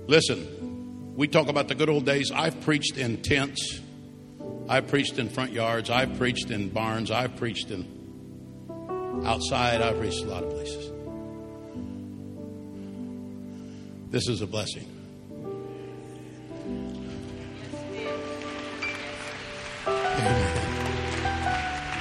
Listen, 0.09 1.15
we 1.17 1.27
talk 1.27 1.49
about 1.49 1.67
the 1.67 1.75
good 1.75 1.89
old 1.89 2.07
days. 2.07 2.31
I've 2.31 2.61
preached 2.61 2.97
in 2.97 3.23
tents, 3.23 3.81
I've 4.69 4.87
preached 4.87 5.19
in 5.19 5.29
front 5.29 5.53
yards, 5.53 5.91
I've 5.91 6.17
preached 6.17 6.51
in 6.51 6.69
barns, 6.69 7.11
I've 7.11 7.35
preached 7.37 7.73
in 7.73 7.97
outside, 9.25 9.83
I've 9.83 9.99
preached 9.99 10.23
a 10.23 10.27
lot 10.27 10.45
of 10.45 10.51
places. 10.51 10.93
This 14.11 14.29
is 14.29 14.43
a 14.43 14.47
blessing. 14.47 14.93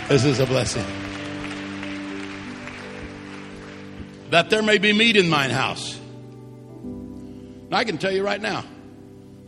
This 0.07 0.23
is 0.23 0.39
a 0.39 0.45
blessing. 0.45 0.85
That 4.29 4.51
there 4.51 4.61
may 4.61 4.77
be 4.77 4.93
meat 4.93 5.17
in 5.17 5.27
mine 5.27 5.49
house. 5.49 5.99
I 7.75 7.83
can 7.83 7.97
tell 7.97 8.11
you 8.13 8.23
right 8.23 8.39
now, 8.39 8.63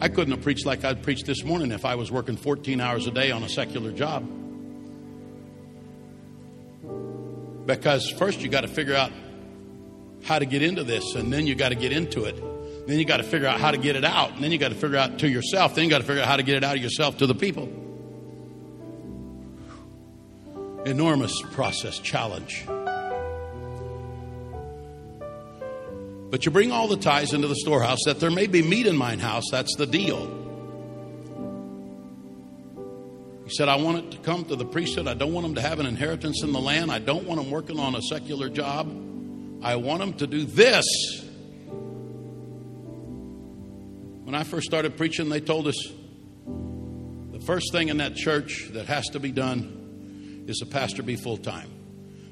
I 0.02 0.10
couldn't 0.10 0.32
have 0.32 0.42
preached 0.42 0.66
like 0.66 0.84
I'd 0.84 1.02
preached 1.02 1.26
this 1.26 1.46
morning 1.46 1.72
if 1.72 1.86
I 1.86 1.96
was 1.96 2.12
working 2.12 2.36
14 2.36 2.82
hours 2.82 3.08
a 3.08 3.12
day 3.12 3.32
on 3.32 3.42
a 3.42 3.48
secular 3.48 3.90
job. 3.94 4.28
Because 7.66 8.10
first 8.10 8.42
you 8.42 8.50
got 8.50 8.62
to 8.62 8.68
figure 8.68 8.96
out 8.96 9.14
how 10.24 10.40
to 10.40 10.46
get 10.46 10.62
into 10.62 10.84
this, 10.84 11.16
and 11.16 11.32
then 11.32 11.48
you 11.48 11.56
got 11.56 11.70
to 11.70 11.76
get 11.76 11.94
into 11.94 12.26
it. 12.26 12.36
Then 12.86 13.00
you 13.00 13.06
got 13.06 13.18
to 13.18 13.24
figure 13.24 13.48
out 13.48 13.62
how 13.62 13.72
to 13.72 13.78
get 13.78 13.96
it 13.96 14.04
out, 14.04 14.34
and 14.34 14.44
then 14.44 14.52
you 14.52 14.58
got 14.58 14.70
to 14.70 14.76
figure 14.76 14.98
out 14.98 15.20
to 15.20 15.30
yourself. 15.30 15.76
Then 15.76 15.86
you 15.86 15.90
got 15.90 16.00
to 16.00 16.04
figure 16.04 16.22
out 16.22 16.28
how 16.28 16.36
to 16.36 16.44
get 16.44 16.58
it 16.58 16.66
out 16.66 16.76
of 16.76 16.84
yourself 16.84 17.20
to 17.20 17.28
the 17.28 17.36
people. 17.36 17.70
Enormous 20.86 21.42
process 21.54 21.98
challenge. 21.98 22.66
But 26.30 26.46
you 26.46 26.52
bring 26.52 26.72
all 26.72 26.88
the 26.88 26.98
tithes 26.98 27.34
into 27.34 27.48
the 27.48 27.56
storehouse 27.56 28.00
that 28.06 28.20
there 28.20 28.32
may 28.32 28.48
be 28.48 28.62
meat 28.62 28.86
in 28.86 28.98
mine 28.98 29.20
house. 29.20 29.46
That's 29.50 29.76
the 29.78 29.86
deal. 29.86 30.46
He 33.46 33.56
said, 33.56 33.70
I 33.70 33.78
want 33.78 34.00
it 34.00 34.12
to 34.12 34.18
come 34.18 34.44
to 34.46 34.58
the 34.58 34.66
priesthood. 34.66 35.08
I 35.08 35.14
don't 35.14 35.32
want 35.32 35.46
them 35.46 35.56
to 35.56 35.62
have 35.62 35.80
an 35.80 35.86
inheritance 35.86 36.44
in 36.44 36.52
the 36.52 36.60
land. 36.60 36.92
I 36.92 37.00
don't 37.00 37.24
want 37.24 37.42
them 37.42 37.50
working 37.50 37.80
on 37.80 37.96
a 37.96 38.02
secular 38.02 38.50
job. 38.50 38.90
I 39.64 39.78
want 39.78 40.02
them 40.02 40.14
to 40.16 40.28
do 40.28 40.44
this. 40.44 40.86
When 44.26 44.36
I 44.36 44.44
first 44.44 44.68
started 44.68 44.98
preaching, 44.98 45.30
they 45.30 45.40
told 45.40 45.68
us 45.70 45.82
the 46.46 47.40
first 47.46 47.72
thing 47.72 47.88
in 47.88 47.98
that 47.98 48.16
church 48.16 48.68
that 48.74 48.88
has 48.88 49.06
to 49.12 49.22
be 49.22 49.32
done 49.32 50.44
is 50.50 50.58
the 50.58 50.66
pastor 50.66 51.02
be 51.04 51.16
full 51.16 51.38
time. 51.38 51.70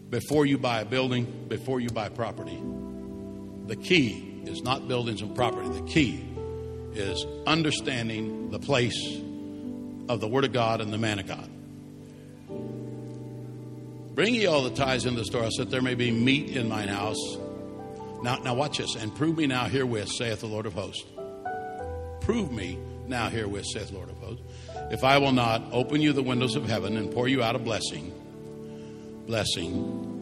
Before 0.10 0.46
you 0.46 0.58
buy 0.58 0.82
a 0.82 0.86
building, 0.86 1.46
before 1.48 1.80
you 1.80 1.88
buy 1.88 2.10
property. 2.10 2.62
The 3.68 3.76
key 3.76 4.42
is 4.46 4.62
not 4.62 4.88
buildings 4.88 5.22
and 5.22 5.36
property. 5.36 5.68
The 5.70 5.88
key 5.88 6.24
is 6.94 7.26
understanding 7.48 8.52
the 8.52 8.60
place 8.60 9.20
of 10.08 10.20
the 10.20 10.28
Word 10.28 10.46
of 10.46 10.54
God 10.54 10.82
and 10.82 10.94
the 10.94 10.98
man 10.98 11.20
of 11.20 11.28
God. 11.28 11.50
Bring 14.16 14.36
ye 14.36 14.46
all 14.46 14.64
the 14.64 14.70
tithes 14.70 15.06
into 15.06 15.20
the 15.20 15.26
storehouse, 15.26 15.58
that 15.58 15.70
there 15.70 15.82
may 15.82 15.96
be 15.96 16.12
meat 16.12 16.56
in 16.56 16.70
mine 16.70 16.88
house. 16.88 17.38
Now, 18.22 18.38
now 18.38 18.54
watch 18.54 18.78
this. 18.78 18.96
And 18.96 19.14
prove 19.14 19.38
me 19.38 19.48
now 19.48 19.66
herewith, 19.66 20.08
saith 20.10 20.40
the 20.40 20.48
Lord 20.48 20.66
of 20.66 20.74
hosts. 20.74 21.04
Prove 22.22 22.52
me 22.52 22.80
now 23.08 23.30
herewith, 23.30 23.66
saith 23.66 23.90
the 23.90 23.96
Lord 23.96 24.10
of 24.10 24.18
hosts. 24.18 24.42
If 24.92 25.04
I 25.04 25.18
will 25.18 25.34
not 25.34 25.64
open 25.72 26.02
you 26.02 26.14
the 26.14 26.24
windows 26.24 26.56
of 26.56 26.70
heaven 26.70 26.96
and 26.96 27.12
pour 27.12 27.28
you 27.28 27.44
out 27.44 27.56
a 27.56 27.60
blessing, 27.60 28.14
blessing 29.26 30.15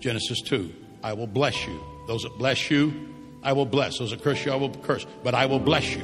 Genesis 0.00 0.40
2. 0.42 0.72
I 1.02 1.12
will 1.12 1.26
bless 1.26 1.66
you. 1.66 1.80
Those 2.06 2.22
that 2.22 2.36
bless 2.38 2.70
you, 2.70 3.08
I 3.42 3.52
will 3.52 3.66
bless. 3.66 3.98
Those 3.98 4.10
that 4.10 4.22
curse 4.22 4.44
you, 4.44 4.52
I 4.52 4.56
will 4.56 4.70
curse. 4.70 5.06
But 5.22 5.34
I 5.34 5.46
will 5.46 5.60
bless 5.60 5.94
you. 5.94 6.02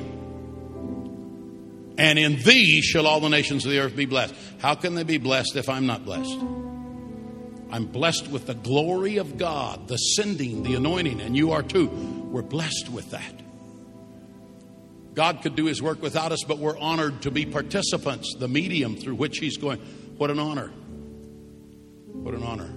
And 1.97 2.18
in 2.18 2.36
thee 2.42 2.80
shall 2.82 3.07
all 3.07 3.20
the 3.20 3.28
nations 3.28 3.64
of 3.64 3.70
the 3.70 3.78
earth 3.78 3.95
be 3.95 4.07
blessed. 4.07 4.34
How 4.59 4.74
can 4.74 4.95
they 4.95 5.05
be 5.05 5.18
blessed 5.18 5.57
if 5.57 5.68
I'm 5.68 5.86
not 5.86 6.05
blessed? 6.05 6.38
I'm 7.70 7.86
blessed 7.86 8.28
with 8.28 8.47
the 8.47 8.55
glory 8.55 9.16
of 9.16 9.38
God, 9.38 9.88
the 9.88 9.97
sending, 9.97 10.62
the 10.62 10.74
anointing, 10.74 11.20
and 11.20 11.36
you 11.36 11.53
are 11.53 11.62
too. 11.62 11.88
We're 11.88 12.42
blessed 12.42 12.88
with 12.90 13.11
that. 13.11 13.40
God 15.14 15.42
could 15.42 15.55
do 15.55 15.66
his 15.66 15.80
work 15.80 16.03
without 16.03 16.32
us, 16.32 16.42
but 16.47 16.59
we're 16.59 16.78
honored 16.78 17.22
to 17.22 17.30
be 17.30 17.47
participants, 17.47 18.34
the 18.38 18.49
medium 18.49 18.97
through 18.97 19.14
which 19.14 19.38
he's 19.38 19.57
going. 19.57 19.78
What 20.18 20.30
an 20.30 20.40
honor. 20.40 20.68
What 22.09 22.34
an 22.34 22.42
honor. 22.42 22.70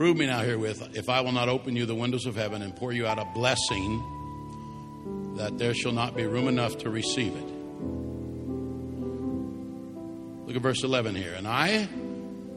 Prove 0.00 0.16
me 0.16 0.24
now 0.24 0.40
herewith, 0.40 0.96
if 0.96 1.10
I 1.10 1.20
will 1.20 1.32
not 1.32 1.50
open 1.50 1.76
you 1.76 1.84
the 1.84 1.94
windows 1.94 2.24
of 2.24 2.34
heaven 2.34 2.62
and 2.62 2.74
pour 2.74 2.90
you 2.90 3.06
out 3.06 3.18
a 3.18 3.26
blessing, 3.34 4.02
that 5.36 5.58
there 5.58 5.74
shall 5.74 5.92
not 5.92 6.16
be 6.16 6.24
room 6.24 6.48
enough 6.48 6.78
to 6.78 6.88
receive 6.88 7.36
it. 7.36 7.44
Look 10.46 10.56
at 10.56 10.62
verse 10.62 10.82
11 10.84 11.16
here. 11.16 11.34
And 11.34 11.46
I 11.46 11.86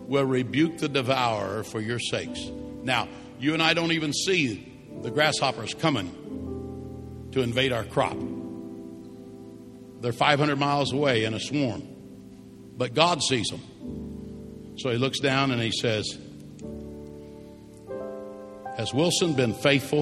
will 0.08 0.24
rebuke 0.24 0.78
the 0.78 0.88
devourer 0.88 1.66
for 1.66 1.82
your 1.82 2.00
sakes. 2.00 2.50
Now, 2.82 3.10
you 3.41 3.54
and 3.54 3.62
I 3.62 3.74
don't 3.74 3.91
even 3.91 4.14
see 4.14 5.02
the 5.02 5.12
grasshoppers 5.12 5.74
coming 5.74 7.28
to 7.34 7.41
invade 7.41 7.74
our 7.74 7.84
crop. 7.84 8.16
They're 10.00 10.14
500 10.14 10.58
miles 10.58 10.94
away 10.94 11.26
in 11.26 11.34
a 11.34 11.41
swarm. 11.41 11.84
but 12.78 12.94
God 12.94 13.22
sees 13.22 13.48
them. 13.48 14.76
So 14.78 14.91
he 14.91 14.98
looks 14.98 15.20
down 15.20 15.52
and 15.52 15.62
he 15.62 15.72
says, 15.72 16.18
Has 18.78 18.92
Wilson 18.94 19.34
been 19.34 19.54
faithful 19.54 20.02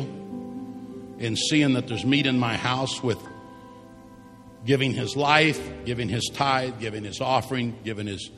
in 1.19 1.35
seeing 1.35 1.73
that 1.73 1.87
there's 1.87 2.05
meat 2.05 2.25
in 2.25 2.39
my 2.39 2.55
house 2.55 3.03
with 3.03 3.19
giving 4.65 4.93
his 4.93 5.15
life, 5.15 5.59
giving 5.85 6.07
his 6.07 6.29
tithe, 6.33 6.79
giving 6.79 7.03
his 7.03 7.19
offering, 7.19 7.77
giving 7.83 8.07
his 8.07 8.29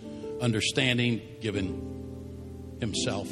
understanding, 0.41 1.21
giving 1.39 2.77
himself? 2.79 3.29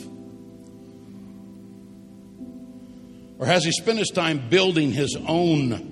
Or 3.40 3.48
has 3.48 3.66
he 3.66 3.72
spent 3.72 3.98
his 3.98 4.10
time 4.10 4.50
building 4.50 4.92
his 4.92 5.18
own 5.28 5.90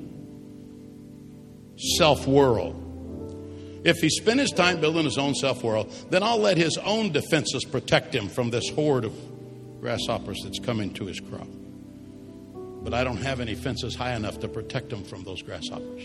self 1.97 2.27
world? 2.27 2.85
If 3.83 3.97
he 3.97 4.09
spent 4.09 4.39
his 4.39 4.51
time 4.51 4.79
building 4.79 5.05
his 5.05 5.17
own 5.17 5.33
self 5.33 5.63
world, 5.63 5.91
then 6.11 6.21
I'll 6.21 6.37
let 6.37 6.57
his 6.57 6.77
own 6.77 7.11
defenses 7.11 7.65
protect 7.65 8.13
him 8.13 8.27
from 8.27 8.51
this 8.51 8.69
horde 8.69 9.05
of 9.05 9.13
grasshoppers 9.79 10.41
that's 10.43 10.59
coming 10.59 10.93
to 10.93 11.05
his 11.05 11.19
crop. 11.19 11.47
But 12.83 12.93
I 12.93 13.03
don't 13.03 13.17
have 13.17 13.39
any 13.39 13.55
fences 13.55 13.95
high 13.95 14.15
enough 14.15 14.39
to 14.39 14.47
protect 14.47 14.91
him 14.91 15.03
from 15.03 15.23
those 15.23 15.41
grasshoppers. 15.41 16.03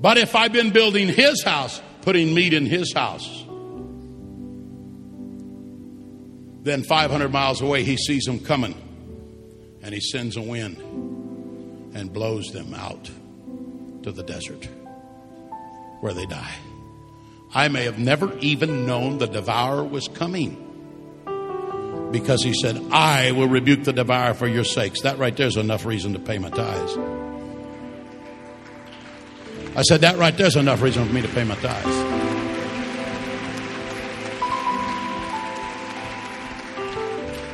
But 0.00 0.18
if 0.18 0.34
I've 0.34 0.52
been 0.52 0.70
building 0.70 1.08
his 1.08 1.42
house, 1.42 1.80
putting 2.02 2.34
meat 2.34 2.52
in 2.52 2.64
his 2.64 2.92
house, 2.92 3.44
then 6.62 6.82
500 6.82 7.30
miles 7.32 7.60
away 7.60 7.84
he 7.84 7.96
sees 7.96 8.24
them 8.24 8.38
coming 8.38 8.74
and 9.82 9.94
he 9.94 10.00
sends 10.00 10.36
a 10.36 10.42
wind 10.42 10.76
and 11.94 12.12
blows 12.12 12.52
them 12.52 12.74
out 12.74 13.10
to 14.02 14.12
the 14.12 14.22
desert 14.22 14.68
where 16.00 16.14
they 16.14 16.26
die. 16.26 16.54
I 17.52 17.68
may 17.68 17.84
have 17.84 17.98
never 17.98 18.36
even 18.38 18.86
known 18.86 19.18
the 19.18 19.26
devourer 19.26 19.84
was 19.84 20.08
coming 20.08 20.69
because 22.10 22.42
he 22.42 22.54
said, 22.54 22.76
I 22.90 23.32
will 23.32 23.48
rebuke 23.48 23.84
the 23.84 23.92
devourer 23.92 24.34
for 24.34 24.46
your 24.46 24.64
sakes. 24.64 25.02
That 25.02 25.18
right 25.18 25.36
there 25.36 25.46
is 25.46 25.56
enough 25.56 25.84
reason 25.84 26.12
to 26.14 26.18
pay 26.18 26.38
my 26.38 26.50
tithes. 26.50 26.96
I 29.76 29.82
said, 29.82 30.00
that 30.00 30.18
right 30.18 30.36
there's 30.36 30.56
enough 30.56 30.82
reason 30.82 31.06
for 31.06 31.12
me 31.12 31.22
to 31.22 31.28
pay 31.28 31.44
my 31.44 31.54
tithes. 31.56 31.86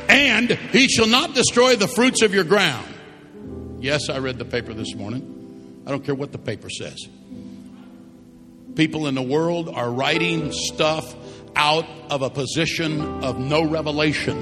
And 0.09 0.49
he 0.71 0.87
shall 0.87 1.07
not 1.07 1.35
destroy 1.35 1.75
the 1.75 1.87
fruits 1.87 2.21
of 2.21 2.33
your 2.33 2.43
ground. 2.43 2.87
Yes, 3.79 4.09
I 4.09 4.17
read 4.17 4.39
the 4.39 4.45
paper 4.45 4.73
this 4.73 4.95
morning. 4.95 5.83
I 5.85 5.91
don't 5.91 6.03
care 6.03 6.15
what 6.15 6.31
the 6.31 6.37
paper 6.39 6.69
says. 6.69 7.07
People 8.75 9.07
in 9.07 9.15
the 9.15 9.21
world 9.21 9.69
are 9.69 9.89
writing 9.91 10.51
stuff 10.51 11.15
out 11.57 11.85
of 12.11 12.21
a 12.21 12.29
position 12.29 13.01
of 13.23 13.39
no 13.39 13.63
revelation. 13.63 14.37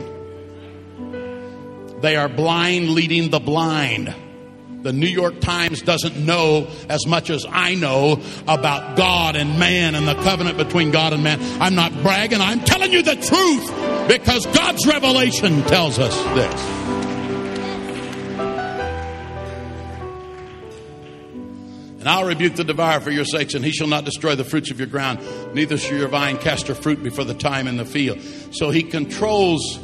They 2.01 2.17
are 2.17 2.27
blind 2.27 2.89
leading 2.89 3.29
the 3.31 3.39
blind. 3.39 4.13
The 4.81 4.93
New 4.93 5.07
York 5.07 5.39
Times 5.39 5.81
doesn't 5.81 6.17
know 6.17 6.67
as 6.89 7.07
much 7.07 7.31
as 7.31 7.45
I 7.49 7.73
know 7.73 8.21
about 8.47 8.97
God 8.97 9.35
and 9.35 9.57
man 9.57 9.95
and 9.95 10.07
the 10.07 10.13
covenant 10.15 10.57
between 10.57 10.91
God 10.91 11.13
and 11.13 11.23
man. 11.23 11.39
I'm 11.59 11.73
not 11.73 11.91
bragging, 12.03 12.41
I'm 12.41 12.59
telling 12.59 12.91
you 12.91 13.01
the 13.01 13.15
truth 13.15 14.07
because 14.07 14.45
God's 14.47 14.85
revelation 14.85 15.63
tells 15.63 15.97
us 15.97 16.13
this. 16.35 17.04
And 22.05 22.13
I'll 22.13 22.27
rebuke 22.27 22.53
the 22.53 22.63
devourer 22.63 22.99
for 22.99 23.09
your 23.09 23.25
sakes, 23.25 23.55
and 23.55 23.65
he 23.65 23.71
shall 23.71 23.87
not 23.87 24.05
destroy 24.05 24.35
the 24.35 24.43
fruits 24.43 24.69
of 24.69 24.77
your 24.77 24.87
ground, 24.87 25.21
neither 25.55 25.75
shall 25.75 25.97
your 25.97 26.07
vine 26.07 26.37
cast 26.37 26.67
her 26.67 26.75
fruit 26.75 27.01
before 27.01 27.25
the 27.25 27.33
time 27.33 27.67
in 27.67 27.77
the 27.77 27.85
field. 27.85 28.21
So 28.51 28.69
he 28.69 28.83
controls. 28.83 29.79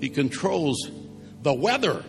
He 0.00 0.08
controls 0.08 0.90
the 1.42 1.52
weather. 1.52 2.02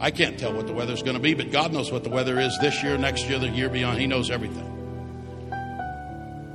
I 0.00 0.10
can't 0.10 0.38
tell 0.38 0.54
what 0.54 0.66
the 0.66 0.72
weather's 0.72 1.02
going 1.02 1.16
to 1.16 1.22
be, 1.22 1.34
but 1.34 1.52
God 1.52 1.70
knows 1.70 1.92
what 1.92 2.02
the 2.02 2.08
weather 2.08 2.40
is 2.40 2.58
this 2.62 2.82
year, 2.82 2.96
next 2.96 3.28
year, 3.28 3.38
the 3.38 3.50
year 3.50 3.68
beyond. 3.68 3.98
He 3.98 4.06
knows 4.06 4.30
everything. 4.30 4.70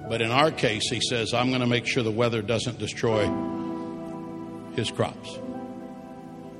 But 0.10 0.24
in 0.24 0.32
our 0.32 0.50
case, 0.50 0.90
He 0.90 1.00
says, 1.00 1.36
I'm 1.36 1.50
going 1.50 1.62
to 1.62 1.68
make 1.68 1.86
sure 1.86 2.02
the 2.02 2.10
weather 2.10 2.42
doesn't 2.42 2.80
destroy 2.80 3.32
His 4.74 4.90
crops. 4.90 5.38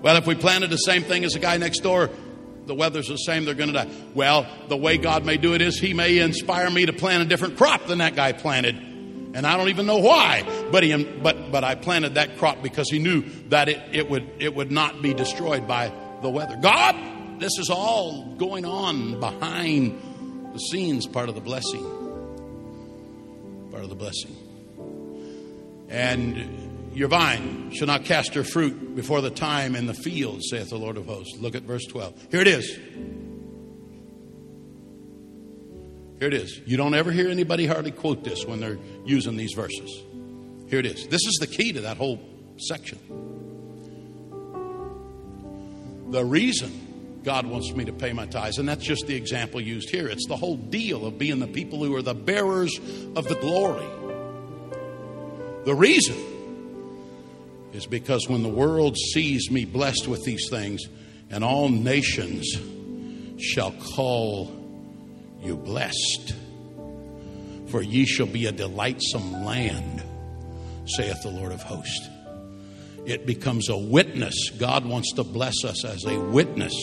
Well, 0.02 0.16
if 0.16 0.26
we 0.26 0.36
planted 0.36 0.70
the 0.70 0.78
same 0.78 1.04
thing 1.04 1.24
as 1.26 1.34
the 1.34 1.40
guy 1.40 1.58
next 1.58 1.80
door, 1.80 2.10
the 2.66 2.76
weather's 2.76 3.08
the 3.08 3.18
same, 3.18 3.46
they're 3.46 3.54
going 3.54 3.74
to 3.74 3.74
die. 3.74 3.90
Well, 4.14 4.48
the 4.68 4.78
way 4.78 4.98
God 4.98 5.26
may 5.26 5.38
do 5.38 5.54
it 5.54 5.62
is 5.62 5.80
He 5.80 5.94
may 5.94 6.20
inspire 6.20 6.70
me 6.70 6.86
to 6.86 6.94
plant 6.94 7.24
a 7.24 7.26
different 7.26 7.58
crop 7.58 7.88
than 7.88 7.98
that 7.98 8.16
guy 8.16 8.32
planted 8.32 8.90
and 9.34 9.46
I 9.46 9.58
don't 9.58 9.70
even 9.70 9.86
know 9.86 10.00
why. 10.00 10.44
But 10.72 10.84
he, 10.84 11.04
but 11.04 11.52
but 11.52 11.64
I 11.64 11.76
planted 11.76 12.16
that 12.16 12.38
crop 12.38 12.64
because 12.64 12.90
he 12.90 13.00
knew 13.00 13.22
that 13.50 13.70
it, 13.70 13.82
it 13.92 14.10
would 14.10 14.28
it 14.40 14.56
would 14.56 14.72
not 14.72 15.02
be 15.02 15.14
destroyed 15.14 15.68
by 15.68 15.92
the 16.22 16.30
weather. 16.30 16.58
God, 16.62 16.96
this 17.40 17.58
is 17.60 17.70
all 17.70 18.26
going 18.36 18.66
on 18.66 19.20
behind 19.20 20.54
the 20.54 20.60
scenes, 20.60 21.06
part 21.06 21.30
of 21.30 21.36
the 21.36 21.42
blessing. 21.42 21.84
Part 23.72 23.84
of 23.84 23.90
the 23.90 23.96
blessing. 23.96 24.36
And 25.90 26.69
your 26.94 27.08
vine 27.08 27.72
shall 27.72 27.88
not 27.88 28.06
cast 28.06 28.34
her 28.34 28.44
fruit 28.44 28.96
before 28.96 29.22
the 29.22 29.30
time 29.30 29.76
in 29.76 29.86
the 29.86 29.94
field, 29.94 30.42
saith 30.44 30.70
the 30.70 30.78
Lord 30.78 30.98
of 30.98 31.06
hosts. 31.06 31.38
Look 31.40 31.56
at 31.56 31.64
verse 31.64 31.86
12. 31.86 32.28
Here 32.32 32.42
it 32.42 32.48
is. 32.48 32.78
Here 36.20 36.28
it 36.28 36.34
is. 36.34 36.60
You 36.66 36.76
don't 36.76 36.94
ever 36.96 37.12
hear 37.12 37.30
anybody 37.30 37.66
hardly 37.66 37.92
quote 37.92 38.24
this 38.24 38.46
when 38.46 38.60
they're 38.60 38.80
using 39.06 39.38
these 39.38 39.54
verses. 39.54 40.04
Here 40.68 40.80
it 40.80 40.86
is. 40.86 41.08
This 41.08 41.26
is 41.26 41.38
the 41.40 41.48
key 41.48 41.72
to 41.74 41.82
that 41.82 41.98
whole 41.98 42.20
section. 42.58 43.00
The 46.10 46.26
reason 46.26 47.22
God 47.24 47.46
wants 47.46 47.72
me 47.72 47.86
to 47.86 47.94
pay 47.94 48.12
my 48.12 48.26
tithes, 48.26 48.58
and 48.58 48.68
that's 48.68 48.84
just 48.84 49.08
the 49.08 49.16
example 49.16 49.62
used 49.62 49.90
here, 49.90 50.08
it's 50.08 50.28
the 50.28 50.36
whole 50.36 50.58
deal 50.58 51.06
of 51.06 51.18
being 51.18 51.40
the 51.40 51.48
people 51.48 51.84
who 51.84 51.96
are 51.96 52.02
the 52.02 52.16
bearers 52.16 52.78
of 53.16 53.28
the 53.28 53.36
glory. 53.36 53.88
The 55.66 55.76
reason 55.76 56.18
is 57.74 57.86
because 57.86 58.28
when 58.28 58.44
the 58.44 58.50
world 58.50 58.98
sees 58.98 59.52
me 59.52 59.66
blessed 59.66 60.08
with 60.08 60.24
these 60.24 60.50
things, 60.50 60.82
and 61.30 61.44
all 61.44 61.70
nations 61.70 62.48
shall 63.40 63.72
call 63.72 64.52
you 65.42 65.56
blessed, 65.56 66.34
for 67.68 67.82
ye 67.82 68.06
shall 68.06 68.26
be 68.26 68.48
a 68.48 68.52
delightsome 68.52 69.46
land, 69.46 70.04
saith 70.86 71.22
the 71.22 71.30
Lord 71.30 71.52
of 71.52 71.62
hosts. 71.62 72.10
It 73.06 73.26
becomes 73.26 73.70
a 73.70 73.78
witness. 73.78 74.50
God 74.58 74.86
wants 74.86 75.14
to 75.14 75.24
bless 75.24 75.64
us 75.64 75.86
as 75.86 76.06
a 76.06 76.20
witness 76.20 76.74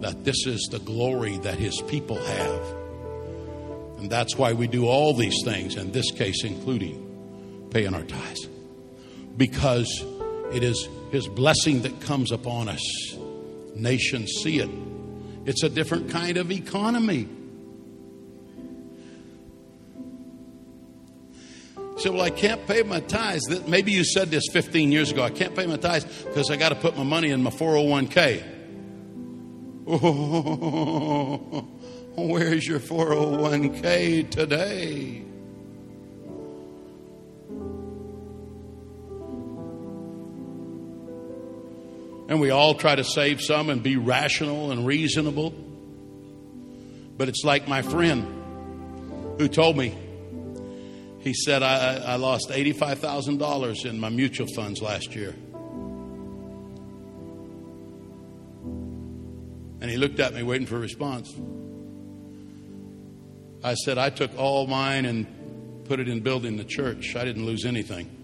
that 0.00 0.24
this 0.24 0.46
is 0.46 0.68
the 0.70 0.80
glory 0.80 1.38
that 1.38 1.58
his 1.58 1.80
people 1.82 2.16
have. 2.16 2.60
And 3.98 4.10
that's 4.10 4.36
why 4.36 4.52
we 4.52 4.66
do 4.66 4.86
all 4.86 5.14
these 5.14 5.42
things, 5.44 5.76
in 5.76 5.92
this 5.92 6.10
case, 6.10 6.42
including 6.44 7.68
paying 7.70 7.94
our 7.94 8.02
tithes. 8.02 8.48
Because 9.36 10.04
it 10.52 10.62
is 10.62 10.88
his 11.10 11.28
blessing 11.28 11.82
that 11.82 12.00
comes 12.00 12.32
upon 12.32 12.68
us. 12.68 12.82
Nations 13.74 14.30
see 14.42 14.58
it 14.58 14.70
it's 15.44 15.62
a 15.62 15.68
different 15.68 16.10
kind 16.10 16.36
of 16.36 16.50
economy. 16.52 17.28
So, 21.98 22.12
well, 22.12 22.22
I 22.22 22.30
can't 22.30 22.66
pay 22.66 22.82
my 22.82 23.00
tithes. 23.00 23.48
Maybe 23.66 23.92
you 23.92 24.04
said 24.04 24.30
this 24.30 24.44
15 24.52 24.90
years 24.90 25.12
ago. 25.12 25.22
I 25.22 25.30
can't 25.30 25.54
pay 25.54 25.66
my 25.66 25.76
tithes 25.76 26.04
because 26.04 26.50
I 26.50 26.56
got 26.56 26.70
to 26.70 26.74
put 26.74 26.96
my 26.96 27.04
money 27.04 27.30
in 27.30 27.42
my 27.42 27.50
401k. 27.50 28.44
Oh, 29.86 31.68
where's 32.16 32.66
your 32.66 32.80
401k 32.80 34.30
today? 34.30 35.24
And 42.28 42.40
we 42.40 42.50
all 42.50 42.74
try 42.74 42.94
to 42.94 43.04
save 43.04 43.40
some 43.40 43.68
and 43.68 43.82
be 43.82 43.96
rational 43.96 44.70
and 44.70 44.86
reasonable. 44.86 45.50
But 47.16 47.28
it's 47.28 47.44
like 47.44 47.68
my 47.68 47.82
friend 47.82 49.38
who 49.38 49.48
told 49.48 49.76
me, 49.76 49.96
he 51.20 51.34
said, 51.34 51.62
I, 51.62 51.98
I 51.98 52.16
lost 52.16 52.48
$85,000 52.50 53.86
in 53.86 54.00
my 54.00 54.08
mutual 54.08 54.48
funds 54.54 54.82
last 54.82 55.14
year. 55.14 55.34
And 59.80 59.90
he 59.90 59.96
looked 59.96 60.20
at 60.20 60.34
me 60.34 60.42
waiting 60.42 60.66
for 60.66 60.76
a 60.76 60.80
response. 60.80 61.32
I 63.64 63.74
said, 63.74 63.98
I 63.98 64.10
took 64.10 64.36
all 64.36 64.66
mine 64.66 65.06
and 65.06 65.84
put 65.84 66.00
it 66.00 66.08
in 66.08 66.20
building 66.20 66.56
the 66.56 66.64
church. 66.64 67.14
I 67.16 67.24
didn't 67.24 67.46
lose 67.46 67.64
anything. 67.64 68.21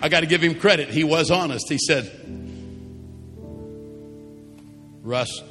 I 0.00 0.08
got 0.08 0.20
to 0.20 0.26
give 0.26 0.42
him 0.42 0.54
credit. 0.54 0.88
He 0.88 1.04
was 1.04 1.30
honest. 1.30 1.66
He 1.68 1.78
said, 1.78 2.10
Rust 5.02 5.44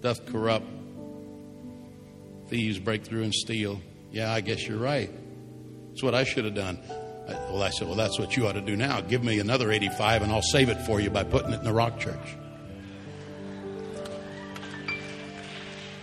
doth 0.00 0.26
corrupt, 0.26 0.66
thieves 2.48 2.78
break 2.78 3.04
through 3.04 3.22
and 3.22 3.34
steal. 3.34 3.80
Yeah, 4.10 4.32
I 4.32 4.40
guess 4.40 4.66
you're 4.66 4.78
right. 4.78 5.10
That's 5.90 6.02
what 6.02 6.14
I 6.14 6.24
should 6.24 6.44
have 6.44 6.54
done. 6.54 6.78
I, 7.28 7.32
well, 7.50 7.62
I 7.62 7.70
said, 7.70 7.86
Well, 7.86 7.96
that's 7.96 8.18
what 8.18 8.36
you 8.36 8.46
ought 8.46 8.52
to 8.52 8.60
do 8.60 8.76
now. 8.76 9.00
Give 9.00 9.22
me 9.22 9.38
another 9.38 9.70
85 9.70 10.22
and 10.22 10.32
I'll 10.32 10.42
save 10.42 10.68
it 10.68 10.80
for 10.82 11.00
you 11.00 11.10
by 11.10 11.24
putting 11.24 11.52
it 11.52 11.60
in 11.60 11.64
the 11.64 11.72
rock 11.72 11.98
church. 11.98 12.36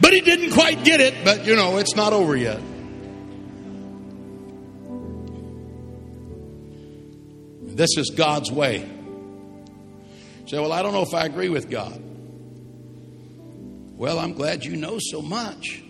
But 0.01 0.13
he 0.13 0.21
didn't 0.21 0.51
quite 0.51 0.83
get 0.83 1.01
it, 1.01 1.13
but 1.23 1.45
you 1.45 1.55
know, 1.55 1.77
it's 1.77 1.95
not 1.95 2.13
over 2.13 2.35
yet. 2.35 2.59
This 7.79 7.95
is 7.95 8.09
God's 8.09 8.51
way. 8.51 8.79
You 8.79 10.47
say, 10.47 10.59
Well, 10.59 10.73
I 10.73 10.81
don't 10.81 10.91
know 10.91 11.03
if 11.03 11.13
I 11.13 11.25
agree 11.25 11.47
with 11.47 11.69
God. 11.69 11.97
Well, 13.95 14.19
I'm 14.19 14.33
glad 14.33 14.65
you 14.65 14.75
know 14.75 14.97
so 14.99 15.21
much. 15.21 15.81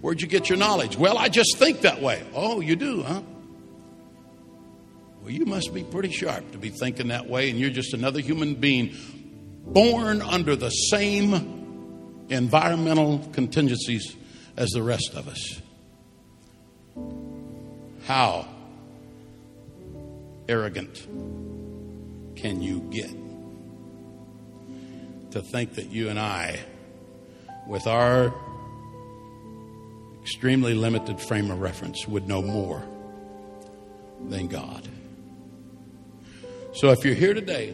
Where'd 0.00 0.22
you 0.22 0.28
get 0.28 0.48
your 0.48 0.56
knowledge? 0.56 0.96
Well, 0.96 1.18
I 1.18 1.28
just 1.28 1.56
think 1.56 1.80
that 1.80 2.00
way. 2.00 2.22
Oh, 2.32 2.60
you 2.60 2.76
do, 2.76 3.02
huh? 3.02 3.22
Well, 5.20 5.32
you 5.32 5.46
must 5.46 5.74
be 5.74 5.82
pretty 5.82 6.12
sharp 6.12 6.52
to 6.52 6.58
be 6.58 6.68
thinking 6.68 7.08
that 7.08 7.28
way, 7.28 7.50
and 7.50 7.58
you're 7.58 7.70
just 7.70 7.92
another 7.92 8.20
human 8.20 8.54
being 8.54 8.94
born 9.66 10.22
under 10.22 10.54
the 10.54 10.70
same 10.70 12.26
environmental 12.28 13.18
contingencies 13.32 14.14
as 14.56 14.70
the 14.70 14.82
rest 14.84 15.14
of 15.14 15.26
us. 15.26 15.60
How 18.06 18.46
arrogant 20.46 21.06
can 22.36 22.60
you 22.60 22.80
get 22.90 23.10
to 25.30 25.40
think 25.40 25.74
that 25.76 25.90
you 25.90 26.10
and 26.10 26.18
I, 26.18 26.60
with 27.66 27.86
our 27.86 28.34
extremely 30.20 30.74
limited 30.74 31.18
frame 31.18 31.50
of 31.50 31.60
reference, 31.60 32.06
would 32.06 32.28
know 32.28 32.42
more 32.42 32.82
than 34.28 34.48
God? 34.48 34.86
So 36.74 36.90
if 36.90 37.06
you're 37.06 37.14
here 37.14 37.32
today 37.32 37.72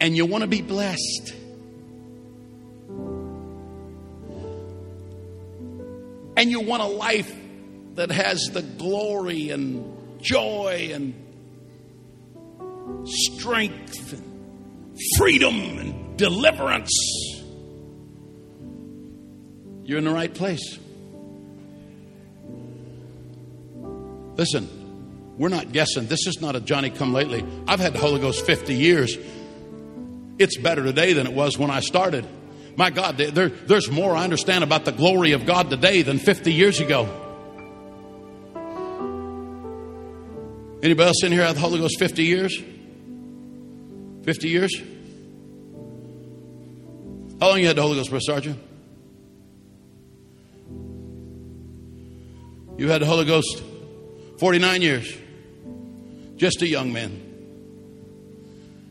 and 0.00 0.16
you 0.16 0.24
want 0.24 0.42
to 0.42 0.48
be 0.48 0.62
blessed, 0.62 1.34
and 6.42 6.50
you 6.50 6.58
want 6.58 6.82
a 6.82 6.86
life 6.86 7.32
that 7.94 8.10
has 8.10 8.50
the 8.52 8.62
glory 8.62 9.50
and 9.50 10.20
joy 10.20 10.90
and 10.92 11.14
strength 13.06 14.12
and 14.12 14.98
freedom 15.16 15.54
and 15.54 16.18
deliverance, 16.18 16.90
you're 19.84 19.98
in 19.98 20.04
the 20.04 20.10
right 20.10 20.34
place. 20.34 20.80
Listen, 24.34 24.68
we're 25.38 25.48
not 25.48 25.70
guessing. 25.70 26.08
This 26.08 26.26
is 26.26 26.40
not 26.40 26.56
a 26.56 26.60
Johnny 26.60 26.90
come 26.90 27.12
lately. 27.12 27.44
I've 27.68 27.78
had 27.78 27.92
the 27.92 28.00
Holy 28.00 28.20
Ghost 28.20 28.44
50 28.44 28.74
years. 28.74 29.16
It's 30.40 30.56
better 30.56 30.82
today 30.82 31.12
than 31.12 31.28
it 31.28 31.34
was 31.34 31.56
when 31.56 31.70
I 31.70 31.78
started. 31.78 32.26
My 32.76 32.90
God, 32.90 33.18
there, 33.18 33.48
there's 33.48 33.90
more 33.90 34.14
I 34.16 34.24
understand 34.24 34.64
about 34.64 34.84
the 34.84 34.92
glory 34.92 35.32
of 35.32 35.44
God 35.44 35.68
today 35.70 36.02
than 36.02 36.18
50 36.18 36.52
years 36.52 36.80
ago. 36.80 37.04
Anybody 40.82 41.06
else 41.06 41.22
in 41.22 41.32
here 41.32 41.44
had 41.44 41.56
the 41.56 41.60
Holy 41.60 41.78
Ghost 41.78 41.98
50 41.98 42.24
years? 42.24 42.60
50 44.24 44.48
years? 44.48 44.82
How 47.40 47.48
long 47.48 47.60
you 47.60 47.66
had 47.66 47.76
the 47.76 47.82
Holy 47.82 47.96
Ghost, 47.96 48.10
Brother 48.10 48.20
Sergeant? 48.20 48.58
You 52.78 52.88
had 52.88 53.02
the 53.02 53.06
Holy 53.06 53.26
Ghost 53.26 53.62
49 54.38 54.82
years. 54.82 55.16
Just 56.36 56.62
a 56.62 56.66
young 56.66 56.92
man. 56.92 57.20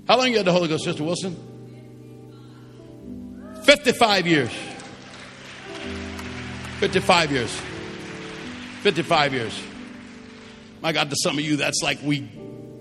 How 0.08 0.18
long 0.18 0.30
you 0.30 0.38
had 0.38 0.46
the 0.46 0.52
Holy 0.54 0.70
Ghost, 0.70 0.86
Sister 0.86 1.04
Wilson? 1.04 1.51
55 3.72 4.28
years. 4.28 4.52
55 6.82 7.32
years. 7.32 7.62
55 8.82 9.34
years. 9.34 9.64
My 10.82 10.92
God, 10.92 11.10
to 11.10 11.16
some 11.24 11.38
of 11.38 11.46
you, 11.46 11.56
that's 11.56 11.80
like 11.82 12.00
we, 12.04 12.30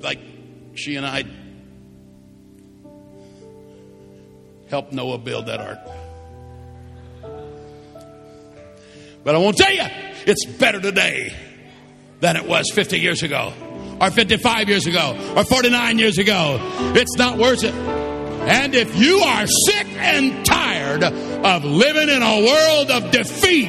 like 0.00 0.18
she 0.74 0.96
and 0.96 1.06
I 1.06 1.26
helped 4.68 4.92
Noah 4.92 5.18
build 5.18 5.46
that 5.46 5.60
ark. 5.60 5.78
But 9.22 9.36
I 9.36 9.38
won't 9.38 9.56
tell 9.56 9.72
you, 9.72 9.86
it's 10.26 10.44
better 10.44 10.80
today 10.80 11.32
than 12.18 12.34
it 12.34 12.48
was 12.48 12.68
50 12.74 12.98
years 12.98 13.22
ago, 13.22 13.52
or 14.00 14.10
55 14.10 14.68
years 14.68 14.88
ago, 14.88 15.34
or 15.36 15.44
49 15.44 16.00
years 16.00 16.18
ago. 16.18 16.58
It's 16.96 17.16
not 17.16 17.38
worth 17.38 17.62
it. 17.62 17.74
And 17.74 18.74
if 18.74 18.96
you 18.96 19.18
are 19.18 19.46
sick 19.46 19.86
and 19.86 20.44
tired 20.44 20.69
of 20.98 21.64
living 21.64 22.08
in 22.08 22.22
a 22.22 22.44
world 22.46 22.90
of 22.90 23.10
defeat, 23.10 23.68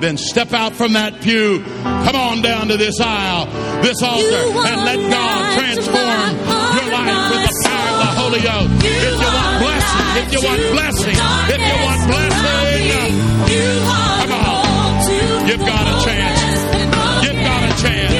then 0.00 0.16
step 0.16 0.52
out 0.52 0.72
from 0.72 0.94
that 0.94 1.20
pew, 1.20 1.62
come 1.82 2.16
on 2.16 2.42
down 2.42 2.68
to 2.68 2.76
this 2.76 3.00
aisle, 3.00 3.46
this 3.82 4.02
altar, 4.02 4.24
and 4.24 4.84
let 4.84 4.98
God 5.10 5.58
transform 5.58 6.36
your 6.76 6.88
life 6.92 7.30
with 7.30 7.44
the 7.48 7.54
power 7.68 7.88
of 7.88 7.98
the 8.00 8.12
Holy 8.20 8.40
Ghost. 8.40 8.70
If 8.84 9.20
you 9.20 9.30
want 9.30 9.60
blessing, 9.62 10.06
if 10.18 10.32
you 10.32 10.40
want 10.42 10.62
blessing, 10.72 11.16
if 11.52 11.60
you 11.60 11.76
want 11.84 12.00
blessing, 12.08 12.90
come 14.20 14.32
on. 14.32 14.54
You've 15.48 15.60
got 15.60 15.84
a 15.86 16.04
chance. 16.04 16.40
You've 17.24 17.40
got 17.44 17.62
a 17.62 17.82
chance. 17.82 18.13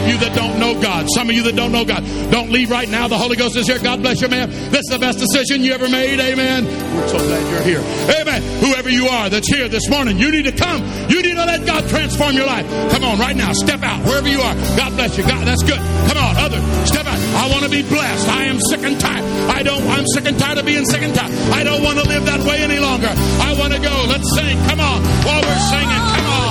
Of 0.00 0.08
you 0.08 0.16
that 0.18 0.34
don't 0.34 0.58
know 0.58 0.80
God, 0.80 1.06
some 1.12 1.28
of 1.28 1.34
you 1.34 1.42
that 1.44 1.56
don't 1.56 1.72
know 1.72 1.84
God, 1.84 2.02
don't 2.32 2.50
leave 2.50 2.70
right 2.70 2.88
now. 2.88 3.08
The 3.08 3.18
Holy 3.18 3.36
Ghost 3.36 3.56
is 3.56 3.66
here. 3.66 3.78
God 3.78 4.00
bless 4.00 4.20
you, 4.20 4.28
man. 4.28 4.48
This 4.72 4.88
is 4.88 4.90
the 4.90 4.98
best 4.98 5.18
decision 5.18 5.62
you 5.62 5.72
ever 5.72 5.88
made. 5.88 6.18
Amen. 6.18 6.64
We're 6.64 7.08
so 7.08 7.18
glad 7.18 7.44
you're 7.52 7.62
here. 7.62 7.84
Amen. 8.16 8.40
Whoever 8.64 8.88
you 8.88 9.06
are 9.06 9.28
that's 9.28 9.48
here 9.48 9.68
this 9.68 9.88
morning, 9.88 10.18
you 10.18 10.30
need 10.30 10.46
to 10.46 10.52
come. 10.52 10.80
You 11.08 11.22
need 11.22 11.36
to 11.36 11.44
let 11.44 11.66
God 11.66 11.88
transform 11.88 12.34
your 12.34 12.46
life. 12.46 12.66
Come 12.90 13.04
on, 13.04 13.18
right 13.18 13.36
now. 13.36 13.52
Step 13.52 13.82
out 13.82 14.04
wherever 14.06 14.28
you 14.28 14.40
are. 14.40 14.54
God 14.76 14.96
bless 14.96 15.18
you. 15.18 15.24
God, 15.24 15.46
that's 15.46 15.62
good. 15.62 15.80
Come 16.08 16.16
on, 16.16 16.36
other. 16.40 16.60
Step 16.86 17.06
out. 17.06 17.20
I 17.36 17.48
want 17.52 17.64
to 17.64 17.70
be 17.70 17.82
blessed. 17.82 18.28
I 18.28 18.44
am 18.44 18.58
sick 18.70 18.82
and 18.82 18.98
tired. 18.98 19.24
I 19.50 19.62
don't. 19.62 19.82
I'm 19.88 20.06
sick 20.14 20.26
and 20.26 20.38
tired 20.38 20.58
of 20.58 20.66
being 20.66 20.84
sick 20.86 21.02
and 21.02 21.14
tired. 21.14 21.32
I 21.52 21.62
don't 21.62 21.82
want 21.82 21.98
to 21.98 22.08
live 22.08 22.24
that 22.24 22.40
way 22.40 22.62
any 22.62 22.78
longer. 22.78 23.10
I 23.10 23.54
want 23.58 23.72
to 23.74 23.80
go. 23.80 23.94
Let's 24.08 24.28
sing. 24.34 24.56
Come 24.64 24.80
on. 24.80 25.02
While 25.28 25.42
we're 25.42 25.64
singing, 25.68 26.02
come 26.16 26.26
on. 26.26 26.49